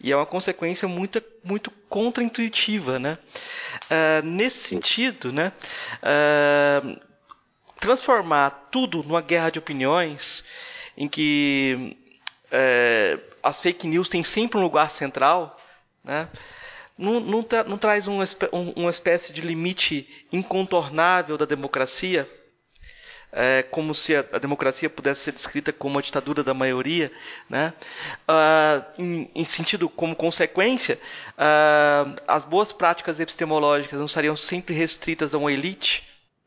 E 0.00 0.12
é 0.12 0.16
uma 0.16 0.26
consequência 0.26 0.86
muito, 0.86 1.22
muito 1.42 1.70
contraintuitiva, 1.88 2.98
né? 2.98 3.18
Uh, 3.84 4.26
nesse 4.26 4.68
sentido, 4.68 5.32
né? 5.32 5.52
Uh, 6.02 7.00
transformar 7.80 8.68
tudo 8.70 9.02
numa 9.02 9.20
guerra 9.20 9.50
de 9.50 9.58
opiniões, 9.58 10.44
em 10.96 11.08
que 11.08 11.96
uh, 12.46 13.20
as 13.42 13.60
fake 13.60 13.86
news 13.86 14.08
têm 14.08 14.22
sempre 14.22 14.58
um 14.58 14.62
lugar 14.62 14.90
central, 14.90 15.58
né? 16.02 16.28
Não, 16.96 17.18
não, 17.18 17.42
tra 17.42 17.64
não 17.64 17.76
traz 17.76 18.06
um, 18.06 18.20
um, 18.20 18.70
uma 18.76 18.90
espécie 18.90 19.32
de 19.32 19.40
limite 19.40 20.26
incontornável 20.30 21.36
da 21.36 21.44
democracia? 21.44 22.28
É, 23.36 23.64
como 23.64 23.92
se 23.92 24.14
a, 24.14 24.24
a, 24.32 24.38
democracia 24.38 24.88
pudesse 24.88 25.22
ser 25.22 25.32
descrita 25.32 25.72
como 25.72 25.98
a 25.98 26.02
ditadura 26.02 26.44
da 26.44 26.54
maioria, 26.54 27.10
né? 27.50 27.74
Uh, 28.28 29.02
em, 29.02 29.30
em, 29.34 29.44
sentido, 29.44 29.88
como 29.88 30.14
consequência, 30.14 31.00
uh, 31.30 32.14
as 32.28 32.44
boas 32.44 32.72
práticas 32.72 33.18
epistemológicas 33.18 33.98
não 33.98 34.06
estariam 34.06 34.36
sempre 34.36 34.72
restritas 34.72 35.34
a 35.34 35.38
uma 35.38 35.52
elite? 35.52 36.04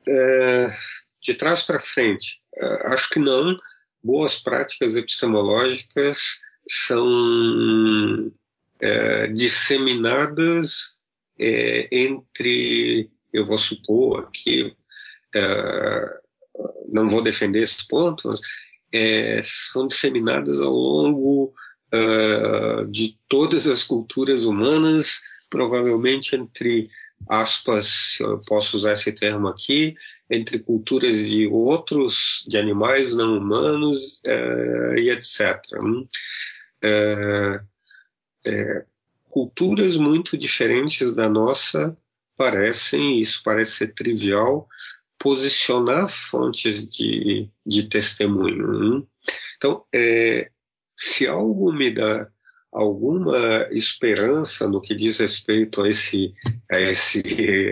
É, 0.07 0.73
de 1.21 1.33
trás 1.33 1.61
para 1.61 1.79
frente, 1.79 2.39
uh, 2.55 2.87
acho 2.93 3.09
que 3.09 3.19
não. 3.19 3.57
Boas 4.01 4.37
práticas 4.37 4.95
epistemológicas 4.95 6.39
são 6.69 8.31
é, 8.79 9.27
disseminadas 9.27 10.97
é, 11.39 11.87
entre, 11.91 13.09
eu 13.33 13.45
vou 13.45 13.57
supor 13.57 14.25
aqui, 14.25 14.75
é, 15.35 16.19
não 16.87 17.07
vou 17.07 17.21
defender 17.21 17.63
esses 17.63 17.83
pontos, 17.83 18.39
é, 18.91 19.41
são 19.43 19.87
disseminadas 19.87 20.59
ao 20.59 20.73
longo 20.73 21.53
é, 21.91 22.85
de 22.85 23.17
todas 23.27 23.67
as 23.67 23.83
culturas 23.83 24.43
humanas, 24.43 25.21
provavelmente 25.49 26.35
entre 26.35 26.89
aspas, 27.27 28.17
eu 28.19 28.39
posso 28.47 28.77
usar 28.77 28.93
esse 28.93 29.11
termo 29.11 29.47
aqui, 29.47 29.95
entre 30.29 30.59
culturas 30.59 31.17
de 31.17 31.47
outros, 31.47 32.43
de 32.47 32.57
animais 32.57 33.13
não 33.13 33.37
humanos 33.37 34.21
é, 34.25 34.95
e 34.99 35.09
etc. 35.09 35.61
É, 36.81 37.61
é, 38.45 38.85
culturas 39.29 39.97
muito 39.97 40.37
diferentes 40.37 41.13
da 41.13 41.29
nossa 41.29 41.97
parecem, 42.37 43.19
isso 43.19 43.41
parece 43.43 43.71
ser 43.71 43.93
trivial, 43.93 44.67
posicionar 45.19 46.07
fontes 46.07 46.85
de, 46.87 47.49
de 47.65 47.83
testemunho. 47.89 48.83
Hein? 48.83 49.07
Então, 49.57 49.83
é, 49.93 50.49
se 50.95 51.27
algo 51.27 51.71
me 51.71 51.93
dá 51.93 52.29
alguma 52.71 53.67
esperança 53.71 54.67
no 54.67 54.81
que 54.81 54.95
diz 54.95 55.17
respeito 55.17 55.81
a 55.81 55.89
esse, 55.89 56.33
a 56.71 56.79
esse 56.79 57.21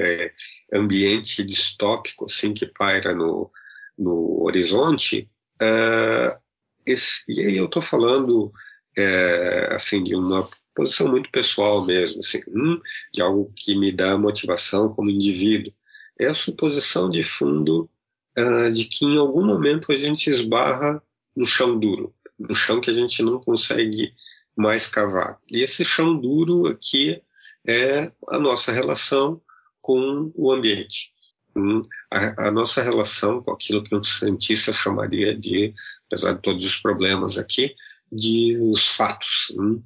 é, 0.02 0.32
ambiente 0.74 1.44
distópico 1.44 2.26
assim, 2.26 2.54
que 2.54 2.66
paira 2.66 3.14
no, 3.14 3.52
no 3.98 4.44
horizonte, 4.44 5.30
uh, 5.62 6.38
esse, 6.86 7.24
e 7.28 7.42
aí 7.42 7.58
eu 7.58 7.66
estou 7.66 7.82
falando 7.82 8.52
é, 8.98 9.70
assim 9.72 10.04
de 10.04 10.16
uma 10.16 10.48
posição 10.76 11.08
muito 11.08 11.30
pessoal 11.32 11.86
mesmo, 11.86 12.20
assim, 12.20 12.42
hum, 12.48 12.80
de 13.14 13.22
algo 13.22 13.52
que 13.56 13.78
me 13.78 13.92
dá 13.92 14.18
motivação 14.18 14.90
como 14.94 15.10
indivíduo. 15.10 15.74
É 16.20 16.28
a 16.28 16.34
suposição 16.34 17.10
de 17.10 17.24
fundo 17.24 17.90
uh, 18.38 18.72
de 18.72 18.86
que 18.86 19.06
em 19.06 19.18
algum 19.18 19.46
momento 19.46 19.92
a 19.92 19.98
gente 19.98 20.30
esbarra 20.30 21.02
no 21.36 21.46
chão 21.46 21.78
duro, 21.78 22.14
no 22.40 22.56
chão 22.56 22.80
que 22.80 22.90
a 22.90 22.94
gente 22.94 23.22
não 23.22 23.40
consegue 23.40 24.14
mais 24.56 24.88
cavar. 24.88 25.40
E 25.50 25.62
esse 25.62 25.84
chão 25.84 26.18
duro 26.18 26.68
aqui 26.68 27.22
é 27.68 28.12
a 28.30 28.40
nossa 28.40 28.72
relação 28.72 29.42
com 29.82 30.32
o 30.36 30.52
ambiente. 30.52 31.14
Hum, 31.56 31.82
a, 32.12 32.48
a, 32.48 32.52
nossa 32.52 32.82
relação 32.82 33.42
com 33.42 33.52
aquilo 33.52 33.84
que 33.84 33.96
um 33.96 34.04
cientista 34.04 34.74
chamaria 34.74 35.34
de, 35.34 35.74
apesar 36.08 36.34
de 36.34 36.42
todos 36.42 36.66
os 36.66 36.78
problemas 36.78 37.38
aqui, 37.38 37.74
de 38.12 38.58
os 38.60 38.88
fatos. 38.88 39.54
Hum. 39.58 39.82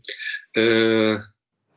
É, 0.55 1.21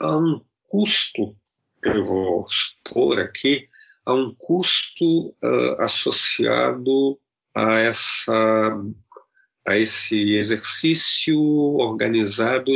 há 0.00 0.16
um 0.16 0.40
custo, 0.68 1.36
eu 1.84 2.04
vou 2.04 2.46
expor 2.46 3.18
aqui, 3.18 3.68
há 4.04 4.14
um 4.14 4.34
custo 4.36 5.28
uh, 5.42 5.80
associado 5.80 7.18
a 7.54 7.78
essa 7.80 8.78
a 9.66 9.78
esse 9.78 10.32
exercício 10.32 11.38
organizado 11.38 12.72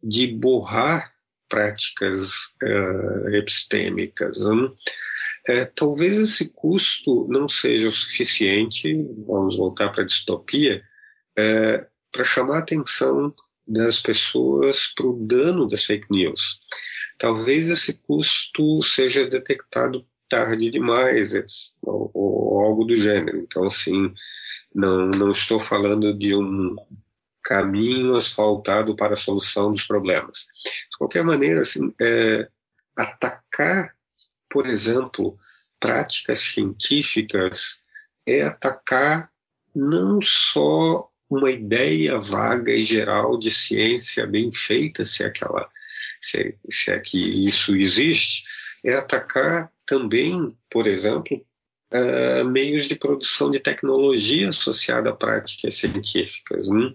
de 0.00 0.28
borrar 0.28 1.12
práticas 1.48 2.30
uh, 2.62 3.28
epistêmicas. 3.34 4.38
Hum? 4.46 4.72
É, 5.48 5.64
talvez 5.64 6.16
esse 6.16 6.50
custo 6.50 7.26
não 7.28 7.48
seja 7.48 7.88
o 7.88 7.92
suficiente, 7.92 8.94
vamos 9.26 9.56
voltar 9.56 9.88
para 9.88 10.02
a 10.02 10.06
distopia, 10.06 10.82
é, 11.36 11.86
para 12.12 12.24
chamar 12.24 12.56
a 12.56 12.58
atenção 12.58 13.34
das 13.66 13.98
pessoas 13.98 14.92
para 14.94 15.06
o 15.06 15.26
dano 15.26 15.66
das 15.66 15.84
fake 15.84 16.06
news. 16.10 16.60
Talvez 17.18 17.70
esse 17.70 17.94
custo 17.94 18.82
seja 18.82 19.26
detectado 19.26 20.06
tarde 20.28 20.70
demais, 20.70 21.32
ou, 21.82 22.10
ou 22.14 22.60
algo 22.64 22.84
do 22.84 22.94
gênero. 22.94 23.38
Então, 23.38 23.64
assim, 23.64 24.12
não, 24.74 25.08
não 25.08 25.32
estou 25.32 25.58
falando 25.58 26.16
de 26.16 26.34
um 26.34 26.76
caminho 27.42 28.14
asfaltado 28.14 28.94
para 28.94 29.14
a 29.14 29.16
solução 29.16 29.72
dos 29.72 29.84
problemas. 29.84 30.46
De 30.90 30.98
qualquer 30.98 31.24
maneira, 31.24 31.60
assim, 31.60 31.92
é, 32.00 32.48
atacar, 32.96 33.94
por 34.50 34.66
exemplo, 34.66 35.38
práticas 35.80 36.40
científicas 36.40 37.80
é 38.26 38.42
atacar 38.42 39.30
não 39.74 40.20
só 40.20 41.08
uma 41.30 41.50
ideia 41.50 42.18
vaga 42.18 42.72
e 42.72 42.84
geral 42.84 43.38
de 43.38 43.50
ciência 43.50 44.26
bem 44.26 44.52
feita, 44.52 45.04
se 45.04 45.22
é, 45.22 45.26
aquela, 45.26 45.68
se 46.20 46.38
é, 46.38 46.54
se 46.70 46.90
é 46.90 46.98
que 46.98 47.46
isso 47.46 47.76
existe, 47.76 48.44
é 48.88 48.94
atacar 48.94 49.70
também, 49.86 50.56
por 50.70 50.86
exemplo, 50.86 51.40
uh, 51.92 52.44
meios 52.44 52.86
de 52.86 52.96
produção 52.96 53.50
de 53.50 53.60
tecnologia 53.60 54.48
associada 54.48 55.10
a 55.10 55.16
práticas 55.16 55.74
científicas. 55.74 56.66
Né? 56.68 56.92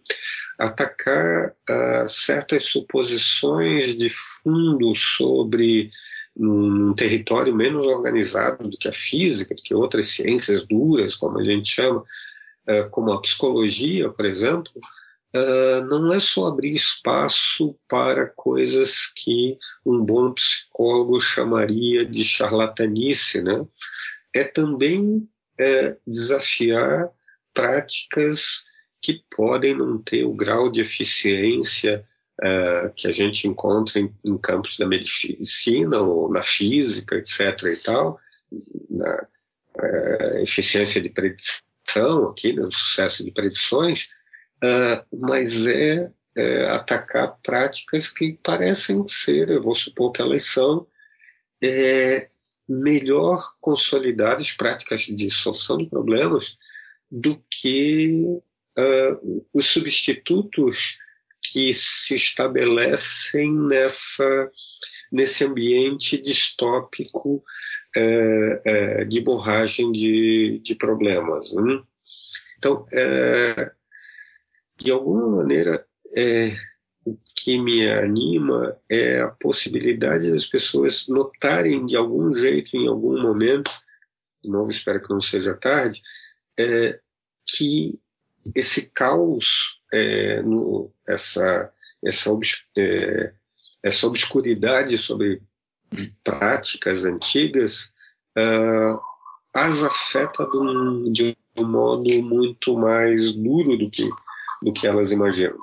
Atacar 0.59 1.49
uh, 1.69 2.09
certas 2.09 2.65
suposições 2.65 3.95
de 3.95 4.09
fundo 4.09 4.95
sobre 4.95 5.91
um 6.35 6.93
território 6.95 7.55
menos 7.55 7.85
organizado 7.85 8.67
do 8.67 8.77
que 8.77 8.87
a 8.87 8.93
física, 8.93 9.53
do 9.53 9.61
que 9.61 9.73
outras 9.73 10.07
ciências 10.07 10.65
duras, 10.65 11.15
como 11.15 11.39
a 11.39 11.43
gente 11.43 11.69
chama, 11.69 12.03
é, 12.65 12.83
como 12.83 13.11
a 13.11 13.21
psicologia, 13.21 14.09
por 14.09 14.25
exemplo, 14.25 14.71
é, 15.35 15.81
não 15.81 16.13
é 16.13 16.19
só 16.19 16.47
abrir 16.47 16.73
espaço 16.73 17.75
para 17.87 18.27
coisas 18.27 19.07
que 19.15 19.57
um 19.85 20.03
bom 20.03 20.31
psicólogo 20.33 21.19
chamaria 21.19 22.05
de 22.05 22.23
charlatanice, 22.23 23.41
né? 23.41 23.65
É 24.33 24.43
também 24.43 25.27
é, 25.59 25.97
desafiar 26.05 27.09
práticas 27.53 28.63
que 29.01 29.23
podem 29.35 29.75
não 29.75 29.97
ter 29.97 30.23
o 30.23 30.33
grau 30.33 30.71
de 30.71 30.81
eficiência 30.81 32.07
que 32.95 33.07
a 33.07 33.11
gente 33.11 33.47
encontra 33.47 33.99
em, 33.99 34.13
em, 34.25 34.37
campos 34.37 34.75
da 34.77 34.87
medicina 34.87 36.01
ou 36.01 36.29
na 36.29 36.41
física, 36.41 37.15
etc. 37.15 37.39
e 37.65 37.77
tal, 37.77 38.19
na 38.89 39.27
eficiência 40.41 40.99
de 40.99 41.09
predição 41.09 41.61
aqui, 42.29 42.53
né, 42.53 42.67
sucesso 42.71 43.23
de 43.23 43.31
predições, 43.31 44.09
uh, 44.63 45.05
mas 45.11 45.67
é, 45.67 46.09
é, 46.35 46.65
atacar 46.69 47.37
práticas 47.43 48.07
que 48.07 48.39
parecem 48.41 49.05
ser, 49.07 49.49
eu 49.49 49.61
vou 49.61 49.75
supor 49.75 50.11
que 50.11 50.21
elas 50.21 50.45
são, 50.45 50.87
é, 51.61 52.29
melhor 52.67 53.53
consolidadas, 53.59 54.51
práticas 54.51 55.01
de 55.01 55.29
solução 55.29 55.77
de 55.77 55.89
problemas, 55.89 56.57
do 57.11 57.43
que 57.49 58.23
uh, 58.79 59.45
os 59.53 59.67
substitutos 59.67 60.97
que 61.43 61.73
se 61.73 62.15
estabelecem 62.15 63.53
nessa, 63.53 64.51
nesse 65.11 65.43
ambiente 65.43 66.19
distópico 66.19 67.43
é, 67.95 68.61
é, 68.65 69.05
de 69.05 69.21
borragem 69.21 69.91
de, 69.91 70.59
de 70.63 70.73
problemas. 70.73 71.53
Né? 71.53 71.83
Então, 72.57 72.85
é, 72.91 73.71
de 74.83 74.91
alguma 74.91 75.37
maneira, 75.37 75.85
é, 76.15 76.55
o 77.05 77.17
que 77.35 77.59
me 77.59 77.89
anima 77.89 78.77
é 78.89 79.21
a 79.21 79.29
possibilidade 79.29 80.31
das 80.31 80.45
pessoas 80.45 81.07
notarem 81.07 81.85
de 81.85 81.95
algum 81.95 82.33
jeito, 82.33 82.75
em 82.75 82.87
algum 82.87 83.21
momento, 83.21 83.71
de 84.43 84.49
novo 84.49 84.71
espero 84.71 85.01
que 85.01 85.09
não 85.09 85.21
seja 85.21 85.53
tarde, 85.53 86.01
é, 86.59 86.99
que 87.45 87.99
esse 88.53 88.89
caos, 88.89 89.79
é, 89.91 90.41
no, 90.41 90.91
essa, 91.07 91.71
essa, 92.03 92.29
é, 92.77 93.33
essa 93.81 94.07
obscuridade 94.07 94.97
sobre 94.97 95.41
práticas 96.23 97.05
antigas 97.05 97.93
uh, 98.37 98.99
as 99.53 99.83
afeta 99.83 100.45
de 100.49 100.57
um, 100.57 101.11
de 101.11 101.37
um, 101.57 101.65
modo 101.65 102.09
muito 102.23 102.75
mais 102.77 103.31
duro 103.33 103.77
do 103.77 103.89
que, 103.89 104.09
do 104.63 104.73
que 104.73 104.87
elas 104.87 105.11
imaginam. 105.11 105.59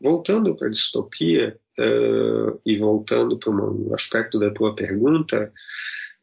Voltando 0.00 0.54
para 0.56 0.68
a 0.68 0.70
distopia 0.70 1.58
uh, 1.78 2.60
e 2.66 2.76
voltando 2.76 3.38
para 3.38 3.52
um 3.52 3.94
aspecto 3.94 4.38
da 4.38 4.50
tua 4.50 4.74
pergunta, 4.74 5.52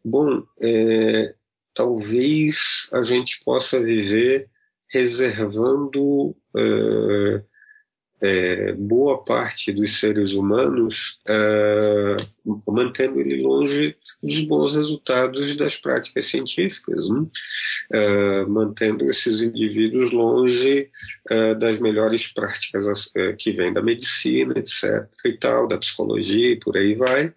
bom, 0.04 0.44
é, 0.62 1.34
talvez 1.74 2.90
a 2.94 3.02
gente 3.02 3.42
possa 3.44 3.80
viver 3.80 4.50
reservando 4.90 6.36
uh, 6.56 7.44
é, 8.22 8.74
boa 8.74 9.24
parte 9.24 9.72
dos 9.72 10.00
seres 10.00 10.34
humanos, 10.34 11.18
é, 11.28 12.18
mantendo 12.68 13.20
ele 13.20 13.42
longe 13.42 13.98
dos 14.22 14.42
bons 14.42 14.76
resultados 14.76 15.56
das 15.56 15.76
práticas 15.76 16.28
científicas, 16.28 17.10
né? 17.10 17.26
é, 17.92 18.46
mantendo 18.46 19.10
esses 19.10 19.42
indivíduos 19.42 20.12
longe 20.12 20.90
é, 21.30 21.56
das 21.56 21.80
melhores 21.80 22.28
práticas 22.28 23.10
é, 23.16 23.34
que 23.34 23.52
vêm 23.52 23.74
da 23.74 23.82
medicina, 23.82 24.54
etc. 24.58 25.08
e 25.26 25.34
tal, 25.34 25.68
da 25.68 25.80
psicologia 25.80 26.52
e 26.52 26.60
por 26.60 26.78
aí 26.78 26.94
vai, 26.94 27.34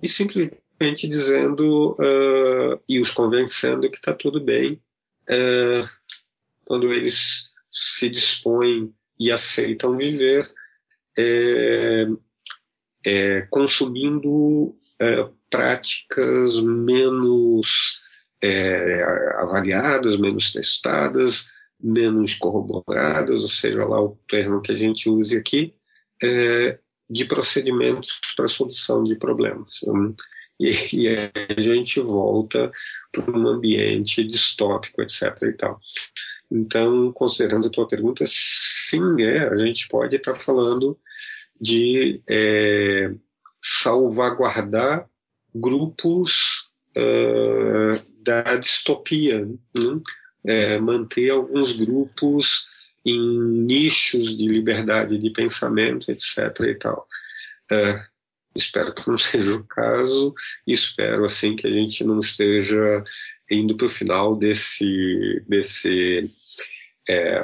e 0.00 0.08
simplesmente 0.08 1.08
dizendo 1.08 1.96
é, 2.00 2.78
e 2.88 3.00
os 3.00 3.10
convencendo 3.10 3.90
que 3.90 3.96
está 3.96 4.14
tudo 4.14 4.40
bem 4.40 4.80
quando 6.64 6.92
eles 6.92 7.48
se 7.70 8.10
dispõem 8.10 8.92
e 9.22 9.30
aceitam 9.30 9.96
viver 9.96 10.52
é, 11.16 12.06
é, 13.06 13.42
consumindo 13.42 14.76
é, 15.00 15.28
práticas 15.48 16.60
menos 16.60 18.00
é, 18.42 19.02
avaliadas, 19.36 20.18
menos 20.18 20.52
testadas, 20.52 21.46
menos 21.80 22.34
corroboradas, 22.34 23.42
ou 23.42 23.48
seja 23.48 23.84
lá 23.84 24.02
o 24.02 24.18
termo 24.28 24.60
que 24.60 24.72
a 24.72 24.76
gente 24.76 25.08
use 25.08 25.36
aqui, 25.36 25.72
é, 26.20 26.78
de 27.08 27.24
procedimentos 27.24 28.18
para 28.36 28.48
solução 28.48 29.04
de 29.04 29.14
problemas. 29.14 29.80
E, 30.58 30.70
e 30.96 31.08
a 31.08 31.60
gente 31.60 32.00
volta 32.00 32.72
para 33.12 33.30
um 33.30 33.46
ambiente 33.46 34.24
distópico, 34.24 35.00
etc. 35.00 35.42
E 35.42 35.52
tal. 35.52 35.80
Então, 36.54 37.10
considerando 37.12 37.66
a 37.66 37.70
tua 37.70 37.88
pergunta, 37.88 38.24
sim, 38.28 39.22
é, 39.22 39.48
a 39.48 39.56
gente 39.56 39.88
pode 39.88 40.16
estar 40.16 40.34
tá 40.34 40.38
falando 40.38 40.98
de 41.58 42.22
é, 42.28 43.10
salvaguardar 43.58 45.08
grupos 45.54 46.68
uh, 46.96 48.22
da 48.22 48.56
distopia, 48.56 49.46
né? 49.46 50.00
é, 50.44 50.78
manter 50.78 51.30
alguns 51.30 51.72
grupos 51.72 52.66
em 53.04 53.64
nichos 53.64 54.36
de 54.36 54.46
liberdade 54.46 55.16
de 55.16 55.30
pensamento, 55.30 56.10
etc. 56.10 56.60
e 56.60 56.74
tal. 56.74 57.06
É, 57.70 58.04
espero 58.54 58.94
que 58.94 59.08
não 59.08 59.16
seja 59.18 59.54
o 59.54 59.64
caso, 59.64 60.34
espero 60.66 61.24
assim 61.24 61.56
que 61.56 61.66
a 61.66 61.70
gente 61.70 62.04
não 62.04 62.20
esteja 62.20 63.02
indo 63.50 63.76
para 63.76 63.86
o 63.86 63.90
final 63.90 64.36
desse, 64.36 65.42
desse 65.46 66.30
é, 67.08 67.42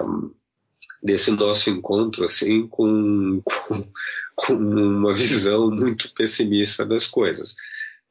desse 1.02 1.30
nosso 1.30 1.70
encontro 1.70 2.24
assim 2.24 2.66
com, 2.66 3.40
com, 3.44 3.84
com, 4.34 4.52
uma 4.54 5.14
visão 5.14 5.70
muito 5.70 6.12
pessimista 6.14 6.84
das 6.84 7.06
coisas. 7.06 7.54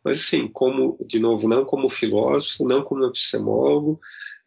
Mas 0.03 0.21
assim, 0.21 0.47
como 0.47 0.97
de 1.05 1.19
novo, 1.19 1.47
não 1.47 1.65
como 1.65 1.89
filósofo, 1.89 2.67
não 2.67 2.81
como 2.81 3.05
epistemólogo, 3.05 3.99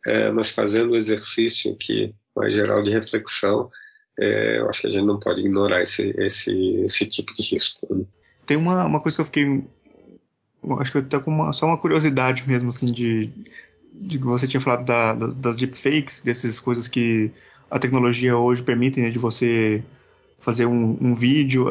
é, 0.07 0.31
mas 0.31 0.51
fazendo 0.51 0.93
o 0.93 0.97
exercício 0.97 1.73
aqui 1.73 2.15
mais 2.35 2.55
geral 2.55 2.83
de 2.83 2.91
reflexão, 2.91 3.71
é, 4.19 4.59
eu 4.59 4.69
acho 4.69 4.81
que 4.81 4.87
a 4.87 4.91
gente 4.91 5.07
não 5.07 5.19
pode 5.19 5.41
ignorar 5.41 5.83
esse, 5.83 6.15
esse, 6.19 6.53
esse 6.85 7.07
tipo 7.07 7.35
de 7.35 7.43
risco. 7.43 7.95
Né? 7.95 8.05
Tem 8.47 8.57
uma, 8.57 8.85
uma 8.85 9.01
coisa 9.01 9.17
que 9.17 9.21
eu 9.21 9.27
fiquei 9.27 9.65
acho 10.79 10.93
que 10.93 10.99
até 10.99 11.19
com 11.19 11.31
uma, 11.31 11.53
só 11.53 11.67
uma 11.67 11.79
curiosidade 11.79 12.47
mesmo 12.47 12.69
assim 12.69 12.93
de 12.93 13.31
você 14.21 14.47
tinha 14.47 14.61
falado 14.61 14.85
da, 14.85 15.15
da, 15.15 15.27
das 15.29 15.57
deepfakes, 15.57 16.21
dessas 16.21 16.61
coisas 16.61 16.89
que 16.89 17.31
a 17.71 17.79
tecnologia 17.79 18.37
hoje 18.37 18.63
permite, 18.63 19.01
né, 19.01 19.11
de 19.11 19.19
você 19.19 19.83
fazer 20.41 20.67
um, 20.67 20.99
um 21.01 21.15
vídeo. 21.15 21.67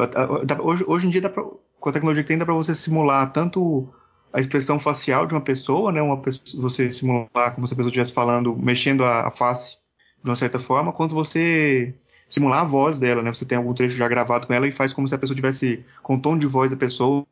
Hoje, 0.62 0.84
hoje 0.86 1.06
em 1.06 1.10
dia, 1.10 1.28
pra, 1.28 1.42
com 1.42 1.88
a 1.88 1.92
tecnologia 1.92 2.22
que 2.22 2.28
tem, 2.28 2.38
dá 2.38 2.44
para 2.44 2.54
você 2.54 2.74
simular 2.74 3.32
tanto 3.32 3.88
a 4.32 4.40
expressão 4.40 4.78
facial 4.78 5.26
de 5.26 5.34
uma 5.34 5.40
pessoa, 5.40 5.90
né, 5.90 6.00
uma 6.00 6.18
pessoa, 6.18 6.62
você 6.62 6.92
simular 6.92 7.54
como 7.54 7.66
se 7.66 7.74
a 7.74 7.76
pessoa 7.76 7.88
estivesse 7.88 8.12
falando, 8.12 8.56
mexendo 8.56 9.04
a, 9.04 9.26
a, 9.26 9.30
face 9.30 9.76
de 10.22 10.30
uma 10.30 10.36
certa 10.36 10.58
forma, 10.58 10.92
quanto 10.92 11.14
você 11.14 11.94
simular 12.28 12.60
a 12.60 12.64
voz 12.64 12.98
dela, 12.98 13.22
né, 13.22 13.34
você 13.34 13.44
tem 13.44 13.58
algum 13.58 13.74
trecho 13.74 13.96
já 13.96 14.06
gravado 14.06 14.46
com 14.46 14.52
ela 14.52 14.68
e 14.68 14.72
faz 14.72 14.92
como 14.92 15.08
se 15.08 15.14
a 15.14 15.18
pessoa 15.18 15.34
tivesse 15.34 15.84
com 16.02 16.14
o 16.14 16.20
tom 16.20 16.38
de 16.38 16.46
voz 16.46 16.70
da 16.70 16.76
pessoa, 16.76 17.26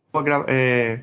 é, 0.49 1.01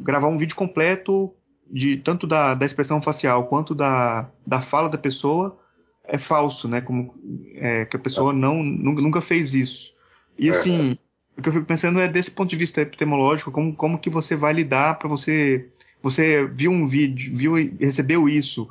gravar 0.00 0.28
um 0.28 0.38
vídeo 0.38 0.54
completo 0.54 1.34
de 1.70 1.96
tanto 1.98 2.26
da, 2.26 2.54
da 2.54 2.66
expressão 2.66 3.00
facial 3.02 3.46
quanto 3.46 3.74
da, 3.74 4.28
da 4.46 4.60
fala 4.60 4.88
da 4.88 4.98
pessoa 4.98 5.58
é 6.04 6.16
falso, 6.16 6.66
né? 6.66 6.80
Como 6.80 7.14
é, 7.54 7.84
que 7.84 7.96
a 7.96 8.00
pessoa 8.00 8.32
não 8.32 8.62
nunca 8.62 9.20
fez 9.20 9.54
isso. 9.54 9.92
E 10.38 10.48
é. 10.48 10.50
assim, 10.52 10.98
o 11.36 11.42
que 11.42 11.48
eu 11.48 11.52
fico 11.52 11.66
pensando 11.66 12.00
é 12.00 12.08
desse 12.08 12.30
ponto 12.30 12.48
de 12.48 12.56
vista 12.56 12.80
epistemológico, 12.80 13.50
como, 13.50 13.74
como 13.74 13.98
que 13.98 14.08
você 14.08 14.34
vai 14.34 14.52
lidar 14.52 14.98
para 14.98 15.08
você 15.08 15.68
você 16.02 16.46
viu 16.46 16.70
um 16.70 16.86
vídeo, 16.86 17.36
viu 17.36 17.54
recebeu 17.80 18.28
isso, 18.28 18.68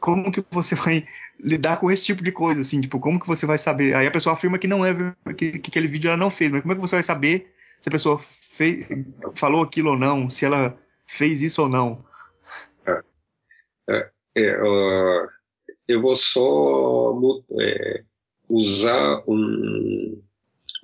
como 0.00 0.30
que 0.30 0.44
você 0.50 0.74
vai 0.74 1.06
lidar 1.38 1.78
com 1.78 1.90
esse 1.90 2.04
tipo 2.04 2.22
de 2.22 2.32
coisa, 2.32 2.60
assim, 2.60 2.80
tipo, 2.80 2.98
como 3.00 3.20
que 3.20 3.26
você 3.26 3.46
vai 3.46 3.58
saber? 3.58 3.94
Aí 3.94 4.06
a 4.06 4.10
pessoa 4.10 4.34
afirma 4.34 4.58
que 4.58 4.68
não 4.68 4.84
é 4.84 4.94
que, 5.36 5.58
que 5.58 5.70
aquele 5.70 5.88
vídeo 5.88 6.08
ela 6.08 6.16
não 6.16 6.30
fez, 6.30 6.50
mas 6.50 6.62
como 6.62 6.72
é 6.72 6.74
que 6.76 6.80
você 6.80 6.96
vai 6.96 7.02
saber 7.02 7.52
se 7.80 7.88
a 7.88 7.92
pessoa 7.92 8.18
fez, 8.18 8.86
falou 9.34 9.62
aquilo 9.62 9.90
ou 9.90 9.98
não, 9.98 10.30
se 10.30 10.44
ela 10.44 10.76
fez 11.06 11.42
isso 11.42 11.62
ou 11.62 11.68
não? 11.68 12.04
É, 13.88 14.10
é, 14.36 14.56
eu 15.86 16.00
vou 16.00 16.16
só 16.16 17.18
é, 17.60 18.04
usar 18.48 19.22
um, 19.26 20.22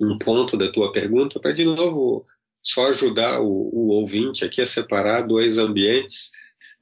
um 0.01 0.17
ponto 0.17 0.57
da 0.57 0.71
tua 0.71 0.91
pergunta 0.91 1.39
para, 1.39 1.51
de 1.51 1.63
novo, 1.63 2.25
só 2.61 2.89
ajudar 2.89 3.41
o, 3.41 3.45
o, 3.47 3.87
ouvinte 3.89 4.43
aqui 4.43 4.61
a 4.61 4.65
separar 4.65 5.21
dois 5.21 5.57
ambientes. 5.57 6.31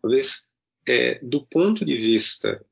Talvez, 0.02 0.46
é, 0.88 1.20
do 1.22 1.46
ponto 1.46 1.84
de 1.84 1.98
vista 1.98 2.64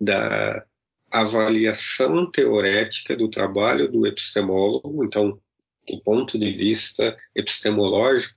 da 0.00 0.64
avaliação 1.10 2.30
teorética 2.30 3.16
do 3.16 3.28
trabalho 3.28 3.90
do 3.90 4.06
epistemólogo, 4.06 5.04
então, 5.04 5.40
do 5.88 6.00
ponto 6.02 6.38
de 6.38 6.50
vista 6.52 7.16
epistemológico, 7.34 8.34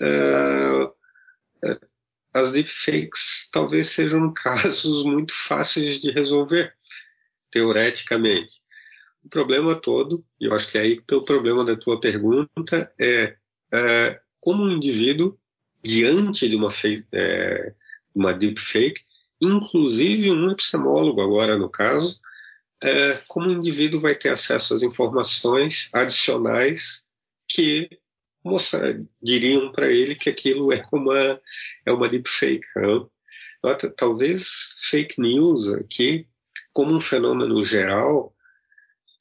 uh, 0.00 0.96
as 2.36 2.50
deepfakes 2.50 3.48
talvez 3.50 3.88
sejam 3.88 4.32
casos 4.34 5.04
muito 5.04 5.32
fáceis 5.32 5.98
de 5.98 6.10
resolver, 6.10 6.74
teoreticamente. 7.50 8.60
O 9.24 9.28
problema 9.28 9.74
todo, 9.74 10.24
e 10.38 10.44
eu 10.44 10.54
acho 10.54 10.70
que 10.70 10.78
é 10.78 10.82
aí 10.82 11.00
que 11.00 11.14
o 11.14 11.24
problema 11.24 11.64
da 11.64 11.76
tua 11.76 11.98
pergunta, 11.98 12.92
é, 13.00 13.36
é 13.72 14.20
como 14.38 14.64
um 14.64 14.70
indivíduo, 14.70 15.38
diante 15.82 16.48
de 16.48 16.56
uma, 16.56 16.70
é, 17.12 17.74
uma 18.14 18.32
deepfake, 18.32 19.02
inclusive 19.40 20.30
um 20.30 20.50
epistemólogo 20.50 21.20
agora 21.20 21.56
no 21.56 21.70
caso, 21.70 22.18
é, 22.82 23.22
como 23.26 23.48
um 23.48 23.52
indivíduo 23.52 24.00
vai 24.00 24.14
ter 24.14 24.28
acesso 24.28 24.74
às 24.74 24.82
informações 24.82 25.88
adicionais 25.92 27.04
que 27.48 27.88
mostrar, 28.46 28.98
diriam 29.22 29.70
para 29.72 29.90
ele 29.90 30.14
que 30.14 30.30
aquilo 30.30 30.72
é 30.72 30.82
uma, 30.92 31.40
é 31.84 31.92
uma 31.92 32.08
deepfake. 32.08 32.66
Né? 32.76 33.06
Talvez 33.96 34.76
fake 34.90 35.20
news 35.20 35.68
aqui, 35.72 36.26
como 36.72 36.94
um 36.94 37.00
fenômeno 37.00 37.64
geral, 37.64 38.34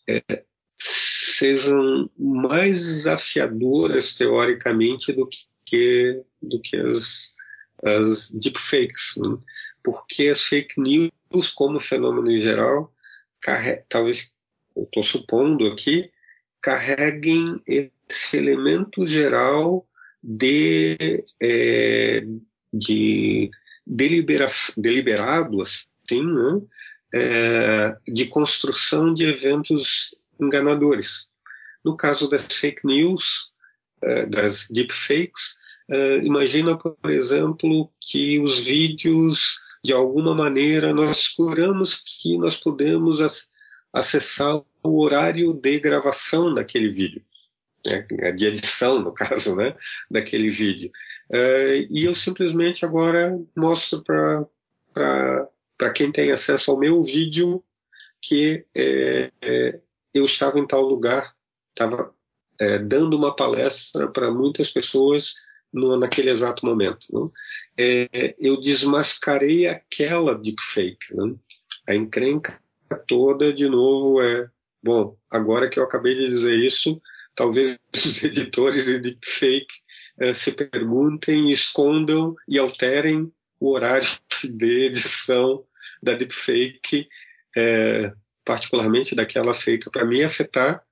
é, 0.08 0.44
sejam 0.78 2.10
mais 2.18 2.80
desafiadoras 2.80 4.14
teoricamente 4.14 5.12
do 5.12 5.28
que, 5.66 6.22
do 6.42 6.62
que 6.62 6.78
as, 6.78 7.34
as 7.84 8.32
deepfakes. 8.32 9.16
Né? 9.18 9.38
Porque 9.84 10.28
as 10.28 10.44
fake 10.44 10.80
news, 10.80 11.50
como 11.54 11.80
fenômeno 11.80 12.32
em 12.32 12.40
geral, 12.40 12.94
talvez, 13.90 14.32
eu 14.76 14.84
estou 14.84 15.04
supondo 15.04 15.66
aqui, 15.68 16.12
carreguem 16.62 17.62
esse 18.10 18.38
elemento 18.38 19.06
geral 19.06 19.86
de, 20.24 21.24
é, 21.42 22.26
de 22.74 23.50
delibera, 23.86 24.48
deliberado, 24.78 25.62
assim, 25.62 26.24
né? 26.24 26.62
é, 27.14 27.96
de 28.08 28.26
construção 28.26 29.14
de 29.14 29.26
eventos 29.26 30.16
enganadores. 30.40 31.28
No 31.84 31.96
caso 31.96 32.28
das 32.28 32.46
fake 32.52 32.86
news, 32.86 33.52
é, 34.02 34.26
das 34.26 34.68
deepfakes, 34.70 35.56
é, 35.90 36.18
imagina, 36.18 36.78
por 36.78 37.12
exemplo, 37.12 37.92
que 38.02 38.40
os 38.40 38.60
vídeos, 38.60 39.60
de 39.84 39.94
alguma 39.94 40.34
maneira, 40.34 40.94
nós 40.94 41.32
seguramos 41.36 42.04
que 42.04 42.38
nós 42.38 42.56
podemos 42.56 43.20
acessar 43.94 44.62
o 44.84 45.02
horário 45.02 45.54
de 45.54 45.80
gravação 45.80 46.54
daquele 46.54 46.90
vídeo, 46.90 47.24
de 48.36 48.46
edição, 48.46 49.00
no 49.00 49.12
caso, 49.16 49.56
né, 49.56 49.76
daquele 50.10 50.50
vídeo. 50.50 50.92
Uh, 51.32 51.88
e 51.90 52.06
eu 52.06 52.16
simplesmente 52.16 52.86
agora 52.86 53.38
mostro 53.56 54.04
para 54.94 55.90
quem 55.94 56.12
tem 56.12 56.32
acesso 56.32 56.72
ao 56.72 56.80
meu 56.80 57.04
vídeo 57.04 57.64
que 58.22 58.66
é, 58.76 59.32
é, 59.42 59.80
eu 60.14 60.26
estava 60.26 60.60
em 60.60 60.66
tal 60.66 60.82
lugar, 60.82 61.36
estava 61.70 62.12
é, 62.60 62.80
dando 62.80 63.16
uma 63.16 63.36
palestra 63.36 64.08
para 64.08 64.32
muitas 64.32 64.70
pessoas 64.70 65.36
no, 65.72 65.98
naquele 65.98 66.32
exato 66.32 66.66
momento. 66.66 67.06
Né? 67.12 68.10
É, 68.14 68.36
eu 68.40 68.60
desmascarei 68.60 69.68
aquela 69.68 70.36
deepfake. 70.36 71.14
Né? 71.14 71.36
A 71.88 71.94
encrenca 71.94 72.60
toda, 73.08 73.54
de 73.54 73.70
novo, 73.70 74.22
é 74.22 74.50
bom. 74.82 75.18
Agora 75.30 75.70
que 75.70 75.80
eu 75.80 75.84
acabei 75.84 76.16
de 76.16 76.28
dizer 76.28 76.58
isso, 76.60 77.00
talvez 77.36 77.78
os 77.94 78.24
editores 78.24 78.86
de 78.86 79.00
deepfake 79.00 79.82
eh, 80.20 80.34
se 80.34 80.52
perguntem, 80.52 81.52
escondam 81.52 82.36
e 82.48 82.58
alterem 82.58 83.32
o 83.60 83.72
horário 83.74 84.08
de 84.44 84.86
edição 84.86 85.66
da 86.02 86.14
deepfake, 86.14 87.08
eh, 87.56 88.14
particularmente 88.44 89.16
daquela 89.16 89.54
feita 89.54 89.90
para 89.90 90.06
me 90.06 90.24
afetar, 90.24 90.84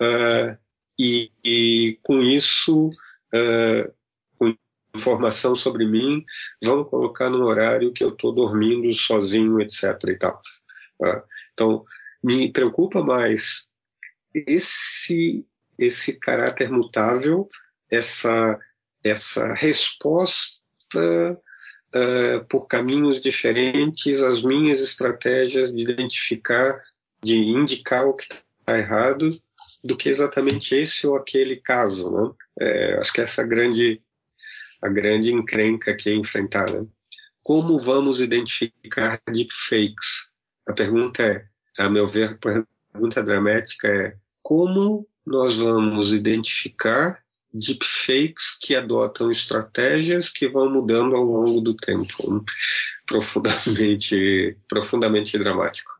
uh, 0.00 0.56
e, 0.98 1.30
e, 1.44 1.98
com 2.02 2.20
isso, 2.22 2.88
uh, 2.88 3.94
com 4.36 4.56
informação 4.94 5.54
sobre 5.54 5.86
mim, 5.86 6.24
vão 6.64 6.82
colocar 6.84 7.30
no 7.30 7.44
horário 7.44 7.92
que 7.92 8.02
eu 8.02 8.08
estou 8.08 8.34
dormindo 8.34 8.92
sozinho, 8.94 9.60
etc. 9.60 9.84
E 10.08 10.16
tal. 10.16 10.42
Uh, 11.00 11.22
então, 11.52 11.84
me 12.22 12.50
preocupa 12.50 13.02
mais 13.02 13.68
esse 14.34 15.46
esse 15.78 16.14
caráter 16.14 16.70
mutável 16.70 17.48
essa, 17.90 18.58
essa 19.02 19.54
resposta 19.54 20.60
uh, 21.94 22.44
por 22.48 22.66
caminhos 22.66 23.20
diferentes 23.20 24.20
às 24.20 24.42
minhas 24.42 24.80
estratégias 24.80 25.72
de 25.72 25.82
identificar, 25.82 26.82
de 27.22 27.36
indicar 27.36 28.06
o 28.06 28.14
que 28.14 28.26
está 28.32 28.78
errado, 28.78 29.30
do 29.82 29.96
que 29.96 30.08
exatamente 30.08 30.74
esse 30.74 31.06
ou 31.06 31.16
aquele 31.16 31.56
caso. 31.56 32.10
Né? 32.10 32.30
É, 32.60 32.98
acho 32.98 33.12
que 33.12 33.20
essa 33.20 33.42
é 33.42 33.44
a 33.44 33.48
grande, 33.48 34.02
a 34.82 34.88
grande 34.88 35.32
encrenca 35.32 35.94
que 35.94 36.10
é 36.10 36.14
enfrentar. 36.14 36.70
Né? 36.70 36.86
Como 37.42 37.78
vamos 37.78 38.20
identificar 38.20 39.20
deepfakes? 39.30 40.28
A 40.66 40.72
pergunta 40.72 41.22
é, 41.22 41.46
a 41.78 41.88
meu 41.88 42.06
ver, 42.06 42.38
a 42.44 42.92
pergunta 42.92 43.22
dramática 43.22 43.88
é 43.88 44.16
como 44.42 45.06
nós 45.28 45.56
vamos 45.56 46.12
identificar 46.12 47.22
deepfakes 47.52 48.56
que 48.60 48.74
adotam 48.74 49.30
estratégias 49.30 50.28
que 50.28 50.48
vão 50.48 50.70
mudando 50.70 51.16
ao 51.16 51.24
longo 51.24 51.60
do 51.60 51.74
tempo. 51.74 52.44
Profundamente, 53.06 54.56
profundamente 54.68 55.38
dramático. 55.38 55.90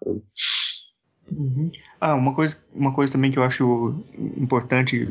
Uhum. 1.31 1.71
Ah, 2.01 2.15
uma 2.15 2.35
coisa, 2.35 2.57
uma 2.75 2.93
coisa 2.93 3.13
também 3.13 3.31
que 3.31 3.39
eu 3.39 3.43
acho 3.43 4.05
importante 4.37 5.09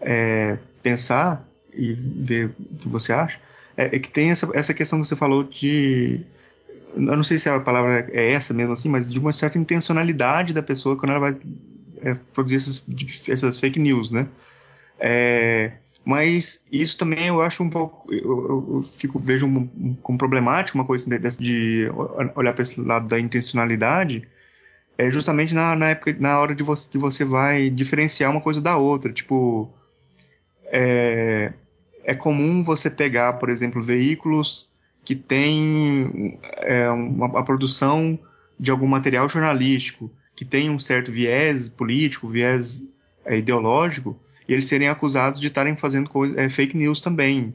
é, 0.00 0.58
pensar 0.82 1.46
e 1.72 1.92
ver 1.94 2.54
o 2.58 2.76
que 2.76 2.88
você 2.88 3.12
acha 3.12 3.38
é, 3.76 3.96
é, 3.96 3.98
que 3.98 4.10
tem 4.10 4.30
essa, 4.30 4.48
essa 4.54 4.74
questão 4.74 5.00
que 5.00 5.08
você 5.08 5.16
falou 5.16 5.44
de 5.44 6.20
eu 6.94 7.16
não 7.16 7.24
sei 7.24 7.38
se 7.38 7.48
a 7.48 7.58
palavra 7.58 8.06
é 8.12 8.32
essa 8.32 8.52
mesmo 8.52 8.74
assim, 8.74 8.88
mas 8.88 9.10
de 9.10 9.18
uma 9.18 9.32
certa 9.32 9.58
intencionalidade 9.58 10.52
da 10.52 10.62
pessoa 10.62 10.96
quando 10.96 11.12
ela 11.12 11.20
vai 11.20 11.36
é, 12.02 12.14
produzir 12.32 12.56
essas, 12.56 12.84
essas 13.28 13.58
fake 13.58 13.78
news, 13.78 14.10
né? 14.10 14.26
É, 14.98 15.72
mas 16.04 16.64
isso 16.70 16.98
também 16.98 17.28
eu 17.28 17.40
acho 17.40 17.62
um 17.62 17.70
pouco, 17.70 18.12
eu, 18.12 18.20
eu 18.22 18.90
fico 18.98 19.18
vejo 19.18 19.46
um, 19.46 19.94
como 20.02 20.18
problemático 20.18 20.76
uma 20.76 20.84
coisa 20.84 21.08
dessa 21.18 21.40
de 21.40 21.88
olhar 22.34 22.52
para 22.52 22.62
esse 22.62 22.80
lado 22.80 23.08
da 23.08 23.20
intencionalidade, 23.20 24.26
é 24.98 25.10
justamente 25.10 25.54
na, 25.54 25.74
na 25.76 25.90
época, 25.90 26.14
na 26.18 26.38
hora 26.38 26.54
de 26.54 26.62
você 26.62 26.88
que 26.88 26.98
você 26.98 27.24
vai 27.24 27.70
diferenciar 27.70 28.30
uma 28.30 28.40
coisa 28.40 28.60
da 28.60 28.76
outra, 28.76 29.12
tipo 29.12 29.72
é, 30.66 31.52
é 32.04 32.14
comum 32.14 32.64
você 32.64 32.90
pegar, 32.90 33.34
por 33.34 33.48
exemplo, 33.48 33.82
veículos 33.82 34.70
que 35.04 35.14
têm 35.14 36.38
é, 36.58 36.88
uma, 36.90 37.38
a 37.38 37.42
produção 37.42 38.18
de 38.58 38.70
algum 38.70 38.86
material 38.86 39.28
jornalístico 39.28 40.10
que 40.42 40.44
tem 40.44 40.68
um 40.68 40.78
certo 40.78 41.12
viés 41.12 41.68
político, 41.68 42.28
viés 42.28 42.82
é, 43.24 43.38
ideológico, 43.38 44.18
e 44.48 44.52
eles 44.52 44.66
serem 44.66 44.88
acusados 44.88 45.40
de 45.40 45.46
estarem 45.46 45.76
fazendo 45.76 46.10
coisa, 46.10 46.38
é, 46.40 46.50
fake 46.50 46.76
news 46.76 47.00
também. 47.00 47.54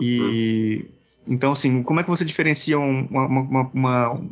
E 0.00 0.86
uhum. 1.26 1.34
então, 1.34 1.52
assim, 1.52 1.82
como 1.82 1.98
é 1.98 2.04
que 2.04 2.10
você 2.10 2.24
diferencia 2.24 2.78
uma, 2.78 3.26
uma, 3.26 3.70
uma, 3.74 4.22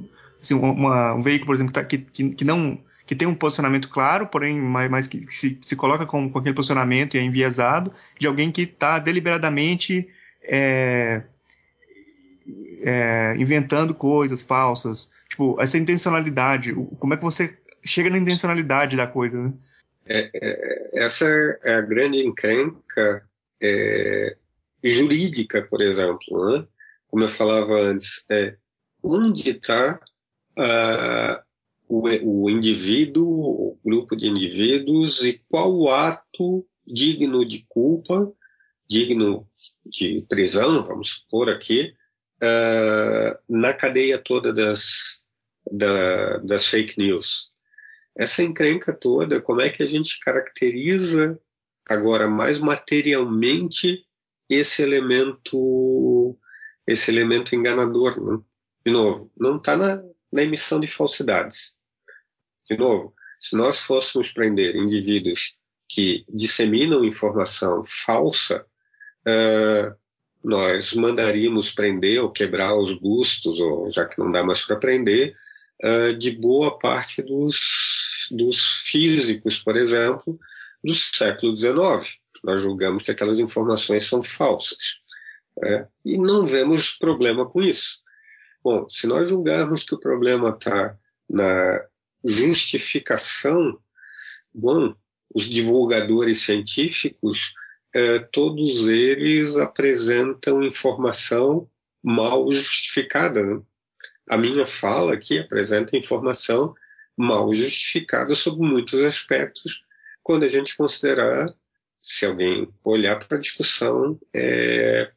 assim, 0.40 0.54
uma 0.54 1.14
um 1.14 1.22
veículo, 1.22 1.46
por 1.46 1.54
exemplo, 1.56 1.84
que, 1.84 1.98
que, 1.98 2.30
que, 2.30 2.44
não 2.44 2.78
que 3.04 3.16
tem 3.16 3.26
um 3.26 3.34
posicionamento 3.34 3.88
claro, 3.88 4.28
porém, 4.28 4.60
mas, 4.60 4.88
mas 4.88 5.06
que, 5.08 5.26
que 5.26 5.34
se, 5.34 5.58
se, 5.66 5.74
coloca 5.74 6.06
com, 6.06 6.30
com, 6.30 6.38
aquele 6.38 6.54
posicionamento 6.54 7.16
e 7.16 7.18
é 7.18 7.22
enviesado, 7.24 7.92
de 8.16 8.28
alguém 8.28 8.52
que 8.52 8.62
está 8.62 9.00
deliberadamente 9.00 10.08
é, 10.40 11.22
é, 12.84 13.34
inventando 13.36 13.92
coisas 13.92 14.40
falsas. 14.40 15.10
Tipo, 15.28 15.60
essa 15.60 15.78
intencionalidade, 15.78 16.74
como 17.00 17.14
é 17.14 17.16
que 17.16 17.24
você 17.24 17.56
chega 17.84 18.10
na 18.10 18.18
intencionalidade 18.18 18.96
da 18.96 19.06
coisa, 19.06 19.40
né? 19.42 19.52
É, 20.06 20.30
é, 20.34 20.90
essa 21.04 21.24
é 21.62 21.74
a 21.74 21.80
grande 21.80 22.24
encrenca 22.24 23.24
é, 23.60 24.36
jurídica, 24.82 25.62
por 25.62 25.80
exemplo, 25.80 26.58
né? 26.58 26.66
como 27.08 27.24
eu 27.24 27.28
falava 27.28 27.78
antes, 27.78 28.24
é 28.30 28.56
onde 29.02 29.50
está 29.50 30.00
uh, 30.58 31.42
o, 31.88 32.08
o 32.44 32.50
indivíduo, 32.50 33.24
o 33.24 33.78
grupo 33.84 34.16
de 34.16 34.26
indivíduos 34.26 35.22
e 35.22 35.40
qual 35.48 35.72
o 35.74 35.90
ato 35.90 36.66
digno 36.86 37.46
de 37.46 37.64
culpa, 37.68 38.32
digno 38.88 39.46
de 39.86 40.24
prisão, 40.28 40.82
vamos 40.84 41.10
supor 41.10 41.48
aqui, 41.48 41.94
uh, 42.42 43.38
na 43.48 43.72
cadeia 43.72 44.18
toda 44.18 44.52
das, 44.52 45.22
da, 45.70 46.38
das 46.38 46.66
fake 46.66 46.98
news 46.98 47.51
essa 48.16 48.42
encrenca 48.42 48.92
toda, 48.92 49.40
como 49.40 49.60
é 49.60 49.70
que 49.70 49.82
a 49.82 49.86
gente 49.86 50.18
caracteriza 50.20 51.40
agora 51.88 52.28
mais 52.28 52.58
materialmente 52.58 54.04
esse 54.48 54.82
elemento 54.82 56.38
esse 56.86 57.10
elemento 57.10 57.54
enganador, 57.54 58.20
né? 58.20 58.42
de 58.84 58.92
novo, 58.92 59.30
não 59.36 59.56
está 59.56 59.76
na, 59.76 60.02
na, 60.32 60.42
emissão 60.42 60.80
de 60.80 60.88
falsidades. 60.88 61.74
De 62.68 62.76
novo, 62.76 63.14
se 63.40 63.56
nós 63.56 63.78
fôssemos 63.78 64.32
prender 64.32 64.74
indivíduos 64.74 65.56
que 65.88 66.24
disseminam 66.28 67.04
informação 67.04 67.84
falsa, 67.84 68.66
uh, 69.26 69.94
nós 70.42 70.92
mandaríamos 70.94 71.70
prender 71.70 72.20
ou 72.20 72.32
quebrar 72.32 72.74
os 72.76 72.92
bustos, 72.98 73.60
ou 73.60 73.88
já 73.90 74.04
que 74.04 74.18
não 74.18 74.30
dá 74.32 74.42
mais 74.42 74.60
para 74.62 74.76
prender, 74.76 75.36
uh, 75.82 76.16
de 76.16 76.30
boa 76.30 76.78
parte 76.78 77.22
dos 77.22 77.56
dos 78.32 78.82
físicos, 78.84 79.58
por 79.58 79.76
exemplo, 79.76 80.38
do 80.82 80.92
século 80.92 81.56
XIX. 81.56 82.18
Nós 82.42 82.60
julgamos 82.60 83.02
que 83.02 83.10
aquelas 83.10 83.38
informações 83.38 84.06
são 84.06 84.22
falsas. 84.22 85.00
É, 85.64 85.86
e 86.04 86.16
não 86.16 86.46
vemos 86.46 86.90
problema 86.90 87.48
com 87.48 87.60
isso. 87.60 87.98
Bom, 88.64 88.88
se 88.88 89.06
nós 89.06 89.28
julgarmos 89.28 89.84
que 89.84 89.94
o 89.94 90.00
problema 90.00 90.50
está 90.50 90.96
na 91.28 91.84
justificação, 92.24 93.78
bom, 94.52 94.94
os 95.34 95.44
divulgadores 95.44 96.42
científicos, 96.42 97.52
é, 97.94 98.18
todos 98.18 98.86
eles 98.86 99.56
apresentam 99.56 100.62
informação 100.62 101.68
mal 102.02 102.50
justificada. 102.50 103.44
Né? 103.44 103.62
A 104.28 104.36
minha 104.36 104.66
fala 104.66 105.14
aqui 105.14 105.38
apresenta 105.38 105.96
informação 105.96 106.74
mal 107.16 107.52
justificada 107.52 108.34
sob 108.34 108.60
muitos 108.64 109.02
aspectos, 109.02 109.84
quando 110.22 110.44
a 110.44 110.48
gente 110.48 110.76
considerar, 110.76 111.52
se 111.98 112.24
alguém 112.24 112.72
olhar 112.84 113.16
para 113.16 113.36
a 113.36 113.40
discussão 113.40 114.18
é, 114.34 115.10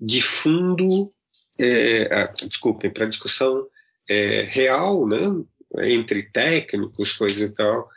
de 0.00 0.22
fundo, 0.22 1.12
é, 1.58 2.08
ah, 2.12 2.32
desculpem, 2.48 2.92
para 2.92 3.04
a 3.04 3.08
discussão 3.08 3.66
é, 4.08 4.42
real, 4.42 5.06
né? 5.06 5.18
entre 5.82 6.30
técnicos, 6.30 7.12
coisa 7.12 7.44
e 7.44 7.50
tal, 7.50 7.88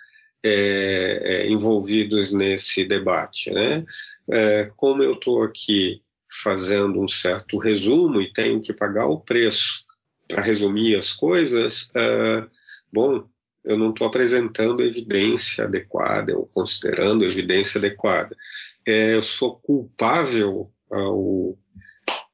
é, 0.44 1.20
é, 1.24 1.50
envolvidos 1.50 2.32
nesse 2.32 2.84
debate. 2.84 3.52
Né? 3.52 3.86
É, 4.30 4.70
como 4.76 5.04
eu 5.04 5.14
estou 5.14 5.44
aqui 5.44 6.02
fazendo 6.30 7.00
um 7.00 7.08
certo 7.08 7.58
resumo 7.58 8.22
e 8.22 8.34
tenho 8.34 8.62
que 8.62 8.74
pagar 8.74 9.08
o 9.08 9.20
preço 9.20 9.87
para 10.28 10.42
resumir 10.42 10.96
as 10.96 11.14
coisas, 11.14 11.90
é, 11.96 12.48
bom, 12.92 13.28
eu 13.64 13.78
não 13.78 13.90
estou 13.90 14.08
apresentando 14.08 14.82
evidência 14.82 15.66
adequada 15.66 16.36
ou 16.38 16.48
considerando 16.48 17.26
evidência 17.26 17.78
adequada. 17.78 18.36
É, 18.86 19.16
eu 19.16 19.22
sou 19.22 19.58
culpável 19.58 20.64
ao, 20.92 21.58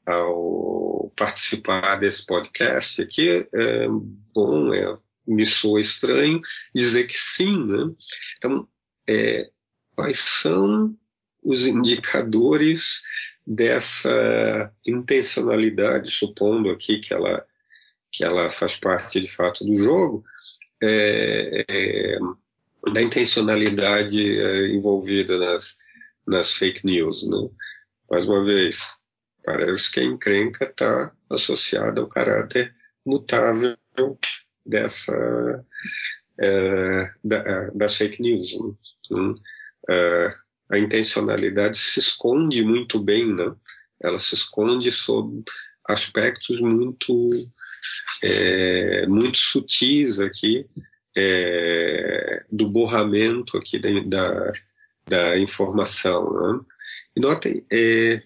ao 0.06 1.12
participar 1.16 1.98
desse 1.98 2.26
podcast 2.26 3.02
aqui. 3.02 3.48
É, 3.54 3.88
bom, 4.34 4.74
é, 4.74 4.98
me 5.28 5.46
soa 5.46 5.82
estranho 5.82 6.42
dizer 6.74 7.06
que 7.06 7.18
sim, 7.18 7.66
né? 7.66 7.92
Então, 8.38 8.68
é, 9.10 9.50
quais 9.96 10.20
são 10.20 10.96
os 11.44 11.66
indicadores 11.66 13.02
dessa 13.46 14.72
intencionalidade, 14.86 16.12
supondo 16.12 16.70
aqui 16.70 17.00
que 17.00 17.14
ela, 17.14 17.46
que 18.14 18.24
ela 18.24 18.52
faz 18.52 18.78
parte 18.78 19.20
de 19.20 19.28
fato 19.28 19.66
do 19.66 19.76
jogo, 19.76 20.24
é, 20.82 21.66
é, 21.68 22.18
da 22.94 23.02
intencionalidade 23.02 24.40
é, 24.40 24.68
envolvida 24.68 25.38
nas, 25.38 25.78
nas 26.26 26.54
fake 26.54 26.86
news. 26.86 27.28
Né? 27.28 27.50
Mais 28.10 28.26
uma 28.26 28.46
vez, 28.46 28.78
parece 29.44 29.92
que 29.92 30.00
a 30.00 30.04
encrenca 30.04 30.66
está 30.66 31.12
associada 31.30 32.00
ao 32.00 32.08
caráter 32.08 32.74
mutável 33.04 33.76
dessa 34.64 35.66
é, 36.40 37.12
da, 37.24 37.70
das 37.72 37.96
fake 37.96 38.22
news. 38.22 38.52
Né? 39.10 39.34
É, 39.90 40.36
a 40.70 40.78
intencionalidade 40.78 41.78
se 41.78 42.00
esconde 42.00 42.64
muito 42.64 43.00
bem, 43.00 43.34
né? 43.34 43.54
Ela 44.02 44.18
se 44.18 44.34
esconde 44.34 44.92
sob 44.92 45.44
aspectos 45.88 46.60
muito 46.60 47.30
é, 48.22 49.06
muito 49.08 49.38
sutis 49.38 50.20
aqui 50.20 50.66
é, 51.16 52.44
do 52.52 52.70
borramento 52.70 53.58
aqui 53.58 53.80
da, 53.80 53.90
da, 54.02 54.54
da 55.08 55.40
informação. 55.40 56.32
Né? 56.34 56.60
E 57.16 57.20
notem, 57.20 57.66
é, 57.72 58.22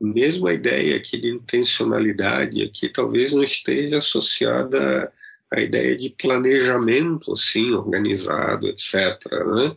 mesmo 0.00 0.48
a 0.48 0.54
ideia 0.54 0.96
aqui 0.96 1.18
de 1.18 1.28
intencionalidade 1.28 2.62
aqui 2.62 2.88
talvez 2.88 3.32
não 3.32 3.42
esteja 3.42 3.98
associada 3.98 5.12
à 5.50 5.60
ideia 5.60 5.96
de 5.96 6.10
planejamento 6.10 7.32
assim 7.32 7.72
organizado, 7.72 8.68
etc. 8.68 8.94
Né? 9.30 9.76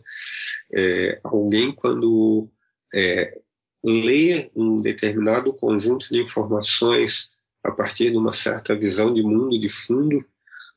É, 0.72 1.20
alguém 1.22 1.72
quando 1.72 2.48
é, 2.94 3.38
lê 3.84 4.50
um 4.54 4.82
determinado 4.82 5.52
conjunto 5.52 6.08
de 6.08 6.20
informações 6.20 7.30
a 7.66 7.72
partir 7.72 8.10
de 8.10 8.16
uma 8.16 8.32
certa 8.32 8.76
visão 8.76 9.12
de 9.12 9.22
mundo 9.22 9.58
de 9.58 9.68
fundo, 9.68 10.24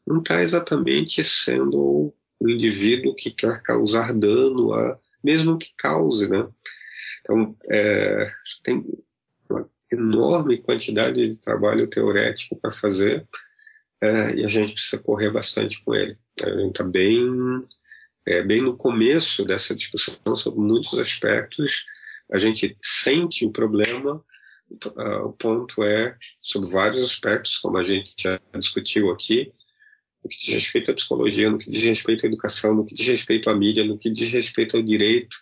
não 0.06 0.20
está 0.20 0.42
exatamente 0.42 1.24
sendo 1.24 2.14
o 2.40 2.50
indivíduo 2.50 3.16
que 3.16 3.32
quer 3.32 3.62
causar 3.62 4.14
dano, 4.14 4.74
a, 4.74 4.98
mesmo 5.24 5.58
que 5.58 5.70
cause, 5.78 6.28
né? 6.28 6.48
Então, 7.22 7.56
é, 7.70 8.32
tem 8.64 8.84
uma 9.50 9.70
enorme 9.92 10.58
quantidade 10.58 11.28
de 11.28 11.36
trabalho 11.36 11.88
teorético 11.88 12.56
para 12.56 12.72
fazer 12.72 13.28
é, 14.02 14.36
e 14.36 14.46
a 14.46 14.48
gente 14.48 14.74
precisa 14.74 15.02
correr 15.02 15.30
bastante 15.30 15.84
com 15.84 15.94
ele. 15.94 16.18
A 16.42 16.50
gente 16.50 16.72
está 16.72 16.84
bem, 16.84 17.28
é, 18.26 18.42
bem 18.42 18.62
no 18.62 18.78
começo 18.78 19.44
dessa 19.44 19.76
discussão 19.76 20.36
sobre 20.36 20.62
muitos 20.62 20.98
aspectos. 20.98 21.86
A 22.32 22.38
gente 22.38 22.78
sente 22.82 23.46
o 23.46 23.52
problema, 23.52 24.24
o 25.24 25.32
ponto 25.34 25.84
é, 25.84 26.16
sobre 26.40 26.70
vários 26.70 27.04
aspectos, 27.04 27.58
como 27.58 27.78
a 27.78 27.84
gente 27.84 28.14
já 28.18 28.40
discutiu 28.58 29.12
aqui, 29.12 29.52
no 30.24 30.30
que 30.30 30.40
diz 30.40 30.54
respeito 30.54 30.92
à 30.92 30.94
psicologia, 30.94 31.50
no 31.50 31.58
que 31.58 31.70
diz 31.70 31.84
respeito 31.84 32.26
à 32.26 32.28
educação, 32.28 32.76
no 32.76 32.86
que 32.86 32.94
diz 32.94 33.08
respeito 33.08 33.50
à 33.50 33.56
mídia, 33.56 33.84
no 33.84 33.98
que 33.98 34.10
diz 34.10 34.30
respeito 34.30 34.78
ao 34.78 34.84
direito, 34.84 35.36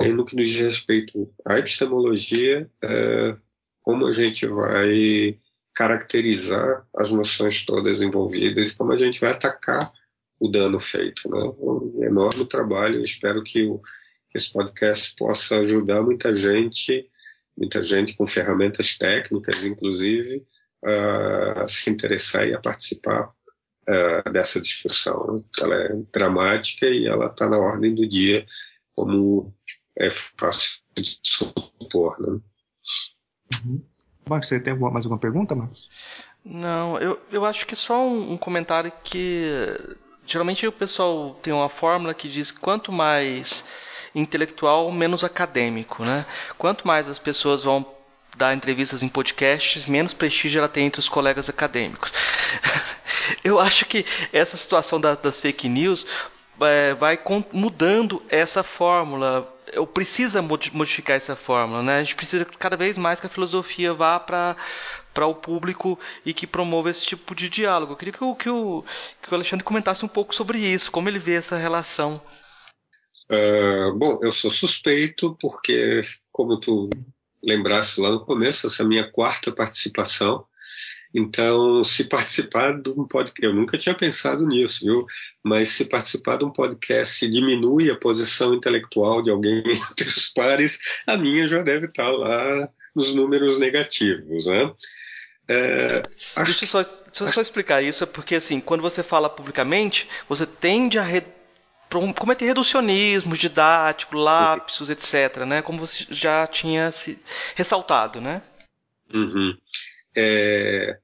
e 0.00 0.08
no 0.08 0.24
que 0.24 0.36
diz 0.36 0.56
respeito 0.56 1.32
à 1.44 1.58
epistemologia, 1.58 2.70
uh, 2.84 3.38
como 3.82 4.06
a 4.06 4.12
gente 4.12 4.46
vai 4.46 5.38
caracterizar 5.74 6.86
as 6.96 7.10
noções 7.10 7.64
todas 7.64 8.00
envolvidas 8.00 8.70
e 8.70 8.76
como 8.76 8.92
a 8.92 8.96
gente 8.96 9.20
vai 9.20 9.30
atacar 9.30 9.92
o 10.38 10.48
dano 10.48 10.78
feito. 10.78 11.28
Né? 11.28 11.38
Um 11.58 12.04
enorme 12.04 12.44
trabalho, 12.46 13.02
espero 13.02 13.42
que 13.42 13.64
o, 13.64 13.80
esse 14.34 14.52
podcast 14.52 15.14
possa 15.16 15.58
ajudar 15.60 16.02
muita 16.02 16.34
gente 16.34 17.08
muita 17.58 17.82
gente 17.82 18.16
com 18.16 18.26
ferramentas 18.26 18.96
técnicas, 18.96 19.64
inclusive, 19.64 20.46
a 20.84 21.66
se 21.66 21.90
interessar 21.90 22.46
e 22.46 22.54
a 22.54 22.60
participar 22.60 23.32
dessa 24.32 24.60
discussão. 24.60 25.44
Ela 25.58 25.74
é 25.74 25.88
dramática 26.12 26.86
e 26.86 27.06
ela 27.06 27.26
está 27.26 27.48
na 27.48 27.58
ordem 27.58 27.94
do 27.94 28.06
dia, 28.06 28.46
como 28.94 29.52
é 29.98 30.08
fácil 30.10 30.80
de 30.94 31.18
supor. 31.22 32.20
Né? 32.20 32.40
Uhum. 33.54 33.82
Marcos, 34.28 34.48
você 34.48 34.60
tem 34.60 34.78
mais 34.78 35.04
alguma 35.04 35.18
pergunta, 35.18 35.54
Marcos? 35.54 35.88
Não, 36.44 36.98
eu, 36.98 37.20
eu 37.32 37.44
acho 37.44 37.66
que 37.66 37.74
só 37.74 38.06
um, 38.06 38.32
um 38.32 38.36
comentário 38.36 38.92
que 39.02 39.50
geralmente 40.24 40.66
o 40.66 40.72
pessoal 40.72 41.34
tem 41.42 41.52
uma 41.52 41.68
fórmula 41.68 42.14
que 42.14 42.28
diz 42.28 42.52
que 42.52 42.60
quanto 42.60 42.92
mais 42.92 43.64
intelectual, 44.18 44.90
menos 44.90 45.24
acadêmico. 45.24 46.04
Né? 46.04 46.26
Quanto 46.56 46.86
mais 46.86 47.08
as 47.08 47.18
pessoas 47.18 47.62
vão 47.62 47.86
dar 48.36 48.54
entrevistas 48.54 49.02
em 49.02 49.08
podcasts, 49.08 49.84
menos 49.86 50.14
prestígio 50.14 50.58
ela 50.58 50.68
tem 50.68 50.86
entre 50.86 51.00
os 51.00 51.08
colegas 51.08 51.48
acadêmicos. 51.48 52.12
Eu 53.42 53.58
acho 53.58 53.84
que 53.84 54.04
essa 54.32 54.56
situação 54.56 55.00
da, 55.00 55.14
das 55.14 55.40
fake 55.40 55.68
news 55.68 56.06
é, 56.60 56.94
vai 56.94 57.18
mudando 57.52 58.22
essa 58.28 58.62
fórmula. 58.62 59.54
Eu 59.72 59.86
precisa 59.86 60.40
modificar 60.40 61.16
essa 61.16 61.36
fórmula, 61.36 61.82
né? 61.82 61.98
A 61.98 62.02
gente 62.02 62.16
precisa 62.16 62.44
cada 62.44 62.76
vez 62.76 62.96
mais 62.96 63.20
que 63.20 63.26
a 63.26 63.30
filosofia 63.30 63.92
vá 63.92 64.18
para 64.18 64.56
o 65.26 65.34
público 65.34 65.98
e 66.24 66.32
que 66.32 66.46
promova 66.46 66.90
esse 66.90 67.04
tipo 67.04 67.34
de 67.34 67.48
diálogo. 67.48 67.92
Eu 67.92 67.96
queria 67.96 68.14
que 68.14 68.24
o, 68.24 68.34
que, 68.34 68.48
o, 68.48 68.84
que 69.22 69.30
o 69.30 69.34
Alexandre 69.34 69.64
comentasse 69.64 70.04
um 70.04 70.08
pouco 70.08 70.34
sobre 70.34 70.58
isso, 70.58 70.90
como 70.90 71.08
ele 71.08 71.18
vê 71.18 71.34
essa 71.34 71.56
relação. 71.56 72.20
Uh, 73.30 73.92
bom, 73.94 74.18
eu 74.22 74.32
sou 74.32 74.50
suspeito 74.50 75.36
porque, 75.40 76.02
como 76.32 76.58
tu 76.58 76.88
lembrasse 77.42 78.00
lá 78.00 78.10
no 78.10 78.20
começo, 78.20 78.66
essa 78.66 78.82
é 78.82 78.84
a 78.84 78.88
minha 78.88 79.10
quarta 79.10 79.52
participação. 79.52 80.44
Então, 81.14 81.82
se 81.84 82.04
participar 82.04 82.80
de 82.80 82.90
um 82.90 83.06
podcast, 83.06 83.42
eu 83.42 83.54
nunca 83.54 83.78
tinha 83.78 83.94
pensado 83.94 84.46
nisso, 84.46 84.84
viu? 84.84 85.06
Mas 85.42 85.70
se 85.70 85.86
participar 85.86 86.36
de 86.36 86.44
um 86.44 86.52
podcast 86.52 87.26
diminui 87.28 87.90
a 87.90 87.96
posição 87.96 88.52
intelectual 88.52 89.22
de 89.22 89.30
alguém 89.30 89.62
entre 89.90 90.08
os 90.08 90.28
pares, 90.28 90.78
a 91.06 91.16
minha 91.16 91.48
já 91.48 91.62
deve 91.62 91.86
estar 91.86 92.10
lá 92.10 92.68
nos 92.94 93.14
números 93.14 93.58
negativos, 93.58 94.46
né? 94.46 94.72
É, 95.50 96.02
acho... 96.36 96.44
Deixa 96.44 96.64
eu 96.64 96.68
só, 96.68 96.82
deixa 96.82 97.24
eu 97.24 97.28
só 97.28 97.40
explicar 97.40 97.82
isso, 97.82 98.04
é 98.04 98.06
porque 98.06 98.34
assim, 98.34 98.60
quando 98.60 98.82
você 98.82 99.02
fala 99.02 99.30
publicamente, 99.30 100.06
você 100.28 100.44
tende 100.44 100.98
a 100.98 101.02
re 101.02 101.22
cometer 102.14 102.46
reducionismo 102.46 103.36
didático, 103.36 104.16
lapsos, 104.16 104.90
etc., 104.90 105.44
né? 105.44 105.62
Como 105.62 105.78
você 105.78 106.06
já 106.10 106.46
tinha 106.46 106.90
se 106.90 107.18
ressaltado, 107.56 108.20
né? 108.20 108.42
Uhum. 109.12 109.56
É, 110.16 110.98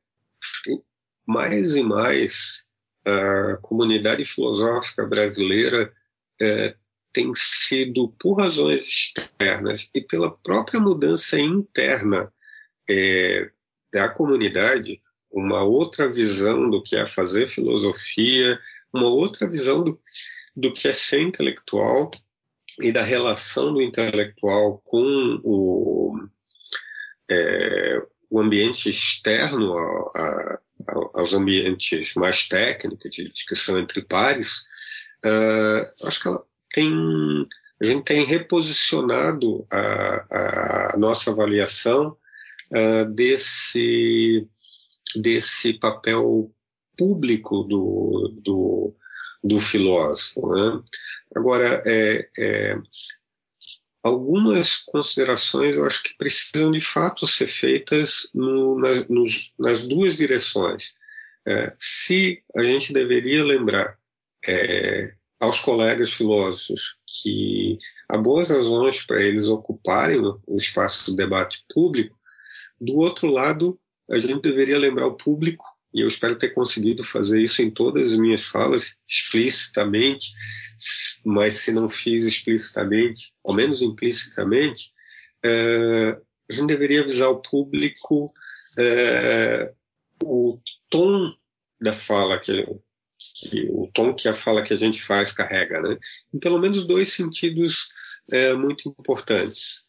mais 1.27 1.75
e 1.75 1.83
mais 1.83 2.65
a 3.07 3.59
comunidade 3.63 4.25
filosófica 4.25 5.07
brasileira 5.07 5.93
é, 6.41 6.75
tem 7.13 7.33
sido, 7.35 8.09
por 8.19 8.41
razões 8.41 8.87
externas 8.87 9.89
e 9.95 10.01
pela 10.01 10.37
própria 10.39 10.81
mudança 10.81 11.39
interna 11.39 12.33
é, 12.91 13.51
da 13.93 14.09
comunidade, 14.09 15.01
uma 15.31 15.63
outra 15.63 16.13
visão 16.13 16.69
do 16.69 16.83
que 16.83 16.97
é 16.97 17.07
fazer 17.07 17.49
filosofia, 17.49 18.59
uma 18.93 19.09
outra 19.09 19.49
visão 19.49 19.83
do, 19.83 20.01
do 20.57 20.73
que 20.73 20.89
é 20.89 20.93
ser 20.93 21.21
intelectual 21.21 22.11
e 22.81 22.93
da 22.93 23.03
relação 23.03 23.73
do 23.73 23.83
intelectual 23.83 24.79
com 24.85 25.41
o, 25.43 26.19
é, 27.31 28.03
o 28.31 28.41
ambiente 28.41 28.89
externo 28.89 29.77
a, 29.77 30.11
a, 30.17 30.61
aos 31.15 31.33
ambientes 31.33 32.15
mais 32.15 32.49
técnicos 32.49 33.11
de 33.11 33.31
discussão 33.31 33.79
entre 33.79 34.03
pares, 34.03 34.65
uh, 35.25 36.07
acho 36.07 36.21
que 36.21 36.29
ela 36.29 36.45
tem, 36.73 36.93
a 37.81 37.85
gente 37.85 38.05
tem 38.05 38.25
reposicionado 38.25 39.67
a, 39.71 40.95
a 40.95 40.97
nossa 40.99 41.31
avaliação 41.31 42.17
uh, 42.73 43.05
desse, 43.13 44.47
desse 45.15 45.75
papel 45.75 46.53
público 46.97 47.63
do, 47.63 48.35
do, 48.43 48.97
do 49.45 49.61
filósofo. 49.61 50.49
Né? 50.55 50.83
Agora, 51.37 51.83
é, 51.85 52.29
é, 52.39 52.77
algumas 54.03 54.77
considerações 54.77 55.77
eu 55.77 55.85
acho 55.85 56.03
que 56.03 56.17
precisam 56.17 56.73
de 56.73 56.81
fato 56.81 57.27
ser 57.27 57.47
feitas 57.47 58.31
no, 58.35 58.79
nas, 58.79 59.07
nos, 59.09 59.53
nas 59.59 59.87
duas 59.87 60.17
direções. 60.17 60.95
É, 61.47 61.75
se 61.79 62.43
a 62.57 62.63
gente 62.63 62.93
deveria 62.93 63.45
lembrar 63.45 63.99
é, 64.47 65.15
aos 65.39 65.61
colegas 65.61 66.11
filósofos 66.11 66.97
que 67.07 67.77
há 68.09 68.17
boas 68.17 68.49
razões 68.49 69.03
para 69.03 69.23
eles 69.23 69.47
ocuparem 69.49 70.21
o 70.21 70.57
espaço 70.57 71.11
do 71.11 71.17
debate 71.17 71.63
público, 71.73 72.19
do 72.81 72.97
outro 72.97 73.29
lado, 73.29 73.79
a 74.11 74.19
gente 74.19 74.43
deveria 74.43 74.79
lembrar 74.79 75.07
o 75.07 75.17
público, 75.17 75.65
e 75.95 76.01
eu 76.01 76.09
espero 76.09 76.37
ter 76.37 76.51
conseguido 76.51 77.05
fazer 77.05 77.41
isso 77.41 77.63
em 77.63 77.71
todas 77.71 78.11
as 78.13 78.19
minhas 78.19 78.43
falas, 78.43 78.97
explicitamente, 79.09 80.33
mas 81.25 81.55
se 81.59 81.71
não 81.71 81.89
fiz 81.89 82.25
explicitamente, 82.25 83.33
ao 83.45 83.55
menos 83.55 83.81
implicitamente, 83.81 84.93
é, 85.45 86.19
a 86.51 86.53
gente 86.53 86.67
deveria 86.67 87.03
avisar 87.03 87.29
o 87.29 87.41
público 87.41 88.33
é, 88.77 89.73
o 90.23 90.59
tom 90.91 91.33
da 91.81 91.93
fala 91.93 92.41
que, 92.41 92.67
que, 93.19 93.69
o 93.71 93.89
tom 93.95 94.15
que 94.15 94.29
a 94.29 94.35
fala 94.35 94.63
que 94.63 94.75
a 94.75 94.77
gente 94.77 95.01
faz 95.01 95.33
carrega, 95.33 95.81
né? 95.81 95.97
Em 96.33 96.39
pelo 96.41 96.59
menos 96.59 96.85
dois 96.85 97.13
sentidos 97.13 97.89
é, 98.33 98.55
muito 98.55 98.89
importantes. 98.89 99.87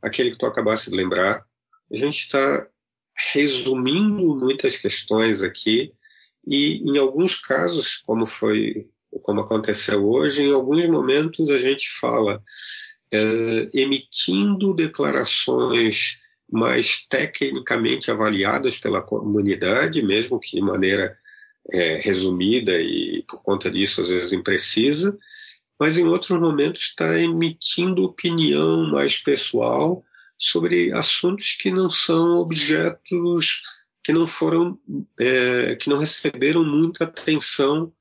Aquele 0.00 0.30
que 0.30 0.38
tu 0.38 0.46
acabaste 0.46 0.90
de 0.90 0.96
lembrar, 0.96 1.44
a 1.92 1.96
gente 1.96 2.20
está 2.20 2.66
resumindo 3.30 4.36
muitas 4.36 4.76
questões 4.76 5.42
aqui 5.42 5.92
e 6.46 6.82
em 6.84 6.98
alguns 6.98 7.36
casos, 7.36 8.02
como 8.04 8.26
foi, 8.26 8.88
como 9.22 9.40
aconteceu 9.40 10.04
hoje, 10.04 10.42
em 10.42 10.52
alguns 10.52 10.86
momentos 10.88 11.48
a 11.50 11.58
gente 11.58 11.88
fala 12.00 12.42
é, 13.12 13.70
emitindo 13.72 14.74
declarações 14.74 16.18
mais 16.50 17.06
tecnicamente 17.08 18.10
avaliadas 18.10 18.78
pela 18.78 19.00
comunidade, 19.00 20.02
mesmo 20.02 20.40
que 20.40 20.56
de 20.56 20.62
maneira 20.62 21.16
é, 21.70 21.96
resumida 21.96 22.72
e 22.80 23.24
por 23.28 23.42
conta 23.42 23.70
disso 23.70 24.02
às 24.02 24.08
vezes 24.08 24.32
imprecisa, 24.32 25.16
mas 25.78 25.96
em 25.96 26.04
outros 26.04 26.38
momentos 26.38 26.82
está 26.82 27.18
emitindo 27.18 28.04
opinião 28.04 28.90
mais 28.90 29.16
pessoal 29.16 30.04
sobre 30.42 30.92
assuntos 30.92 31.52
que 31.52 31.70
não 31.70 31.88
são 31.88 32.38
objetos 32.38 33.62
que 34.02 34.12
não 34.12 34.26
foram 34.26 34.76
é, 35.20 35.76
que 35.76 35.88
não 35.88 35.98
receberam 35.98 36.64
muita 36.64 37.04
atenção 37.04 37.92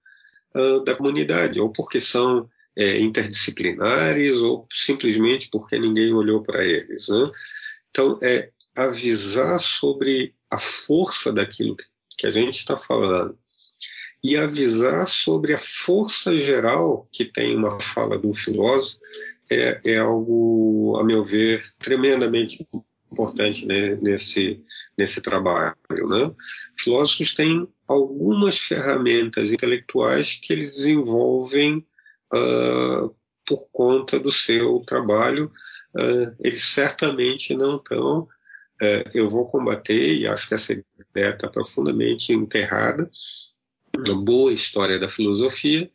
uh, 0.56 0.84
da 0.84 0.96
comunidade 0.96 1.62
ou 1.62 1.72
porque 1.72 2.02
são 2.02 2.50
é, 2.76 3.00
interdisciplinares 3.00 4.38
ou 4.38 4.68
simplesmente 4.74 5.50
porque 5.52 5.78
ninguém 5.78 6.12
olhou 6.14 6.42
para 6.42 6.66
eles 6.66 7.08
né? 7.10 7.32
então 7.92 8.18
é 8.24 8.50
avisar 8.76 9.60
sobre 9.60 10.34
a 10.50 10.58
força 10.58 11.32
daquilo 11.32 11.76
que 12.18 12.26
a 12.26 12.32
gente 12.32 12.58
está 12.58 12.76
falando 12.76 13.38
e 14.24 14.36
avisar 14.36 15.08
sobre 15.08 15.54
a 15.54 15.60
força 15.60 16.36
geral 16.36 17.08
que 17.12 17.26
tem 17.26 17.56
uma 17.56 17.80
fala 17.80 18.18
de 18.18 18.26
um 18.26 18.34
filósofo 18.34 19.00
é, 19.52 19.82
é 19.84 19.98
algo, 19.98 20.96
a 20.98 21.04
meu 21.04 21.24
ver, 21.24 21.62
tremendamente 21.78 22.66
importante 23.12 23.66
né, 23.66 23.96
nesse, 24.02 24.64
nesse 24.98 25.20
trabalho. 25.20 25.76
Né? 25.90 26.32
Filósofos 26.78 27.36
têm 27.36 27.68
algumas 27.86 28.58
ferramentas 28.58 29.52
intelectuais 29.52 30.40
que 30.42 30.54
eles 30.54 30.76
desenvolvem 30.76 31.86
uh, 32.34 33.14
por 33.46 33.68
conta 33.74 34.18
do 34.18 34.32
seu 34.32 34.80
trabalho. 34.88 35.52
Uh, 35.94 36.34
eles 36.40 36.64
certamente 36.64 37.54
não 37.54 37.76
estão. 37.76 38.22
Uh, 38.82 39.04
eu 39.14 39.30
vou 39.30 39.46
combater, 39.46 40.16
e 40.16 40.26
acho 40.26 40.48
que 40.48 40.54
essa 40.54 40.72
ideia 40.72 41.34
está 41.34 41.50
profundamente 41.50 42.32
enterrada, 42.32 43.12
uma 43.98 44.16
boa 44.16 44.54
história 44.54 44.98
da 44.98 45.10
filosofia, 45.10 45.92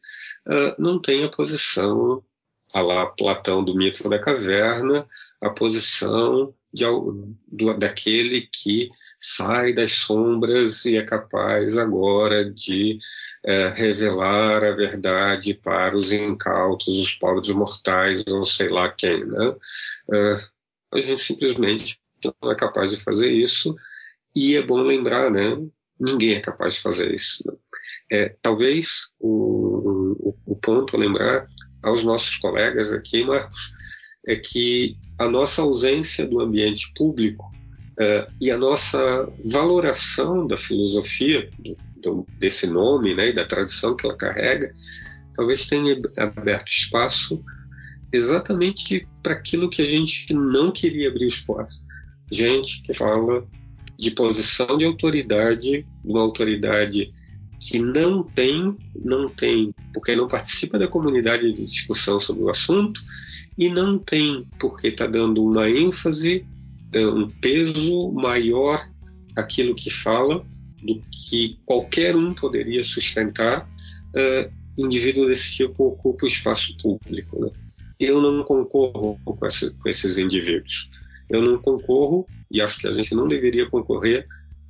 não 0.78 1.00
tem 1.00 1.24
a 1.24 1.30
posição 1.30 2.22
a 2.74 2.80
lá 2.80 3.06
Platão 3.06 3.64
do 3.64 3.74
mito 3.74 4.08
da 4.08 4.18
caverna, 4.18 5.06
a 5.40 5.50
posição 5.50 6.54
de, 6.72 6.84
do, 7.46 7.78
daquele 7.78 8.48
que 8.52 8.90
sai 9.18 9.72
das 9.72 9.92
sombras 9.92 10.84
e 10.84 10.96
é 10.96 11.02
capaz 11.02 11.78
agora 11.78 12.44
de 12.50 12.98
é, 13.44 13.68
revelar 13.68 14.62
a 14.64 14.72
verdade 14.72 15.54
para 15.54 15.96
os 15.96 16.12
incautos, 16.12 16.98
os 16.98 17.12
pobres 17.12 17.50
mortais, 17.50 18.22
ou 18.28 18.44
sei 18.44 18.68
lá 18.68 18.90
quem. 18.90 19.24
Né? 19.24 19.56
É, 20.12 20.40
a 20.92 21.00
gente 21.00 21.22
simplesmente 21.22 21.98
não 22.42 22.50
é 22.50 22.56
capaz 22.56 22.90
de 22.90 23.02
fazer 23.02 23.30
isso, 23.30 23.74
e 24.34 24.56
é 24.56 24.62
bom 24.62 24.82
lembrar, 24.82 25.30
né? 25.30 25.56
ninguém 25.98 26.34
é 26.34 26.40
capaz 26.40 26.74
de 26.74 26.80
fazer 26.80 27.14
isso. 27.14 27.42
Né? 27.46 27.54
É, 28.10 28.36
talvez 28.42 29.08
o, 29.18 30.30
o, 30.30 30.36
o 30.46 30.56
ponto 30.56 30.96
a 30.96 30.98
lembrar 30.98 31.46
aos 31.86 32.02
nossos 32.02 32.36
colegas 32.36 32.92
aqui, 32.92 33.24
Marcos, 33.24 33.72
é 34.26 34.34
que 34.34 34.96
a 35.18 35.28
nossa 35.28 35.62
ausência 35.62 36.26
do 36.26 36.40
ambiente 36.40 36.92
público 36.96 37.44
uh, 37.92 38.30
e 38.40 38.50
a 38.50 38.58
nossa 38.58 39.32
valoração 39.44 40.46
da 40.46 40.56
filosofia, 40.56 41.48
do, 42.02 42.26
desse 42.38 42.66
nome 42.66 43.14
né, 43.14 43.28
e 43.28 43.32
da 43.32 43.44
tradição 43.44 43.94
que 43.94 44.04
ela 44.04 44.16
carrega, 44.16 44.74
talvez 45.34 45.66
tenha 45.66 45.96
aberto 46.16 46.68
espaço 46.68 47.42
exatamente 48.12 49.06
para 49.22 49.34
aquilo 49.34 49.70
que 49.70 49.82
a 49.82 49.86
gente 49.86 50.32
não 50.34 50.72
queria 50.72 51.08
abrir 51.08 51.28
espaço. 51.28 51.80
Gente 52.32 52.82
que 52.82 52.92
fala 52.92 53.46
de 53.96 54.10
posição 54.10 54.76
de 54.76 54.84
autoridade, 54.84 55.82
de 55.82 55.86
uma 56.04 56.22
autoridade 56.22 57.12
que 57.60 57.78
não 57.78 58.22
tem, 58.22 58.76
não 58.94 59.28
tem, 59.28 59.74
porque 59.92 60.14
não 60.14 60.28
participa 60.28 60.78
da 60.78 60.88
comunidade 60.88 61.52
de 61.52 61.64
discussão 61.64 62.20
sobre 62.20 62.44
o 62.44 62.50
assunto 62.50 63.00
e 63.56 63.68
não 63.68 63.98
tem 63.98 64.46
porque 64.58 64.88
está 64.88 65.06
dando 65.06 65.44
uma 65.44 65.68
ênfase, 65.68 66.46
é, 66.92 67.06
um 67.06 67.28
peso 67.28 68.12
maior 68.12 68.84
àquilo 69.36 69.74
que 69.74 69.90
fala 69.90 70.44
do 70.82 71.02
que 71.10 71.58
qualquer 71.64 72.14
um 72.14 72.34
poderia 72.34 72.82
sustentar. 72.82 73.68
Uh, 74.14 74.50
indivíduo 74.78 75.26
desse 75.26 75.56
tipo 75.56 75.86
ocupa 75.88 76.24
o 76.24 76.28
espaço 76.28 76.76
público. 76.76 77.40
Né? 77.40 77.50
Eu 77.98 78.20
não 78.20 78.44
concorro 78.44 79.18
com, 79.24 79.46
essa, 79.46 79.70
com 79.70 79.88
esses 79.88 80.18
indivíduos. 80.18 80.88
Eu 81.28 81.42
não 81.42 81.58
concorro 81.58 82.26
e 82.50 82.60
acho 82.60 82.78
que 82.78 82.86
a 82.86 82.92
gente 82.92 83.14
não 83.14 83.26
deveria 83.26 83.66
concorrer 83.68 84.26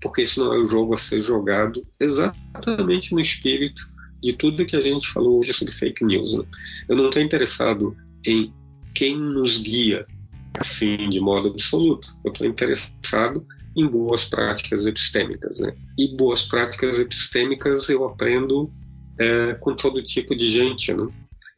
porque 0.07 0.23
esse 0.23 0.39
não 0.39 0.53
é 0.53 0.59
o 0.59 0.65
jogo 0.65 0.95
a 0.95 0.97
ser 0.97 1.21
jogado 1.21 1.85
exatamente 1.99 3.13
no 3.13 3.21
espírito 3.21 3.83
de 4.23 4.33
tudo 4.33 4.65
que 4.65 4.77
a 4.77 4.81
gente 4.81 5.09
falou 5.09 5.39
hoje 5.39 5.53
sobre 5.53 5.75
fake 5.75 6.05
news. 6.05 6.35
Né? 6.35 6.45
Eu 6.89 6.97
não 6.97 7.07
estou 7.07 7.21
interessado 7.21 7.97
em 8.25 8.53
quem 8.95 9.19
nos 9.19 9.59
guia 9.59 10.07
assim 10.59 11.09
de 11.09 11.19
modo 11.19 11.49
absoluto. 11.49 12.09
Eu 12.25 12.33
estou 12.33 12.47
interessado 12.47 13.45
em 13.77 13.87
boas 13.87 14.25
práticas 14.25 14.87
epistêmicas. 14.87 15.59
Né? 15.59 15.75
E 15.99 16.17
boas 16.17 16.43
práticas 16.43 17.01
epistêmicas 17.01 17.89
eu 17.89 18.05
aprendo 18.05 18.71
é, 19.19 19.55
com 19.55 19.75
todo 19.75 20.03
tipo 20.05 20.37
de 20.37 20.49
gente, 20.49 20.95
né? 20.95 21.09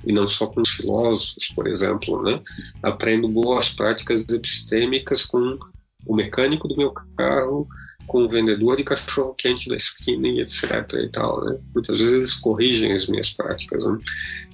e 0.06 0.12
não 0.12 0.26
só 0.26 0.46
com 0.46 0.62
os 0.62 0.70
filósofos, 0.70 1.48
por 1.54 1.66
exemplo. 1.66 2.22
Né? 2.22 2.40
Aprendo 2.82 3.28
boas 3.28 3.68
práticas 3.68 4.24
epistêmicas 4.26 5.24
com 5.24 5.58
o 6.06 6.16
mecânico 6.16 6.66
do 6.66 6.76
meu 6.76 6.92
carro, 7.16 7.68
com 8.08 8.24
o 8.24 8.28
vendedor 8.28 8.76
de 8.76 8.82
cachorro 8.82 9.34
quente 9.34 9.68
da 9.68 9.76
esquina 9.76 10.26
e 10.26 10.40
etc 10.40 10.92
e 10.94 11.08
tal, 11.08 11.44
né? 11.44 11.58
Muitas 11.72 11.98
vezes 11.98 12.14
eles 12.14 12.34
corrigem 12.34 12.92
as 12.92 13.06
minhas 13.06 13.30
práticas, 13.30 13.86
né? 13.86 13.98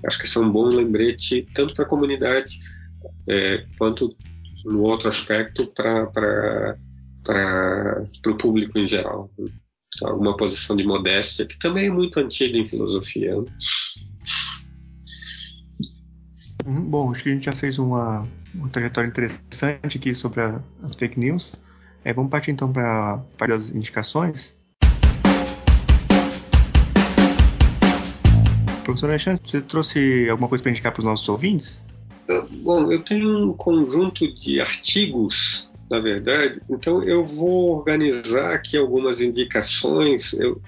Acho 0.05 0.19
que 0.19 0.27
isso 0.27 0.39
é 0.39 0.43
um 0.43 0.53
bom 0.53 0.67
lembrete 0.67 1.49
tanto 1.55 1.73
para 1.73 1.85
a 1.85 1.89
comunidade 1.89 2.59
é, 3.29 3.65
quanto 3.79 4.15
no 4.65 4.83
outro 4.83 5.09
aspecto 5.09 5.67
para 5.69 6.77
o 8.27 8.35
público 8.37 8.79
em 8.79 8.87
geral. 8.87 9.31
Né? 9.39 9.51
Alguma 10.03 10.37
posição 10.37 10.75
de 10.75 10.85
modéstia 10.85 11.47
que 11.47 11.59
também 11.59 11.87
é 11.87 11.91
muito 11.91 12.19
antiga 12.19 12.59
em 12.59 12.65
filosofia. 12.65 13.41
Né? 13.41 13.47
Uhum, 16.67 16.91
bom, 16.91 17.13
acho 17.13 17.23
que 17.23 17.29
a 17.29 17.33
gente 17.33 17.45
já 17.45 17.53
fez 17.53 17.79
uma, 17.79 18.27
uma 18.55 18.69
trajetória 18.71 19.09
interessante 19.09 19.99
aqui 19.99 20.15
sobre 20.15 20.41
a, 20.41 20.61
as 20.83 20.97
fake 20.97 21.21
news. 21.21 21.55
É, 22.05 22.13
vamos 22.13 22.31
partir 22.31 22.51
então 22.51 22.71
para 22.73 23.55
as 23.55 23.71
indicações. 23.71 24.55
Professor 28.85 29.09
Alexandre, 29.09 29.41
você 29.45 29.61
trouxe 29.63 30.29
alguma 30.29 30.49
coisa 30.49 30.63
para 30.63 30.71
indicar 30.71 30.93
para 30.93 31.01
os 31.01 31.05
nossos 31.05 31.29
ouvintes? 31.29 31.83
Bom, 32.63 32.93
eu 32.93 33.03
tenho 33.03 33.49
um 33.49 33.53
conjunto 33.55 34.33
de 34.35 34.61
artigos, 34.61 35.71
na 35.91 36.01
verdade, 36.01 36.61
então 36.69 37.03
eu 37.03 37.25
vou 37.25 37.77
organizar 37.77 38.53
aqui 38.55 38.77
algumas 38.77 39.21
indicações. 39.21 40.35
Eu, 40.35 40.61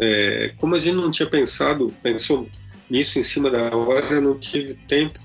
É, 0.00 0.54
como 0.56 0.74
a 0.74 0.80
gente 0.80 0.96
não 0.96 1.10
tinha 1.10 1.28
pensado, 1.28 1.92
pensou 2.02 2.48
nisso 2.88 3.18
em 3.18 3.22
cima 3.22 3.50
da 3.50 3.76
hora, 3.76 4.14
eu 4.14 4.22
não 4.22 4.38
tive 4.38 4.74
tempo 4.88 5.18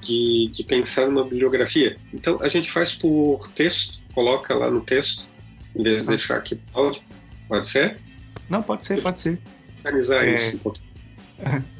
de, 0.00 0.50
de 0.52 0.64
pensar 0.64 1.06
numa 1.06 1.22
bibliografia. 1.22 1.96
Então 2.12 2.36
a 2.40 2.48
gente 2.48 2.68
faz 2.68 2.96
por 2.96 3.46
texto, 3.54 4.00
coloca 4.14 4.54
lá 4.54 4.70
no 4.70 4.80
texto, 4.80 5.28
em 5.76 5.82
vez 5.82 6.02
de 6.02 6.08
ah. 6.08 6.10
deixar 6.10 6.36
aqui 6.36 6.60
áudio. 6.72 7.02
Pode 7.48 7.68
ser? 7.68 7.98
Não, 8.48 8.62
pode 8.62 8.86
ser, 8.86 9.02
pode 9.02 9.20
ser. 9.20 9.38
Organizar 9.84 10.24
é... 10.24 10.34
isso 10.34 10.56
um 10.56 10.58
pouquinho. 10.58 10.84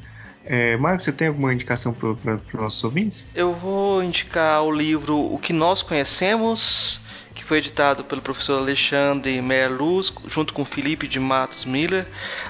É, 0.47 0.77
Marcos, 0.77 1.05
você 1.05 1.11
tem 1.11 1.27
alguma 1.27 1.51
indicação 1.51 1.91
para 1.91 2.09
os 2.09 2.53
nossos 2.53 2.83
ouvintes? 2.83 3.25
Eu 3.33 3.51
vou 3.51 4.03
indicar 4.03 4.61
o 4.61 4.71
livro 4.71 5.17
O 5.33 5.39
que 5.39 5.51
Nós 5.51 5.81
Conhecemos, 5.81 7.01
foi 7.45 7.59
editado 7.59 8.03
pelo 8.03 8.23
professor 8.23 8.57
Alexandre 8.57 9.39
Merluz, 9.39 10.11
junto 10.27 10.51
com 10.51 10.65
Felipe 10.65 11.07
de 11.07 11.19
Matos 11.19 11.63
Miller. 11.63 12.07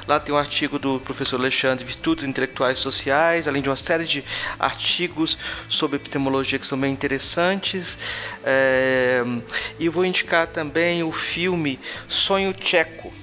Lá 0.07 0.21
tem 0.21 0.33
um 0.33 0.37
artigo 0.37 0.79
do 0.79 1.01
professor 1.01 1.37
Alexandre 1.37 1.83
Virtudes 1.83 2.23
Intelectuais 2.23 2.79
Sociais, 2.79 3.45
além 3.45 3.61
de 3.61 3.67
uma 3.67 3.75
série 3.75 4.05
de 4.05 4.23
artigos 4.57 5.37
sobre 5.67 5.97
epistemologia 5.97 6.57
que 6.57 6.65
são 6.65 6.79
bem 6.79 6.93
interessantes. 6.93 7.99
É, 8.41 9.21
e 9.77 9.89
vou 9.89 10.05
indicar 10.05 10.47
também 10.47 11.03
o 11.03 11.11
filme 11.11 11.77
Sonho 12.07 12.53
Tcheco 12.53 13.13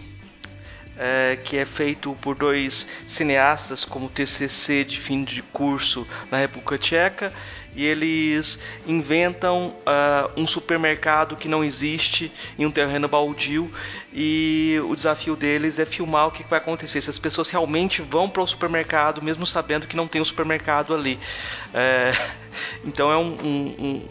é, 0.96 1.38
que 1.42 1.56
é 1.56 1.64
feito 1.64 2.16
por 2.20 2.36
dois 2.36 2.86
cineastas 3.06 3.84
como 3.84 4.08
TCC 4.08 4.84
de 4.84 5.00
fim 5.00 5.24
de 5.24 5.42
curso 5.42 6.06
na 6.30 6.38
República 6.38 6.78
Tcheca 6.78 7.32
e 7.74 7.86
eles 7.86 8.58
inventam 8.86 9.74
uh, 9.86 10.30
um 10.36 10.46
supermercado 10.46 11.36
que 11.36 11.48
não 11.48 11.64
existe 11.64 12.30
em 12.58 12.66
um 12.66 12.70
terreno 12.70 13.08
baldio. 13.08 13.70
E 14.12 14.78
o 14.84 14.94
desafio 14.94 15.34
deles 15.34 15.78
é 15.78 15.86
filmar 15.86 16.26
o 16.26 16.30
que 16.30 16.44
vai 16.44 16.58
acontecer 16.58 17.00
se 17.00 17.08
as 17.08 17.18
pessoas 17.18 17.48
realmente 17.48 18.02
vão 18.02 18.28
para 18.28 18.42
o 18.42 18.46
supermercado 18.46 19.22
mesmo 19.22 19.46
sabendo 19.46 19.86
que 19.86 19.96
não 19.96 20.06
tem 20.06 20.20
um 20.20 20.24
supermercado 20.24 20.94
ali. 20.94 21.18
É, 21.72 22.12
então 22.84 23.10
é 23.10 23.16
um, 23.16 23.36
um, 23.42 23.74
um 23.78 24.08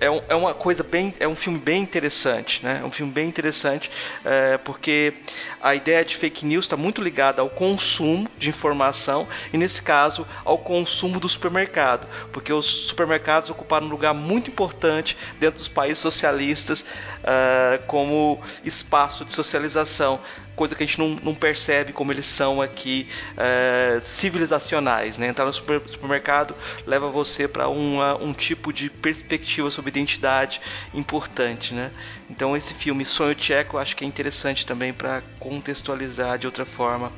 é, 0.00 0.10
um, 0.10 0.22
é, 0.28 0.34
uma 0.34 0.54
coisa 0.54 0.82
bem. 0.82 1.14
É 1.18 1.26
um 1.26 1.36
filme 1.36 1.58
bem 1.58 1.82
interessante, 1.82 2.64
né? 2.64 2.80
É 2.82 2.84
um 2.84 2.90
filme 2.90 3.12
bem 3.12 3.28
interessante, 3.28 3.90
é, 4.24 4.58
porque 4.58 5.14
a 5.60 5.74
ideia 5.74 6.04
de 6.04 6.16
fake 6.16 6.44
news 6.46 6.64
está 6.64 6.76
muito 6.76 7.02
ligada 7.02 7.42
ao 7.42 7.50
consumo 7.50 8.28
de 8.38 8.48
informação 8.48 9.26
e, 9.52 9.58
nesse 9.58 9.82
caso, 9.82 10.26
ao 10.44 10.58
consumo 10.58 11.20
do 11.20 11.28
supermercado, 11.28 12.06
porque 12.32 12.52
os 12.52 12.88
supermercados 12.88 13.50
ocuparam 13.50 13.86
um 13.86 13.90
lugar 13.90 14.14
muito 14.14 14.50
importante 14.50 15.16
dentro 15.38 15.58
dos 15.58 15.68
países 15.68 15.98
socialistas 15.98 16.82
uh, 16.82 17.82
como 17.86 18.40
espaço 18.64 19.24
de 19.24 19.32
socialização 19.32 20.20
coisa 20.58 20.74
que 20.74 20.82
a 20.82 20.86
gente 20.86 20.98
não, 20.98 21.10
não 21.22 21.34
percebe 21.36 21.92
como 21.92 22.10
eles 22.10 22.26
são 22.26 22.60
aqui 22.60 23.06
é, 23.36 24.00
civilizacionais. 24.02 25.16
Né? 25.16 25.28
Entrar 25.28 25.44
no 25.44 25.52
super, 25.52 25.80
supermercado 25.86 26.52
leva 26.84 27.08
você 27.08 27.46
para 27.46 27.68
um 27.68 28.32
tipo 28.32 28.72
de 28.72 28.90
perspectiva 28.90 29.70
sobre 29.70 29.90
identidade 29.90 30.60
importante. 30.92 31.72
Né? 31.72 31.92
Então 32.28 32.56
esse 32.56 32.74
filme 32.74 33.04
Sonho 33.04 33.36
Tcheco 33.36 33.76
eu 33.76 33.80
acho 33.80 33.96
que 33.96 34.04
é 34.04 34.08
interessante 34.08 34.66
também 34.66 34.92
para 34.92 35.22
contextualizar 35.38 36.36
de 36.38 36.46
outra 36.46 36.64
forma 36.64 37.12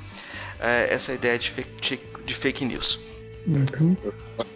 é, 0.60 0.92
essa 0.92 1.14
ideia 1.14 1.38
de 1.38 1.50
fake, 1.50 1.98
de 2.26 2.34
fake 2.34 2.64
news. 2.66 3.00
Uhum. 3.46 3.96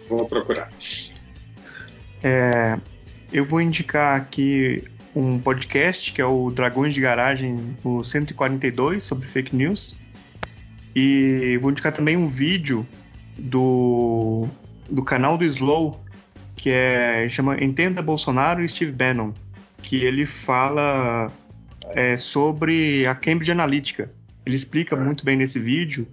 Vou 0.07 0.27
procurar. 0.27 0.71
É, 2.23 2.77
eu 3.33 3.45
vou 3.45 3.59
indicar 3.59 4.15
aqui 4.15 4.83
um 5.15 5.39
podcast 5.39 6.11
que 6.11 6.21
é 6.21 6.25
o 6.25 6.51
Dragões 6.51 6.93
de 6.93 6.99
Garagem, 6.99 7.77
o 7.83 8.03
142, 8.03 9.03
sobre 9.03 9.27
fake 9.27 9.55
news. 9.55 9.95
E 10.93 11.57
vou 11.61 11.71
indicar 11.71 11.93
também 11.93 12.17
um 12.17 12.27
vídeo 12.27 12.85
do, 13.37 14.45
do 14.89 15.03
canal 15.03 15.37
do 15.37 15.45
Slow, 15.45 16.03
que 16.55 16.69
é 16.69 17.27
chama 17.29 17.63
Entenda 17.63 18.01
Bolsonaro 18.01 18.63
e 18.63 18.67
Steve 18.69 18.91
Bannon, 18.91 19.31
que 19.81 20.03
ele 20.03 20.25
fala 20.25 21.31
é, 21.91 22.17
sobre 22.17 23.07
a 23.07 23.15
Cambridge 23.15 23.51
Analytica. 23.51 24.11
Ele 24.45 24.55
explica 24.55 24.95
muito 24.95 25.23
bem 25.23 25.37
nesse 25.37 25.59
vídeo 25.59 26.07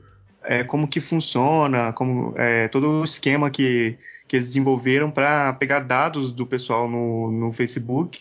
é, 0.45 0.63
como 0.63 0.87
que 0.87 1.01
funciona, 1.01 1.93
como 1.93 2.35
é, 2.37 2.69
todo 2.69 3.01
o 3.01 3.05
esquema 3.05 3.51
que, 3.51 3.99
que 4.29 4.37
eles 4.37 4.49
desenvolveram 4.49 5.11
para 5.11 5.53
pegar 5.55 5.81
dados 5.81 6.33
do 6.33 6.47
pessoal 6.47 6.89
no, 6.89 7.31
no 7.31 7.53
Facebook 7.53 8.21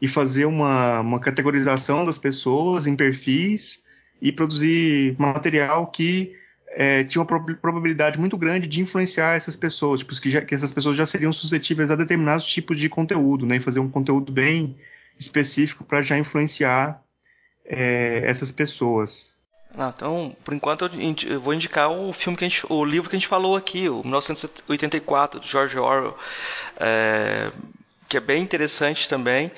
e 0.00 0.06
fazer 0.06 0.44
uma, 0.44 1.00
uma 1.00 1.20
categorização 1.20 2.06
das 2.06 2.18
pessoas 2.18 2.86
em 2.86 2.94
perfis 2.94 3.82
e 4.20 4.32
produzir 4.32 5.16
material 5.18 5.86
que 5.88 6.34
é, 6.68 7.02
tinha 7.04 7.22
uma 7.22 7.56
probabilidade 7.56 8.18
muito 8.18 8.36
grande 8.36 8.66
de 8.66 8.80
influenciar 8.80 9.36
essas 9.36 9.56
pessoas, 9.56 10.00
tipo, 10.00 10.14
que, 10.20 10.30
já, 10.30 10.40
que 10.40 10.54
essas 10.54 10.72
pessoas 10.72 10.96
já 10.96 11.06
seriam 11.06 11.32
suscetíveis 11.32 11.90
a 11.90 11.96
determinados 11.96 12.46
tipos 12.46 12.78
de 12.78 12.88
conteúdo, 12.88 13.46
né, 13.46 13.56
e 13.56 13.60
fazer 13.60 13.80
um 13.80 13.88
conteúdo 13.88 14.30
bem 14.30 14.76
específico 15.18 15.84
para 15.84 16.02
já 16.02 16.16
influenciar 16.16 17.02
é, 17.64 18.22
essas 18.24 18.52
pessoas. 18.52 19.36
Ah, 19.76 19.92
então, 19.94 20.34
por 20.44 20.54
enquanto 20.54 20.88
eu 21.26 21.40
vou 21.40 21.52
indicar 21.52 21.90
o 21.90 22.12
filme 22.12 22.36
que 22.36 22.44
a 22.44 22.48
gente, 22.48 22.64
o 22.68 22.84
livro 22.84 23.10
que 23.10 23.16
a 23.16 23.18
gente 23.18 23.28
falou 23.28 23.56
aqui, 23.56 23.88
o 23.88 24.02
1984 24.02 25.40
do 25.40 25.46
George 25.46 25.78
Orwell, 25.78 26.16
é, 26.78 27.50
que 28.08 28.16
é 28.16 28.20
bem 28.20 28.42
interessante 28.42 29.08
também 29.08 29.50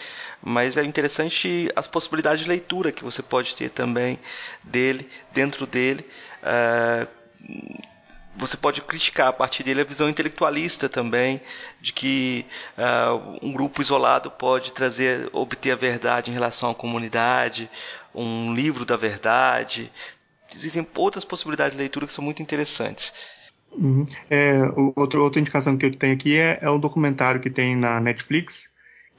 mas 0.43 0.77
é 0.77 0.85
interessante 0.85 1.71
as 1.77 1.87
possibilidades 1.87 2.43
de 2.43 2.49
leitura 2.49 2.93
que 2.93 3.05
você 3.05 3.23
pode 3.23 3.55
ter 3.55 3.71
também 3.71 4.19
dele, 4.63 5.09
dentro 5.33 5.67
dele. 5.67 6.05
Uh, 6.43 7.21
você 8.37 8.57
pode 8.57 8.81
criticar 8.81 9.29
a 9.29 9.33
partir 9.33 9.63
dele 9.63 9.83
a 9.83 9.85
visão 9.85 10.09
intelectualista 10.09 10.89
também, 10.89 11.41
de 11.81 11.93
que 11.93 12.47
uh, 12.79 13.39
um 13.43 13.53
grupo 13.53 13.83
isolado 13.83 14.31
pode 14.31 14.73
trazer, 14.73 15.29
obter 15.33 15.73
a 15.73 15.77
verdade 15.77 16.31
em 16.31 16.35
relação 16.35 16.71
à 16.71 16.75
comunidade, 16.75 17.71
um 18.15 18.55
livro 18.55 18.85
da 18.85 18.97
verdade. 18.97 19.93
Existem 20.55 20.87
outras 20.97 21.25
possibilidades 21.25 21.73
de 21.73 21.79
leitura 21.79 22.07
que 22.07 22.13
são 22.13 22.25
muito 22.25 22.41
interessantes. 22.41 23.13
Uhum. 23.73 24.07
É, 24.29 24.63
outro, 24.97 25.23
outra 25.23 25.41
indicação 25.41 25.77
que 25.77 25.87
eu 25.87 25.97
tenho 25.97 26.15
aqui 26.15 26.37
é, 26.37 26.59
é 26.61 26.71
um 26.71 26.81
documentário 26.81 27.41
que 27.41 27.51
tem 27.51 27.77
na 27.77 28.01
Netflix, 28.01 28.70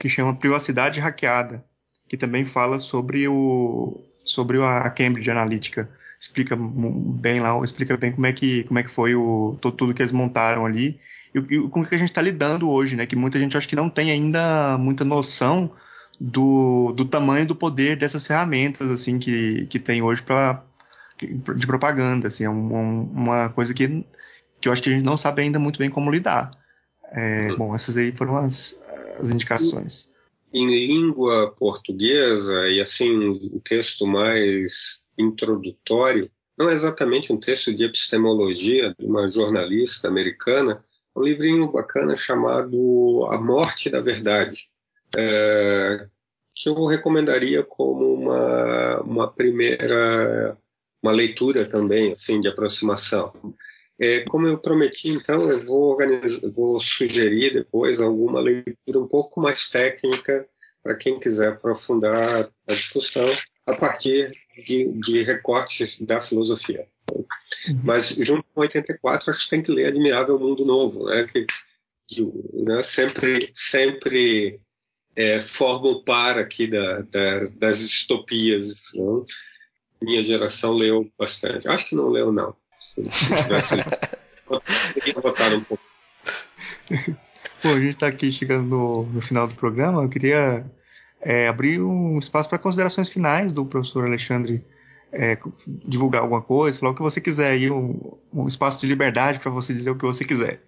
que 0.02 0.08
chama 0.08 0.34
Privacidade 0.34 0.98
Hackeada, 0.98 1.64
que 2.08 2.16
também 2.16 2.44
fala 2.44 2.80
sobre 2.80 3.28
o 3.28 4.04
sobre 4.24 4.60
a 4.60 4.90
Cambridge 4.90 5.30
Analytica. 5.30 5.88
Explica 6.20 6.56
bem 6.56 7.38
lá, 7.38 7.56
explica 7.62 7.96
bem 7.96 8.10
como 8.10 8.26
é 8.26 8.32
que 8.32 8.64
como 8.64 8.80
é 8.80 8.82
que 8.82 8.90
foi 8.90 9.14
o 9.14 9.56
tudo 9.60 9.94
que 9.94 10.02
eles 10.02 10.10
montaram 10.10 10.66
ali 10.66 10.98
e, 11.32 11.38
e 11.38 11.68
com 11.68 11.82
o 11.82 11.86
que 11.86 11.94
a 11.94 11.98
gente 11.98 12.10
está 12.10 12.20
lidando 12.20 12.68
hoje, 12.68 12.96
né? 12.96 13.06
Que 13.06 13.14
muita 13.14 13.38
gente 13.38 13.56
acho 13.56 13.68
que 13.68 13.76
não 13.76 13.88
tem 13.88 14.10
ainda 14.10 14.76
muita 14.76 15.04
noção 15.04 15.70
do, 16.20 16.92
do 16.92 17.04
tamanho 17.04 17.46
do 17.46 17.54
poder 17.54 17.96
dessas 17.96 18.26
ferramentas 18.26 18.90
assim 18.90 19.20
que, 19.20 19.66
que 19.66 19.78
tem 19.78 20.02
hoje 20.02 20.20
para 20.20 20.64
de 21.56 21.66
propaganda, 21.68 22.26
assim, 22.26 22.42
é 22.42 22.50
um, 22.50 23.02
uma 23.04 23.50
coisa 23.50 23.72
que, 23.72 24.04
que 24.60 24.68
eu 24.68 24.72
acho 24.72 24.82
que 24.82 24.90
a 24.90 24.92
gente 24.92 25.04
não 25.04 25.16
sabe 25.16 25.42
ainda 25.42 25.60
muito 25.60 25.78
bem 25.78 25.88
como 25.88 26.10
lidar. 26.10 26.50
É, 27.12 27.50
uhum. 27.50 27.56
Bom, 27.56 27.74
essas 27.74 27.96
aí 27.96 28.12
foram 28.12 28.36
as, 28.38 28.78
as 29.20 29.30
indicações. 29.30 30.10
Em 30.52 30.66
língua 30.66 31.50
portuguesa, 31.52 32.68
e 32.68 32.80
assim, 32.80 33.10
um 33.28 33.60
texto 33.60 34.06
mais 34.06 35.02
introdutório, 35.18 36.30
não 36.58 36.68
é 36.68 36.74
exatamente 36.74 37.32
um 37.32 37.38
texto 37.40 37.72
de 37.72 37.84
epistemologia 37.84 38.94
de 38.98 39.06
uma 39.06 39.28
jornalista 39.28 40.08
americana, 40.08 40.84
é 41.14 41.18
um 41.18 41.22
livrinho 41.22 41.70
bacana 41.70 42.16
chamado 42.16 43.26
A 43.30 43.38
Morte 43.38 43.88
da 43.88 44.00
Verdade, 44.00 44.68
é, 45.16 46.06
que 46.54 46.68
eu 46.68 46.84
recomendaria 46.86 47.62
como 47.62 48.12
uma, 48.12 49.00
uma 49.00 49.30
primeira 49.30 50.56
uma 51.02 51.12
leitura 51.12 51.68
também 51.68 52.12
assim 52.12 52.40
de 52.40 52.48
aproximação. 52.48 53.32
É, 54.02 54.24
como 54.24 54.48
eu 54.48 54.58
prometi, 54.58 55.10
então, 55.10 55.48
eu 55.48 55.64
vou, 55.64 55.96
vou 56.52 56.80
sugerir 56.80 57.52
depois 57.52 58.00
alguma 58.00 58.40
leitura 58.40 58.98
um 58.98 59.06
pouco 59.06 59.40
mais 59.40 59.68
técnica 59.70 60.44
para 60.82 60.96
quem 60.96 61.20
quiser 61.20 61.52
aprofundar 61.52 62.50
a 62.66 62.72
discussão 62.72 63.28
a 63.64 63.76
partir 63.76 64.32
de, 64.66 64.88
de 65.02 65.22
recortes 65.22 66.00
da 66.00 66.20
filosofia. 66.20 66.84
Uhum. 67.12 67.80
Mas, 67.84 68.08
junto 68.08 68.44
com 68.52 68.62
84, 68.62 69.30
acho 69.30 69.44
que 69.44 69.50
tem 69.50 69.62
que 69.62 69.70
ler 69.70 69.86
Admirável 69.86 70.36
Mundo 70.36 70.64
Novo, 70.64 71.04
né, 71.04 71.24
que, 71.32 71.46
que 72.08 72.28
né, 72.54 72.82
sempre, 72.82 73.52
sempre 73.54 74.60
é, 75.14 75.40
forma 75.40 75.90
o 75.90 76.02
par 76.02 76.38
aqui 76.38 76.66
da, 76.66 77.02
da, 77.02 77.46
das 77.50 77.78
distopias. 77.78 78.86
Não? 78.96 79.24
Minha 80.02 80.24
geração 80.24 80.72
leu 80.72 81.08
bastante. 81.16 81.68
Acho 81.68 81.90
que 81.90 81.94
não 81.94 82.08
leu, 82.08 82.32
não. 82.32 82.60
Se 82.82 83.02
tivesse 83.42 83.74
um 85.56 85.64
pouco. 85.64 85.84
Bom, 87.62 87.70
a 87.70 87.80
gente 87.80 87.90
está 87.90 88.08
aqui 88.08 88.32
chegando 88.32 88.66
no, 88.66 89.04
no, 89.04 89.20
final 89.20 89.46
do 89.46 89.54
programa. 89.54 90.02
Eu 90.02 90.08
queria 90.08 90.64
é, 91.20 91.46
abrir 91.46 91.80
um 91.80 92.18
espaço 92.18 92.48
para 92.48 92.58
considerações 92.58 93.08
finais 93.08 93.52
do 93.52 93.64
professor 93.64 94.04
Alexandre 94.04 94.64
é, 95.12 95.38
divulgar 95.66 96.22
alguma 96.22 96.42
coisa, 96.42 96.78
falar 96.78 96.92
o 96.92 96.94
que 96.94 97.02
você 97.02 97.20
quiser, 97.20 97.52
aí 97.52 97.70
um, 97.70 98.18
um 98.32 98.48
espaço 98.48 98.80
de 98.80 98.86
liberdade 98.86 99.38
para 99.38 99.50
você 99.50 99.72
dizer 99.72 99.90
o 99.90 99.96
que 99.96 100.04
você 100.04 100.24
quiser. 100.24 100.60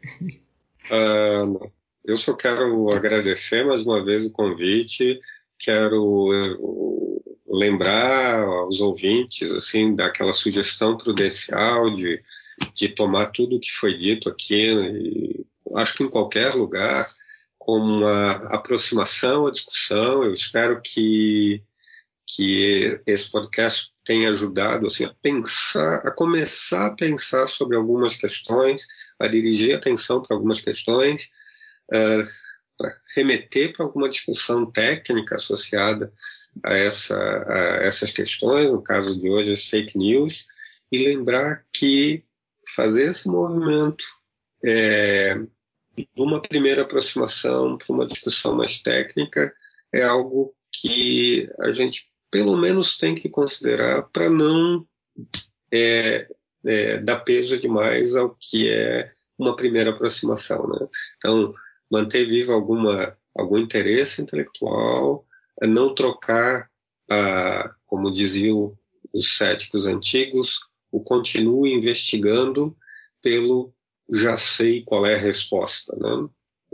Uh, 0.90 1.70
eu 2.04 2.16
só 2.16 2.34
quero 2.34 2.94
agradecer 2.94 3.64
mais 3.64 3.82
uma 3.82 4.04
vez 4.04 4.24
o 4.24 4.30
convite, 4.30 5.18
quero 5.58 7.13
lembrar 7.54 8.42
aos 8.42 8.80
ouvintes 8.80 9.50
assim 9.52 9.94
daquela 9.94 10.32
sugestão 10.32 10.96
prudencial 10.96 11.92
de, 11.92 12.22
de 12.74 12.88
tomar 12.88 13.26
tudo 13.26 13.56
o 13.56 13.60
que 13.60 13.70
foi 13.70 13.96
dito 13.96 14.28
aqui, 14.28 14.74
né, 14.74 14.90
e, 14.92 15.46
acho 15.76 15.94
que 15.94 16.02
em 16.02 16.10
qualquer 16.10 16.54
lugar, 16.54 17.08
como 17.58 17.84
uma 17.84 18.32
aproximação 18.54 19.46
à 19.46 19.50
discussão. 19.50 20.22
Eu 20.22 20.34
espero 20.34 20.80
que, 20.82 21.62
que 22.26 23.00
esse 23.06 23.30
podcast 23.30 23.90
tenha 24.04 24.28
ajudado 24.28 24.86
assim, 24.86 25.04
a 25.04 25.14
pensar, 25.22 25.96
a 26.06 26.10
começar 26.10 26.86
a 26.86 26.94
pensar 26.94 27.46
sobre 27.46 27.76
algumas 27.76 28.14
questões, 28.14 28.86
a 29.18 29.26
dirigir 29.26 29.74
atenção 29.74 30.20
para 30.20 30.36
algumas 30.36 30.60
questões, 30.60 31.30
uh, 31.90 32.22
para 32.76 32.94
remeter 33.16 33.72
para 33.72 33.86
alguma 33.86 34.08
discussão 34.08 34.70
técnica 34.70 35.36
associada 35.36 36.12
a, 36.62 36.74
essa, 36.74 37.16
a 37.48 37.84
essas 37.84 38.10
questões, 38.10 38.70
no 38.70 38.82
caso 38.82 39.18
de 39.18 39.28
hoje, 39.28 39.52
as 39.52 39.64
fake 39.64 39.96
news, 39.96 40.46
e 40.90 40.98
lembrar 40.98 41.64
que 41.72 42.24
fazer 42.74 43.10
esse 43.10 43.28
movimento 43.28 44.04
é, 44.64 45.34
de 45.96 46.08
uma 46.16 46.40
primeira 46.40 46.82
aproximação 46.82 47.76
para 47.76 47.92
uma 47.92 48.06
discussão 48.06 48.54
mais 48.54 48.80
técnica 48.80 49.54
é 49.92 50.02
algo 50.02 50.54
que 50.72 51.48
a 51.60 51.70
gente 51.72 52.10
pelo 52.30 52.56
menos 52.56 52.98
tem 52.98 53.14
que 53.14 53.28
considerar 53.28 54.02
para 54.10 54.28
não 54.28 54.84
é, 55.72 56.28
é, 56.64 56.98
dar 56.98 57.20
peso 57.20 57.58
demais 57.58 58.16
ao 58.16 58.34
que 58.34 58.68
é 58.68 59.12
uma 59.38 59.54
primeira 59.54 59.90
aproximação. 59.90 60.66
Né? 60.66 60.88
Então, 61.16 61.54
manter 61.90 62.26
vivo 62.26 62.52
alguma, 62.52 63.16
algum 63.36 63.58
interesse 63.58 64.20
intelectual, 64.20 65.24
não 65.62 65.94
trocar, 65.94 66.70
a, 67.10 67.70
como 67.86 68.12
diziam 68.12 68.76
os 69.12 69.36
céticos 69.36 69.86
antigos, 69.86 70.60
o 70.90 71.00
continue 71.00 71.72
investigando 71.72 72.76
pelo 73.22 73.72
já 74.12 74.36
sei 74.36 74.82
qual 74.82 75.06
é 75.06 75.14
a 75.14 75.18
resposta. 75.18 75.96
Né? 75.96 76.28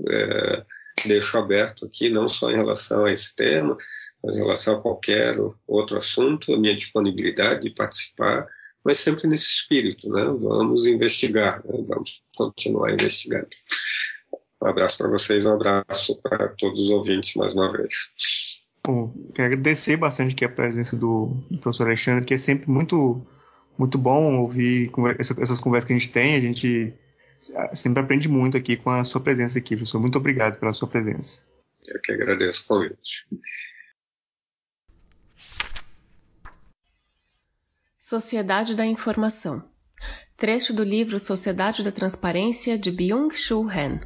É, 0.08 0.64
deixo 1.06 1.38
aberto 1.38 1.86
aqui, 1.86 2.10
não 2.10 2.28
só 2.28 2.50
em 2.50 2.56
relação 2.56 3.04
a 3.04 3.12
esse 3.12 3.34
tema, 3.34 3.76
mas 4.22 4.36
em 4.36 4.40
relação 4.40 4.76
a 4.76 4.82
qualquer 4.82 5.36
outro 5.66 5.98
assunto, 5.98 6.54
a 6.54 6.58
minha 6.58 6.76
disponibilidade 6.76 7.62
de 7.62 7.70
participar, 7.70 8.46
mas 8.84 8.98
sempre 8.98 9.26
nesse 9.26 9.44
espírito, 9.44 10.08
né? 10.08 10.24
Vamos 10.24 10.86
investigar, 10.86 11.62
né? 11.66 11.84
vamos 11.86 12.22
continuar 12.36 12.92
investigando. 12.92 13.48
Um 14.62 14.68
abraço 14.68 14.96
para 14.98 15.08
vocês, 15.08 15.46
um 15.46 15.52
abraço 15.52 16.20
para 16.22 16.48
todos 16.48 16.80
os 16.80 16.90
ouvintes 16.90 17.34
mais 17.34 17.52
uma 17.52 17.70
vez. 17.70 17.94
Bom, 18.82 19.12
quero 19.34 19.52
agradecer 19.52 19.96
bastante 19.96 20.34
aqui 20.34 20.44
a 20.44 20.48
presença 20.48 20.96
do, 20.96 21.36
do 21.50 21.58
professor 21.58 21.86
Alexandre, 21.86 22.24
que 22.24 22.34
é 22.34 22.38
sempre 22.38 22.70
muito, 22.70 23.24
muito 23.76 23.98
bom 23.98 24.38
ouvir 24.40 24.90
essas 25.18 25.60
conversas 25.60 25.86
que 25.86 25.92
a 25.92 25.98
gente 25.98 26.10
tem. 26.10 26.34
A 26.34 26.40
gente 26.40 26.94
sempre 27.74 28.02
aprende 28.02 28.28
muito 28.28 28.56
aqui 28.56 28.76
com 28.76 28.90
a 28.90 29.04
sua 29.04 29.20
presença 29.20 29.58
aqui, 29.58 29.76
professor. 29.76 30.00
Muito 30.00 30.16
obrigado 30.16 30.58
pela 30.58 30.72
sua 30.72 30.88
presença. 30.88 31.42
Eu 31.86 32.00
que 32.00 32.12
agradeço 32.12 32.62
o 32.62 32.66
convite. 32.66 33.26
Sociedade 37.98 38.74
da 38.74 38.86
Informação. 38.86 39.62
Trecho 40.36 40.72
do 40.72 40.82
livro 40.82 41.18
Sociedade 41.18 41.82
da 41.84 41.92
Transparência 41.92 42.78
de 42.78 42.90
Byung-Chul 42.90 43.68
Han. 43.68 44.00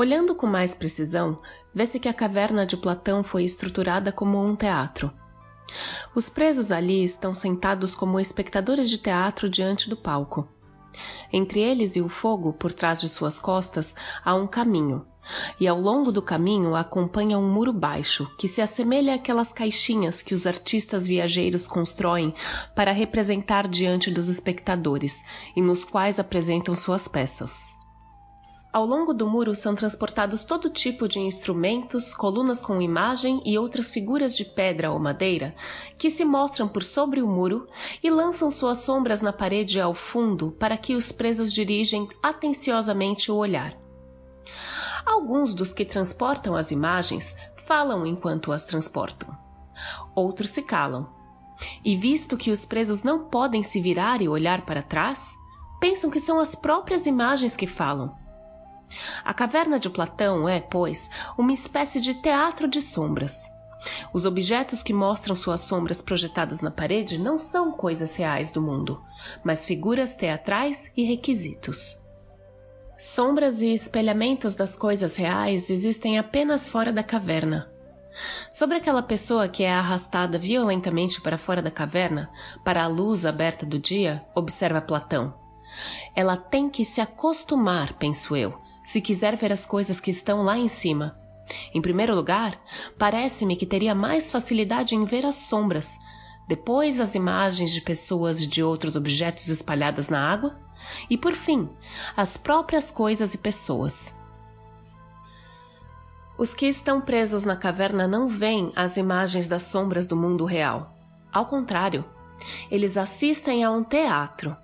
Olhando 0.00 0.34
com 0.34 0.46
mais 0.46 0.74
precisão, 0.74 1.38
vê-se 1.74 2.00
que 2.00 2.08
a 2.08 2.14
caverna 2.14 2.64
de 2.64 2.74
Platão 2.74 3.22
foi 3.22 3.44
estruturada 3.44 4.10
como 4.10 4.42
um 4.42 4.56
teatro. 4.56 5.12
Os 6.14 6.30
presos 6.30 6.72
ali 6.72 7.04
estão 7.04 7.34
sentados 7.34 7.94
como 7.94 8.18
espectadores 8.18 8.88
de 8.88 8.96
teatro 8.96 9.46
diante 9.46 9.90
do 9.90 9.98
palco. 9.98 10.48
Entre 11.30 11.60
eles 11.60 11.96
e 11.96 12.00
o 12.00 12.08
fogo, 12.08 12.54
por 12.54 12.72
trás 12.72 13.02
de 13.02 13.10
suas 13.10 13.38
costas, 13.38 13.94
há 14.24 14.34
um 14.34 14.46
caminho, 14.46 15.06
e 15.60 15.68
ao 15.68 15.78
longo 15.78 16.10
do 16.10 16.22
caminho 16.22 16.74
acompanha 16.74 17.38
um 17.38 17.52
muro 17.52 17.70
baixo, 17.70 18.26
que 18.38 18.48
se 18.48 18.62
assemelha 18.62 19.16
àquelas 19.16 19.52
caixinhas 19.52 20.22
que 20.22 20.32
os 20.32 20.46
artistas 20.46 21.06
viajeiros 21.06 21.68
constroem 21.68 22.32
para 22.74 22.90
representar 22.90 23.68
diante 23.68 24.10
dos 24.10 24.30
espectadores 24.30 25.22
e 25.54 25.60
nos 25.60 25.84
quais 25.84 26.18
apresentam 26.18 26.74
suas 26.74 27.06
peças. 27.06 27.69
Ao 28.72 28.86
longo 28.86 29.12
do 29.12 29.28
muro 29.28 29.52
são 29.52 29.74
transportados 29.74 30.44
todo 30.44 30.70
tipo 30.70 31.08
de 31.08 31.18
instrumentos, 31.18 32.14
colunas 32.14 32.62
com 32.62 32.80
imagem 32.80 33.42
e 33.44 33.58
outras 33.58 33.90
figuras 33.90 34.36
de 34.36 34.44
pedra 34.44 34.92
ou 34.92 34.98
madeira 35.00 35.56
que 35.98 36.08
se 36.08 36.24
mostram 36.24 36.68
por 36.68 36.84
sobre 36.84 37.20
o 37.20 37.26
muro 37.26 37.66
e 38.00 38.08
lançam 38.08 38.48
suas 38.48 38.78
sombras 38.78 39.20
na 39.20 39.32
parede 39.32 39.80
ao 39.80 39.92
fundo 39.92 40.52
para 40.52 40.76
que 40.76 40.94
os 40.94 41.10
presos 41.10 41.52
dirigem 41.52 42.08
atenciosamente 42.22 43.32
o 43.32 43.34
olhar. 43.34 43.76
Alguns 45.04 45.52
dos 45.52 45.72
que 45.72 45.84
transportam 45.84 46.54
as 46.54 46.70
imagens 46.70 47.34
falam 47.66 48.06
enquanto 48.06 48.52
as 48.52 48.64
transportam. 48.64 49.36
Outros 50.14 50.50
se 50.50 50.62
calam. 50.62 51.08
E 51.84 51.96
visto 51.96 52.36
que 52.36 52.52
os 52.52 52.64
presos 52.64 53.02
não 53.02 53.24
podem 53.24 53.64
se 53.64 53.80
virar 53.80 54.22
e 54.22 54.28
olhar 54.28 54.64
para 54.64 54.80
trás, 54.80 55.34
pensam 55.80 56.08
que 56.08 56.20
são 56.20 56.38
as 56.38 56.54
próprias 56.54 57.04
imagens 57.04 57.56
que 57.56 57.66
falam 57.66 58.14
a 59.24 59.32
caverna 59.32 59.78
de 59.78 59.88
Platão 59.90 60.48
é, 60.48 60.60
pois, 60.60 61.10
uma 61.36 61.52
espécie 61.52 62.00
de 62.00 62.14
teatro 62.14 62.68
de 62.68 62.80
sombras. 62.82 63.48
Os 64.12 64.26
objetos 64.26 64.82
que 64.82 64.92
mostram 64.92 65.34
suas 65.34 65.62
sombras 65.62 66.02
projetadas 66.02 66.60
na 66.60 66.70
parede 66.70 67.18
não 67.18 67.38
são 67.38 67.72
coisas 67.72 68.14
reais 68.16 68.50
do 68.50 68.60
mundo, 68.60 69.02
mas 69.42 69.64
figuras 69.64 70.14
teatrais 70.14 70.92
e 70.96 71.02
requisitos. 71.02 71.98
Sombras 72.98 73.62
e 73.62 73.72
espelhamentos 73.72 74.54
das 74.54 74.76
coisas 74.76 75.16
reais 75.16 75.70
existem 75.70 76.18
apenas 76.18 76.68
fora 76.68 76.92
da 76.92 77.02
caverna. 77.02 77.70
Sobre 78.52 78.76
aquela 78.76 79.02
pessoa 79.02 79.48
que 79.48 79.62
é 79.62 79.72
arrastada 79.72 80.38
violentamente 80.38 81.20
para 81.22 81.38
fora 81.38 81.62
da 81.62 81.70
caverna, 81.70 82.30
para 82.62 82.84
a 82.84 82.86
luz 82.86 83.24
aberta 83.24 83.64
do 83.64 83.78
dia, 83.78 84.22
observa 84.34 84.82
Platão. 84.82 85.32
Ela 86.14 86.36
tem 86.36 86.68
que 86.68 86.84
se 86.84 87.00
acostumar, 87.00 87.94
penso 87.94 88.36
eu, 88.36 88.58
se 88.90 89.00
quiser 89.00 89.36
ver 89.36 89.52
as 89.52 89.64
coisas 89.64 90.00
que 90.00 90.10
estão 90.10 90.42
lá 90.42 90.58
em 90.58 90.66
cima. 90.66 91.16
Em 91.72 91.80
primeiro 91.80 92.12
lugar, 92.12 92.60
parece-me 92.98 93.54
que 93.54 93.64
teria 93.64 93.94
mais 93.94 94.32
facilidade 94.32 94.96
em 94.96 95.04
ver 95.04 95.24
as 95.24 95.36
sombras, 95.36 95.96
depois 96.48 96.98
as 96.98 97.14
imagens 97.14 97.70
de 97.70 97.80
pessoas 97.80 98.42
e 98.42 98.48
de 98.48 98.64
outros 98.64 98.96
objetos 98.96 99.46
espalhadas 99.46 100.08
na 100.08 100.28
água, 100.28 100.58
e 101.08 101.16
por 101.16 101.34
fim, 101.34 101.70
as 102.16 102.36
próprias 102.36 102.90
coisas 102.90 103.32
e 103.32 103.38
pessoas. 103.38 104.12
Os 106.36 106.52
que 106.52 106.66
estão 106.66 107.00
presos 107.00 107.44
na 107.44 107.54
caverna 107.54 108.08
não 108.08 108.26
veem 108.26 108.72
as 108.74 108.96
imagens 108.96 109.48
das 109.48 109.62
sombras 109.62 110.08
do 110.08 110.16
mundo 110.16 110.44
real. 110.44 110.96
Ao 111.32 111.46
contrário, 111.46 112.04
eles 112.68 112.96
assistem 112.96 113.62
a 113.62 113.70
um 113.70 113.84
teatro. 113.84 114.56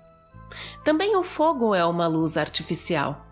Também 0.83 1.15
o 1.15 1.23
fogo 1.23 1.73
é 1.73 1.85
uma 1.85 2.07
luz 2.07 2.35
artificial. 2.35 3.26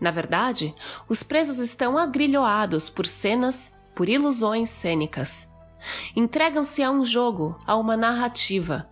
Na 0.00 0.10
verdade, 0.10 0.74
os 1.08 1.22
presos 1.22 1.58
estão 1.58 1.96
agrilhoados 1.96 2.90
por 2.90 3.06
cenas, 3.06 3.72
por 3.94 4.08
ilusões 4.08 4.70
cênicas. 4.70 5.54
Entregam-se 6.16 6.82
a 6.82 6.90
um 6.90 7.04
jogo, 7.04 7.58
a 7.66 7.76
uma 7.76 7.96
narrativa. 7.96 8.88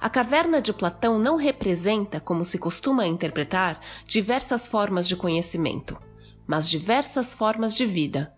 A 0.00 0.08
caverna 0.08 0.60
de 0.60 0.72
Platão 0.72 1.18
não 1.18 1.36
representa, 1.36 2.20
como 2.20 2.44
se 2.44 2.58
costuma 2.58 3.06
interpretar, 3.06 3.80
diversas 4.06 4.66
formas 4.66 5.08
de 5.08 5.16
conhecimento, 5.16 5.98
mas 6.46 6.68
diversas 6.68 7.34
formas 7.34 7.74
de 7.74 7.84
vida, 7.84 8.32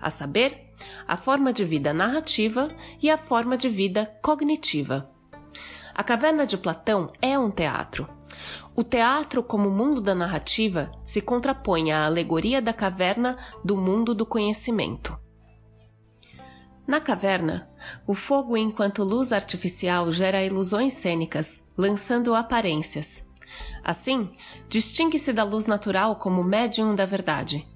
a 0.00 0.10
saber, 0.10 0.72
a 1.06 1.16
forma 1.16 1.52
de 1.52 1.64
vida 1.64 1.92
narrativa 1.92 2.70
e 3.02 3.10
a 3.10 3.18
forma 3.18 3.56
de 3.56 3.68
vida 3.68 4.06
cognitiva. 4.22 5.10
A 5.94 6.04
caverna 6.04 6.46
de 6.46 6.56
Platão 6.56 7.12
é 7.20 7.38
um 7.38 7.50
teatro, 7.50 8.08
o 8.76 8.84
teatro, 8.84 9.42
como 9.42 9.70
mundo 9.70 10.02
da 10.02 10.14
narrativa, 10.14 10.92
se 11.02 11.22
contrapõe 11.22 11.92
à 11.92 12.04
alegoria 12.04 12.60
da 12.60 12.74
caverna 12.74 13.38
do 13.64 13.74
mundo 13.74 14.14
do 14.14 14.26
conhecimento. 14.26 15.18
Na 16.86 17.00
caverna, 17.00 17.68
o 18.06 18.14
fogo 18.14 18.54
enquanto 18.54 19.02
luz 19.02 19.32
artificial 19.32 20.12
gera 20.12 20.44
ilusões 20.44 20.92
cênicas, 20.92 21.62
lançando 21.74 22.34
aparências. 22.34 23.26
Assim, 23.82 24.36
distingue-se 24.68 25.32
da 25.32 25.42
luz 25.42 25.64
natural 25.64 26.16
como 26.16 26.44
médium 26.44 26.94
da 26.94 27.06
verdade. 27.06 27.66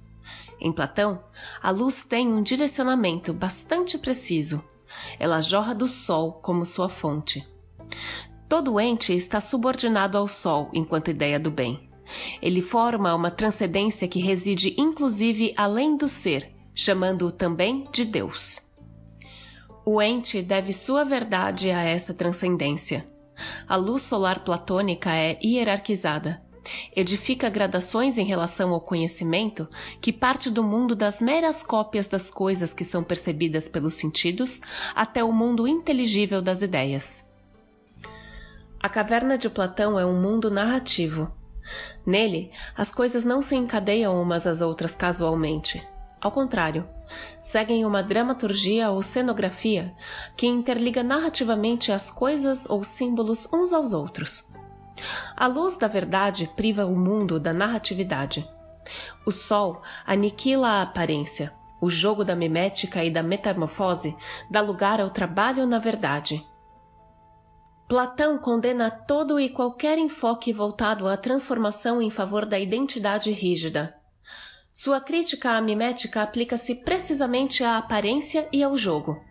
Em 0.59 0.71
Platão, 0.71 1.23
a 1.63 1.71
luz 1.71 2.05
tem 2.05 2.31
um 2.31 2.43
direcionamento 2.43 3.33
bastante 3.33 3.97
preciso. 3.97 4.63
Ela 5.17 5.41
jorra 5.41 5.73
do 5.73 5.87
Sol 5.87 6.33
como 6.33 6.63
sua 6.63 6.89
fonte. 6.89 7.43
Todo 8.51 8.81
ente 8.81 9.15
está 9.15 9.39
subordinado 9.39 10.17
ao 10.17 10.27
Sol 10.27 10.69
enquanto 10.73 11.09
ideia 11.09 11.39
do 11.39 11.49
bem. 11.49 11.89
Ele 12.41 12.61
forma 12.61 13.15
uma 13.15 13.31
transcendência 13.31 14.09
que 14.09 14.19
reside 14.19 14.75
inclusive 14.77 15.53
além 15.55 15.95
do 15.95 16.09
ser, 16.09 16.51
chamando-o 16.75 17.31
também 17.31 17.87
de 17.93 18.03
Deus. 18.03 18.59
O 19.85 20.01
ente 20.01 20.41
deve 20.41 20.73
sua 20.73 21.05
verdade 21.05 21.71
a 21.71 21.81
essa 21.81 22.13
transcendência. 22.13 23.09
A 23.69 23.77
luz 23.77 24.01
solar 24.01 24.43
platônica 24.43 25.15
é 25.15 25.39
hierarquizada. 25.41 26.41
Edifica 26.93 27.49
gradações 27.49 28.17
em 28.17 28.25
relação 28.25 28.73
ao 28.73 28.81
conhecimento 28.81 29.65
que 30.01 30.11
parte 30.11 30.49
do 30.49 30.61
mundo 30.61 30.93
das 30.93 31.21
meras 31.21 31.63
cópias 31.63 32.05
das 32.05 32.29
coisas 32.29 32.73
que 32.73 32.83
são 32.83 33.01
percebidas 33.01 33.69
pelos 33.69 33.93
sentidos 33.93 34.59
até 34.93 35.23
o 35.23 35.31
mundo 35.31 35.65
inteligível 35.65 36.41
das 36.41 36.61
ideias. 36.61 37.30
A 38.83 38.89
caverna 38.89 39.37
de 39.37 39.47
Platão 39.47 39.99
é 39.99 40.03
um 40.03 40.19
mundo 40.19 40.49
narrativo. 40.49 41.31
Nele, 42.03 42.51
as 42.75 42.91
coisas 42.91 43.23
não 43.23 43.39
se 43.39 43.55
encadeiam 43.55 44.19
umas 44.19 44.47
às 44.47 44.59
outras 44.59 44.95
casualmente. 44.95 45.87
Ao 46.19 46.31
contrário, 46.31 46.89
seguem 47.39 47.85
uma 47.85 48.01
dramaturgia 48.01 48.89
ou 48.89 49.03
cenografia 49.03 49.93
que 50.35 50.47
interliga 50.47 51.03
narrativamente 51.03 51.91
as 51.91 52.09
coisas 52.09 52.67
ou 52.67 52.83
símbolos 52.83 53.47
uns 53.53 53.71
aos 53.71 53.93
outros. 53.93 54.51
A 55.37 55.45
luz 55.45 55.77
da 55.77 55.87
verdade 55.87 56.49
priva 56.55 56.83
o 56.83 56.97
mundo 56.97 57.39
da 57.39 57.53
narratividade. 57.53 58.49
O 59.27 59.31
sol 59.31 59.83
aniquila 60.07 60.67
a 60.67 60.81
aparência. 60.81 61.53
O 61.79 61.87
jogo 61.87 62.23
da 62.23 62.35
mimética 62.35 63.03
e 63.03 63.11
da 63.11 63.21
metamorfose 63.21 64.15
dá 64.49 64.59
lugar 64.59 64.99
ao 64.99 65.11
trabalho 65.11 65.67
na 65.67 65.77
verdade. 65.77 66.43
Platão 67.91 68.37
condena 68.37 68.89
todo 68.89 69.37
e 69.37 69.49
qualquer 69.49 69.97
enfoque 69.97 70.53
voltado 70.53 71.09
à 71.09 71.17
transformação 71.17 72.01
em 72.01 72.09
favor 72.09 72.45
da 72.45 72.57
identidade 72.57 73.29
rígida. 73.33 73.93
Sua 74.71 75.01
crítica 75.01 75.57
à 75.57 75.61
mimética 75.61 76.23
aplica-se 76.23 76.73
precisamente 76.85 77.65
à 77.65 77.77
aparência 77.77 78.47
e 78.49 78.63
ao 78.63 78.77
jogo. 78.77 79.21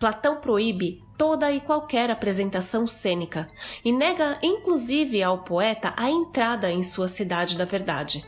Platão 0.00 0.40
proíbe 0.40 1.00
toda 1.16 1.52
e 1.52 1.60
qualquer 1.60 2.10
apresentação 2.10 2.88
cênica 2.88 3.48
e 3.84 3.92
nega 3.92 4.36
inclusive 4.42 5.22
ao 5.22 5.44
poeta 5.44 5.94
a 5.96 6.10
entrada 6.10 6.68
em 6.68 6.82
sua 6.82 7.06
cidade 7.06 7.56
da 7.56 7.64
verdade. 7.64 8.26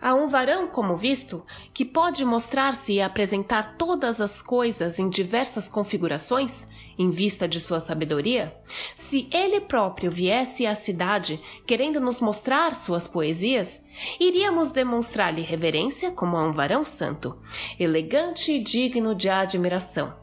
Há 0.00 0.14
um 0.14 0.28
varão, 0.28 0.68
como 0.68 0.96
visto, 0.96 1.44
que 1.72 1.84
pode 1.84 2.24
mostrar-se 2.24 2.94
e 2.94 3.00
apresentar 3.00 3.76
todas 3.76 4.20
as 4.20 4.42
coisas 4.42 4.98
em 4.98 5.08
diversas 5.08 5.68
configurações, 5.68 6.68
em 6.98 7.08
vista 7.08 7.48
de 7.48 7.58
sua 7.58 7.80
sabedoria? 7.80 8.54
Se 8.94 9.26
ele 9.32 9.60
próprio 9.60 10.10
viesse 10.10 10.66
à 10.66 10.74
cidade 10.74 11.40
querendo 11.66 11.98
nos 11.98 12.20
mostrar 12.20 12.74
suas 12.74 13.08
poesias, 13.08 13.82
iríamos 14.20 14.70
demonstrar-lhe 14.70 15.40
reverência 15.40 16.10
como 16.10 16.36
a 16.36 16.44
um 16.44 16.52
varão 16.52 16.84
santo, 16.84 17.38
elegante 17.78 18.52
e 18.52 18.60
digno 18.60 19.14
de 19.14 19.30
admiração. 19.30 20.14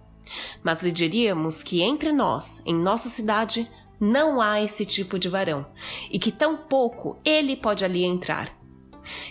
Mas 0.64 0.84
lhe 0.84 0.92
diríamos 0.92 1.64
que 1.64 1.82
entre 1.82 2.12
nós, 2.12 2.62
em 2.66 2.76
nossa 2.76 3.10
cidade, 3.10 3.70
não 4.00 4.40
há 4.40 4.62
esse 4.62 4.86
tipo 4.86 5.18
de 5.18 5.30
varão, 5.30 5.66
e 6.12 6.20
que 6.20 6.32
tão 6.32 6.58
pouco 6.58 7.18
ele 7.26 7.56
pode 7.56 7.84
ali 7.84 8.04
entrar 8.04 8.63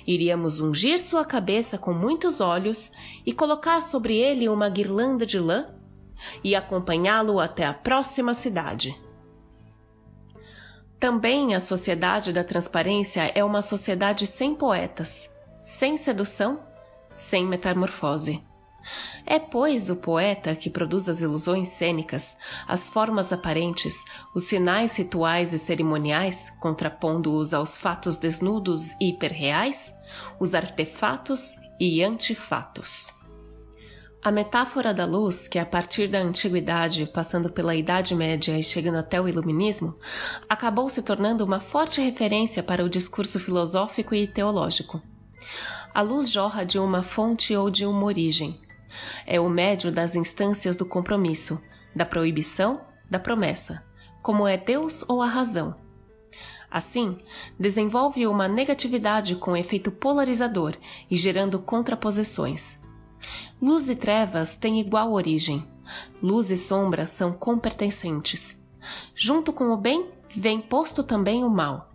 Iríamos 0.07 0.61
ungir 0.61 0.99
sua 0.99 1.25
cabeça 1.25 1.79
com 1.79 1.93
muitos 1.93 2.41
óleos 2.41 2.93
e 3.25 3.33
colocar 3.33 3.81
sobre 3.81 4.17
ele 4.17 4.49
uma 4.49 4.69
guirlanda 4.69 5.25
de 5.25 5.39
lã 5.39 5.67
e 6.43 6.55
acompanhá-lo 6.55 7.41
até 7.41 7.67
a 7.67 7.75
próxima 7.75 8.35
cidade. 8.35 8.99
Também 10.99 11.55
a 11.55 11.61
sociedade 11.61 12.33
da 12.33 12.45
transparência 12.45 13.23
é 13.35 13.43
uma 13.43 13.61
sociedade 13.61 14.27
sem 14.27 14.55
poetas, 14.55 15.29
sem 15.61 15.97
sedução, 15.97 16.61
sem 17.11 17.47
metamorfose. 17.47 18.41
É, 19.25 19.39
pois, 19.39 19.91
o 19.91 19.97
poeta 19.97 20.55
que 20.55 20.71
produz 20.71 21.09
as 21.09 21.21
ilusões 21.21 21.69
cênicas, 21.69 22.37
as 22.67 22.89
formas 22.89 23.33
aparentes, 23.33 24.05
os 24.35 24.45
sinais 24.45 24.97
rituais 24.97 25.53
e 25.53 25.59
cerimoniais, 25.59 26.51
contrapondo-os 26.61 27.55
aos 27.55 27.77
fatos 27.77 28.17
desnudos 28.17 28.93
e 29.01 29.11
hiperreais, 29.11 29.95
os 30.39 30.55
artefatos 30.55 31.55
e 31.79 32.03
antifatos. 32.03 33.13
A 34.25 34.31
metáfora 34.31 34.95
da 34.95 35.05
luz, 35.05 35.49
que 35.49 35.59
a 35.59 35.67
partir 35.67 36.07
da 36.07 36.21
antiguidade, 36.21 37.07
passando 37.07 37.51
pela 37.51 37.75
Idade 37.75 38.15
Média 38.15 38.57
e 38.57 38.63
chegando 38.63 38.99
até 38.99 39.21
o 39.21 39.29
Iluminismo, 39.29 39.99
acabou 40.49 40.89
se 40.89 41.03
tornando 41.03 41.45
uma 41.45 41.59
forte 41.59 42.01
referência 42.01 42.63
para 42.63 42.85
o 42.85 42.89
discurso 42.89 43.41
filosófico 43.41 44.15
e 44.15 44.29
teológico. 44.29 45.03
A 45.93 46.03
luz 46.03 46.31
jorra 46.31 46.65
de 46.65 46.79
uma 46.79 47.03
fonte 47.03 47.57
ou 47.57 47.69
de 47.69 47.85
uma 47.85 48.05
origem, 48.05 48.61
é 49.27 49.41
o 49.41 49.49
médio 49.49 49.91
das 49.93 50.15
instâncias 50.15 50.77
do 50.77 50.85
compromisso, 50.85 51.63
da 51.95 52.05
proibição, 52.05 52.81
da 53.11 53.19
promessa, 53.19 53.83
como 54.23 54.47
é 54.47 54.57
Deus 54.57 55.05
ou 55.09 55.23
a 55.23 55.27
razão. 55.27 55.75
Assim, 56.71 57.19
desenvolve 57.59 58.27
uma 58.27 58.49
negatividade 58.49 59.37
com 59.37 59.55
efeito 59.55 59.91
polarizador 59.91 60.75
e 61.11 61.17
gerando 61.17 61.59
contraposições. 61.59 62.81
Luz 63.61 63.91
e 63.91 63.95
trevas 63.95 64.57
têm 64.57 64.81
igual 64.81 65.13
origem. 65.13 65.65
Luz 66.23 66.51
e 66.51 66.57
sombra 66.57 67.05
são 67.05 67.33
compertencentes. 67.33 68.59
Junto 69.15 69.53
com 69.53 69.71
o 69.71 69.77
bem 69.77 70.09
vem 70.35 70.61
posto 70.61 71.03
também 71.03 71.45
o 71.45 71.51
mal. 71.51 71.93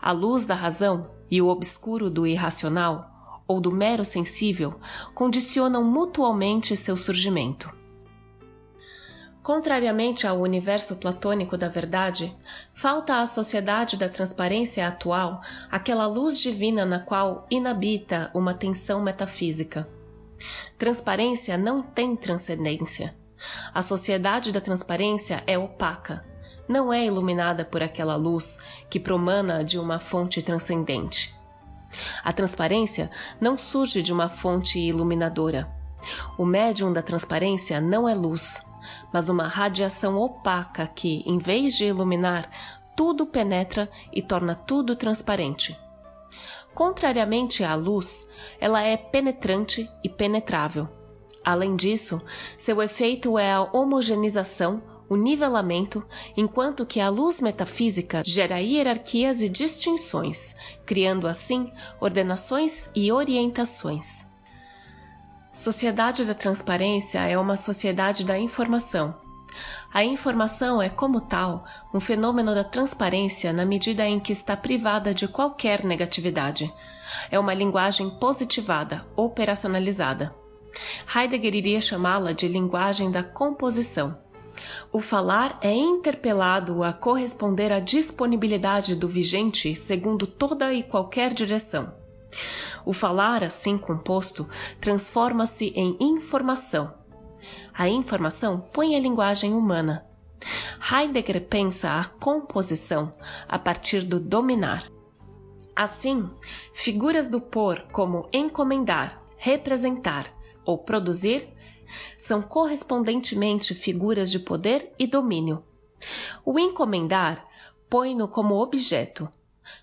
A 0.00 0.12
luz 0.12 0.46
da 0.46 0.54
razão 0.54 1.10
e 1.30 1.42
o 1.42 1.48
obscuro 1.48 2.08
do 2.08 2.26
irracional 2.26 3.15
ou 3.46 3.60
do 3.60 3.70
mero 3.70 4.04
sensível 4.04 4.74
condicionam 5.14 5.84
mutualmente 5.84 6.76
seu 6.76 6.96
surgimento. 6.96 7.72
Contrariamente 9.46 10.26
ao 10.26 10.40
universo 10.40 10.96
platônico 10.96 11.56
da 11.56 11.68
verdade, 11.68 12.34
falta 12.74 13.20
à 13.22 13.26
sociedade 13.26 13.96
da 13.96 14.08
transparência 14.08 14.88
atual 14.88 15.40
aquela 15.70 16.04
luz 16.08 16.40
divina 16.40 16.84
na 16.84 16.98
qual 16.98 17.46
inabita 17.48 18.28
uma 18.34 18.52
tensão 18.52 19.00
metafísica. 19.00 19.88
Transparência 20.76 21.56
não 21.56 21.80
tem 21.80 22.16
transcendência. 22.16 23.14
A 23.72 23.82
sociedade 23.82 24.50
da 24.50 24.60
transparência 24.60 25.44
é 25.46 25.56
opaca, 25.56 26.24
não 26.68 26.92
é 26.92 27.06
iluminada 27.06 27.64
por 27.64 27.80
aquela 27.80 28.16
luz 28.16 28.58
que 28.90 28.98
promana 28.98 29.62
de 29.62 29.78
uma 29.78 30.00
fonte 30.00 30.42
transcendente. 30.42 31.35
A 32.22 32.32
transparência 32.32 33.10
não 33.40 33.56
surge 33.56 34.02
de 34.02 34.12
uma 34.12 34.28
fonte 34.28 34.78
iluminadora. 34.78 35.68
O 36.38 36.44
médium 36.44 36.92
da 36.92 37.02
transparência 37.02 37.80
não 37.80 38.08
é 38.08 38.14
luz, 38.14 38.64
mas 39.12 39.28
uma 39.28 39.48
radiação 39.48 40.16
opaca 40.16 40.86
que, 40.86 41.22
em 41.26 41.38
vez 41.38 41.76
de 41.76 41.86
iluminar, 41.86 42.50
tudo 42.96 43.26
penetra 43.26 43.90
e 44.12 44.22
torna 44.22 44.54
tudo 44.54 44.96
transparente. 44.96 45.76
Contrariamente 46.74 47.64
à 47.64 47.74
luz, 47.74 48.28
ela 48.60 48.82
é 48.82 48.96
penetrante 48.96 49.90
e 50.04 50.08
penetrável. 50.08 50.88
Além 51.44 51.76
disso, 51.76 52.20
seu 52.58 52.82
efeito 52.82 53.38
é 53.38 53.52
a 53.52 53.62
homogeneização 53.62 54.82
o 55.08 55.16
nivelamento, 55.16 56.04
enquanto 56.36 56.86
que 56.86 57.00
a 57.00 57.08
luz 57.08 57.40
metafísica 57.40 58.22
gera 58.24 58.58
hierarquias 58.60 59.40
e 59.42 59.48
distinções, 59.48 60.54
criando 60.84 61.26
assim 61.26 61.72
ordenações 62.00 62.90
e 62.94 63.10
orientações. 63.12 64.26
Sociedade 65.52 66.24
da 66.24 66.34
transparência 66.34 67.20
é 67.20 67.38
uma 67.38 67.56
sociedade 67.56 68.24
da 68.24 68.38
informação. 68.38 69.14
A 69.92 70.04
informação 70.04 70.82
é, 70.82 70.90
como 70.90 71.20
tal, 71.20 71.64
um 71.94 72.00
fenômeno 72.00 72.54
da 72.54 72.62
transparência 72.62 73.52
na 73.52 73.64
medida 73.64 74.04
em 74.04 74.20
que 74.20 74.32
está 74.32 74.54
privada 74.54 75.14
de 75.14 75.26
qualquer 75.26 75.82
negatividade. 75.82 76.70
É 77.30 77.38
uma 77.38 77.54
linguagem 77.54 78.10
positivada, 78.10 79.06
operacionalizada. 79.16 80.30
Heidegger 81.14 81.54
iria 81.54 81.80
chamá-la 81.80 82.32
de 82.32 82.46
linguagem 82.46 83.10
da 83.10 83.22
composição. 83.22 84.18
O 84.92 85.00
falar 85.00 85.58
é 85.60 85.72
interpelado 85.72 86.82
a 86.82 86.92
corresponder 86.92 87.72
à 87.72 87.78
disponibilidade 87.80 88.94
do 88.94 89.08
vigente 89.08 89.74
segundo 89.76 90.26
toda 90.26 90.72
e 90.72 90.82
qualquer 90.82 91.32
direção. 91.32 91.92
O 92.84 92.92
falar, 92.92 93.42
assim 93.42 93.76
composto, 93.76 94.48
transforma-se 94.80 95.72
em 95.74 95.96
informação. 96.00 96.94
A 97.74 97.88
informação 97.88 98.60
põe 98.72 98.94
a 98.94 99.00
linguagem 99.00 99.52
humana. 99.52 100.06
Heidegger 100.92 101.46
pensa 101.48 101.90
a 101.90 102.04
composição 102.04 103.12
a 103.48 103.58
partir 103.58 104.02
do 104.02 104.20
dominar. 104.20 104.88
Assim, 105.74 106.30
figuras 106.72 107.28
do 107.28 107.40
por 107.40 107.82
como 107.92 108.28
encomendar, 108.32 109.20
representar 109.36 110.32
ou 110.64 110.78
produzir 110.78 111.48
são 112.26 112.42
correspondentemente 112.42 113.72
figuras 113.72 114.32
de 114.32 114.40
poder 114.40 114.92
e 114.98 115.06
domínio. 115.06 115.62
O 116.44 116.58
encomendar 116.58 117.46
põe-no 117.88 118.26
como 118.26 118.60
objeto, 118.60 119.28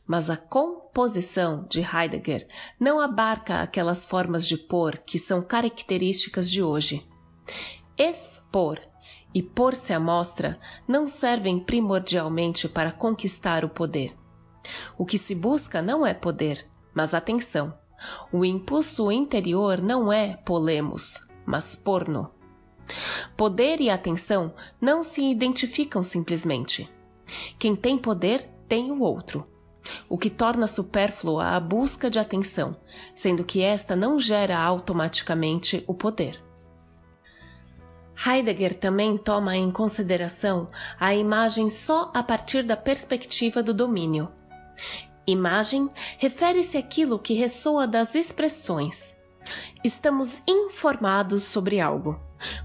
mas 0.05 0.29
a 0.29 0.35
composição 0.35 1.65
de 1.69 1.79
Heidegger 1.79 2.45
não 2.77 2.99
abarca 2.99 3.61
aquelas 3.61 4.05
formas 4.05 4.45
de 4.45 4.57
pôr 4.57 4.97
que 4.97 5.17
são 5.17 5.41
características 5.41 6.51
de 6.51 6.61
hoje. 6.61 7.01
Expor 7.97 8.81
e 9.33 9.41
pôr-se 9.41 9.93
à 9.93 9.99
mostra 9.99 10.59
não 10.85 11.07
servem 11.07 11.61
primordialmente 11.61 12.67
para 12.67 12.91
conquistar 12.91 13.63
o 13.63 13.69
poder. 13.69 14.13
O 14.97 15.05
que 15.05 15.17
se 15.17 15.33
busca 15.33 15.81
não 15.81 16.05
é 16.05 16.13
poder, 16.13 16.67
mas 16.93 17.13
atenção. 17.13 17.73
O 18.33 18.43
impulso 18.43 19.09
interior 19.13 19.81
não 19.81 20.11
é 20.11 20.35
polemos, 20.35 21.25
mas 21.45 21.75
porno. 21.75 22.31
Poder 23.37 23.79
e 23.79 23.89
atenção 23.89 24.53
não 24.79 25.03
se 25.03 25.23
identificam 25.23 26.03
simplesmente. 26.03 26.89
Quem 27.57 27.75
tem 27.75 27.97
poder 27.97 28.49
tem 28.67 28.91
o 28.91 29.01
outro, 29.01 29.47
o 30.09 30.17
que 30.17 30.29
torna 30.29 30.67
supérflua 30.67 31.55
a 31.55 31.59
busca 31.59 32.09
de 32.09 32.19
atenção, 32.19 32.75
sendo 33.15 33.43
que 33.43 33.61
esta 33.61 33.95
não 33.95 34.19
gera 34.19 34.59
automaticamente 34.59 35.83
o 35.87 35.93
poder. 35.93 36.41
Heidegger 38.25 38.75
também 38.75 39.17
toma 39.17 39.55
em 39.55 39.71
consideração 39.71 40.69
a 40.99 41.13
imagem 41.13 41.69
só 41.69 42.11
a 42.13 42.21
partir 42.21 42.63
da 42.63 42.77
perspectiva 42.77 43.63
do 43.63 43.73
domínio. 43.73 44.29
Imagem 45.25 45.89
refere-se 46.17 46.77
àquilo 46.77 47.17
que 47.17 47.33
ressoa 47.33 47.87
das 47.87 48.13
expressões. 48.13 49.12
Estamos 49.84 50.41
informados 50.47 51.43
sobre 51.43 51.81
algo. 51.81 52.18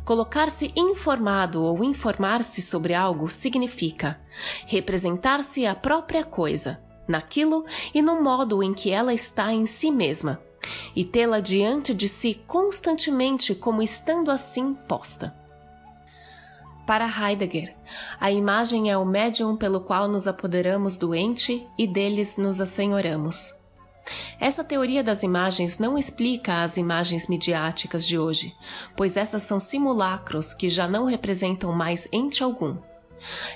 Colocar-se 0.05 0.73
informado 0.77 1.65
ou 1.65 1.83
informar-se 1.83 2.63
sobre 2.63 2.95
algo 2.95 3.29
significa 3.29 4.17
representar-se 4.67 5.67
a 5.67 5.75
própria 5.75 6.23
coisa, 6.23 6.81
naquilo 7.09 7.65
e 7.93 8.01
no 8.01 8.23
modo 8.23 8.63
em 8.63 8.73
que 8.73 8.93
ela 8.93 9.13
está 9.13 9.53
em 9.53 9.67
si 9.67 9.91
mesma, 9.91 10.41
e 10.95 11.05
tê-la 11.05 11.41
diante 11.41 11.93
de 11.93 12.09
si 12.09 12.35
constantemente 12.47 13.53
como 13.53 13.83
estando 13.83 14.31
assim 14.31 14.73
posta. 14.73 15.35
Para 16.87 17.05
Heidegger, 17.05 17.75
a 18.21 18.31
imagem 18.31 18.93
é 18.93 18.97
o 18.97 19.05
médium 19.05 19.57
pelo 19.57 19.81
qual 19.81 20.07
nos 20.07 20.29
apoderamos 20.29 20.97
do 20.97 21.13
ente 21.13 21.67
e 21.77 21.85
deles 21.85 22.37
nos 22.37 22.61
assenhoramos. 22.61 23.58
Essa 24.41 24.63
teoria 24.63 25.03
das 25.03 25.23
imagens 25.23 25.79
não 25.79 25.99
explica 25.99 26.63
as 26.63 26.77
imagens 26.77 27.29
midiáticas 27.29 28.07
de 28.07 28.19
hoje, 28.19 28.55
pois 28.97 29.17
essas 29.17 29.43
são 29.43 29.59
simulacros 29.59 30.55
que 30.55 30.69
já 30.69 30.87
não 30.87 31.05
representam 31.05 31.73
mais 31.73 32.09
ente 32.13 32.43
algum. 32.43 32.77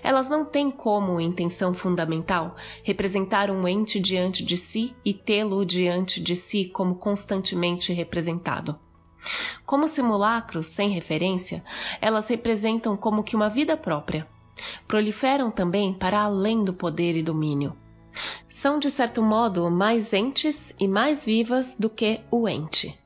Elas 0.03 0.29
não 0.29 0.45
têm 0.45 0.71
como 0.71 1.21
intenção 1.21 1.73
fundamental 1.73 2.57
representar 2.83 3.51
um 3.51 3.67
ente 3.67 4.01
diante 4.01 4.45
de 4.45 4.57
si 4.57 4.95
e 5.05 5.15
tê-lo 5.15 5.65
diante 5.65 6.21
de 6.21 6.35
si 6.35 6.65
como 6.65 6.97
constantemente 6.97 7.93
representado. 7.93 8.77
Como 9.65 9.87
simulacros 9.87 10.67
sem 10.67 10.91
referência, 10.91 11.63
elas 12.01 12.29
representam 12.29 12.97
como 12.97 13.23
que 13.23 13.37
uma 13.37 13.49
vida 13.49 13.77
própria. 13.77 14.27
Proliferam 14.87 15.51
também 15.51 15.95
para 15.95 16.21
além 16.21 16.65
do 16.65 16.73
poder 16.73 17.17
e 17.17 17.23
domínio. 17.23 17.77
São, 18.63 18.79
de 18.79 18.91
certo 18.91 19.21
modo, 19.21 19.69
mais 19.69 20.13
entes 20.13 20.73
e 20.79 20.87
mais 20.87 21.27
vivas 21.27 21.75
do 21.75 21.91
que 21.91 22.21
o 22.31 22.49
ente. 22.49 22.97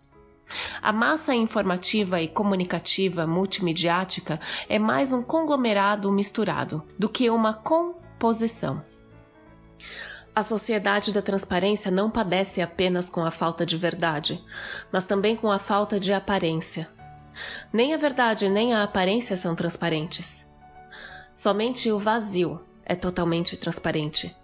A 0.82 0.92
massa 0.92 1.34
informativa 1.34 2.20
e 2.20 2.28
comunicativa 2.28 3.26
multimediática 3.26 4.38
é 4.68 4.78
mais 4.78 5.14
um 5.14 5.22
conglomerado 5.22 6.12
misturado 6.12 6.82
do 6.98 7.08
que 7.08 7.30
uma 7.30 7.54
composição. 7.54 8.84
A 10.34 10.42
sociedade 10.42 11.10
da 11.10 11.22
transparência 11.22 11.90
não 11.90 12.10
padece 12.10 12.60
apenas 12.60 13.08
com 13.08 13.24
a 13.24 13.30
falta 13.30 13.64
de 13.64 13.78
verdade, 13.78 14.44
mas 14.92 15.06
também 15.06 15.36
com 15.36 15.50
a 15.50 15.58
falta 15.58 15.98
de 15.98 16.12
aparência. 16.12 16.86
Nem 17.72 17.94
a 17.94 17.96
verdade 17.96 18.46
nem 18.50 18.74
a 18.74 18.82
aparência 18.82 19.34
são 19.38 19.54
transparentes. 19.54 20.44
Somente 21.32 21.90
o 21.90 21.98
vazio 21.98 22.60
é 22.84 22.94
totalmente 22.94 23.56
transparente. 23.56 24.36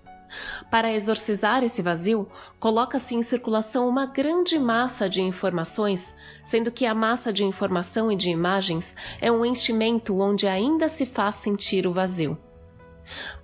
Para 0.71 0.93
exorcizar 0.93 1.63
esse 1.63 1.83
vazio, 1.83 2.29
coloca-se 2.59 3.15
em 3.15 3.23
circulação 3.23 3.89
uma 3.89 4.07
grande 4.07 4.59
massa 4.59 5.09
de 5.09 5.21
informações, 5.21 6.15
sendo 6.45 6.71
que 6.71 6.87
a 6.87 6.95
massa 6.95 7.33
de 7.33 7.45
informação 7.45 8.11
e 8.11 8.17
de 8.17 8.31
imagens 8.31 8.97
é 9.21 9.31
um 9.31 9.45
enchimento 9.45 10.19
onde 10.19 10.47
ainda 10.47 10.89
se 10.89 11.05
faz 11.05 11.37
sentir 11.37 11.87
o 11.87 11.93
vazio. 11.93 12.39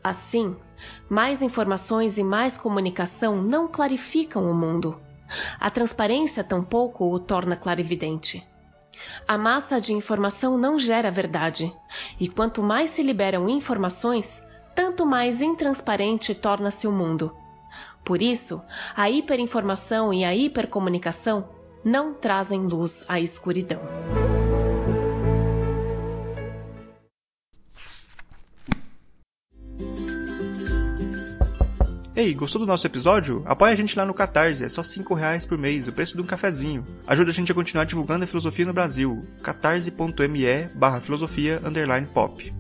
Assim, 0.02 0.56
mais 1.08 1.42
informações 1.42 2.18
e 2.18 2.24
mais 2.24 2.56
comunicação 2.56 3.36
não 3.42 3.68
clarificam 3.68 4.50
o 4.50 4.54
mundo. 4.54 4.98
A 5.60 5.70
transparência 5.70 6.42
tampouco 6.42 7.12
o 7.12 7.18
torna 7.18 7.56
clarividente. 7.56 8.46
A 9.26 9.36
massa 9.36 9.80
de 9.80 9.92
informação 9.92 10.56
não 10.56 10.78
gera 10.78 11.10
verdade, 11.10 11.72
e 12.18 12.28
quanto 12.28 12.62
mais 12.62 12.90
se 12.90 13.02
liberam 13.02 13.48
informações, 13.48 14.42
tanto 14.78 15.04
mais 15.04 15.42
intransparente 15.42 16.36
torna-se 16.36 16.86
o 16.86 16.92
mundo. 16.92 17.34
Por 18.04 18.22
isso, 18.22 18.62
a 18.96 19.10
hiperinformação 19.10 20.14
e 20.14 20.24
a 20.24 20.32
hipercomunicação 20.32 21.48
não 21.84 22.14
trazem 22.14 22.60
luz 22.60 23.04
à 23.08 23.18
escuridão. 23.18 23.80
Ei, 32.14 32.32
gostou 32.32 32.60
do 32.60 32.66
nosso 32.66 32.86
episódio? 32.86 33.42
Apoie 33.46 33.72
a 33.72 33.76
gente 33.76 33.98
lá 33.98 34.04
no 34.04 34.14
Catarse, 34.14 34.64
é 34.64 34.68
só 34.68 34.84
5 34.84 35.12
reais 35.12 35.44
por 35.44 35.58
mês, 35.58 35.88
o 35.88 35.92
preço 35.92 36.14
de 36.14 36.22
um 36.22 36.26
cafezinho. 36.26 36.84
Ajuda 37.04 37.30
a 37.30 37.34
gente 37.34 37.50
a 37.50 37.54
continuar 37.54 37.84
divulgando 37.84 38.22
a 38.22 38.28
filosofia 38.28 38.64
no 38.64 38.72
Brasil. 38.72 39.26
catarse.me 39.42 40.68
barra 40.76 41.00
filosofia 41.00 41.60
pop. 42.14 42.54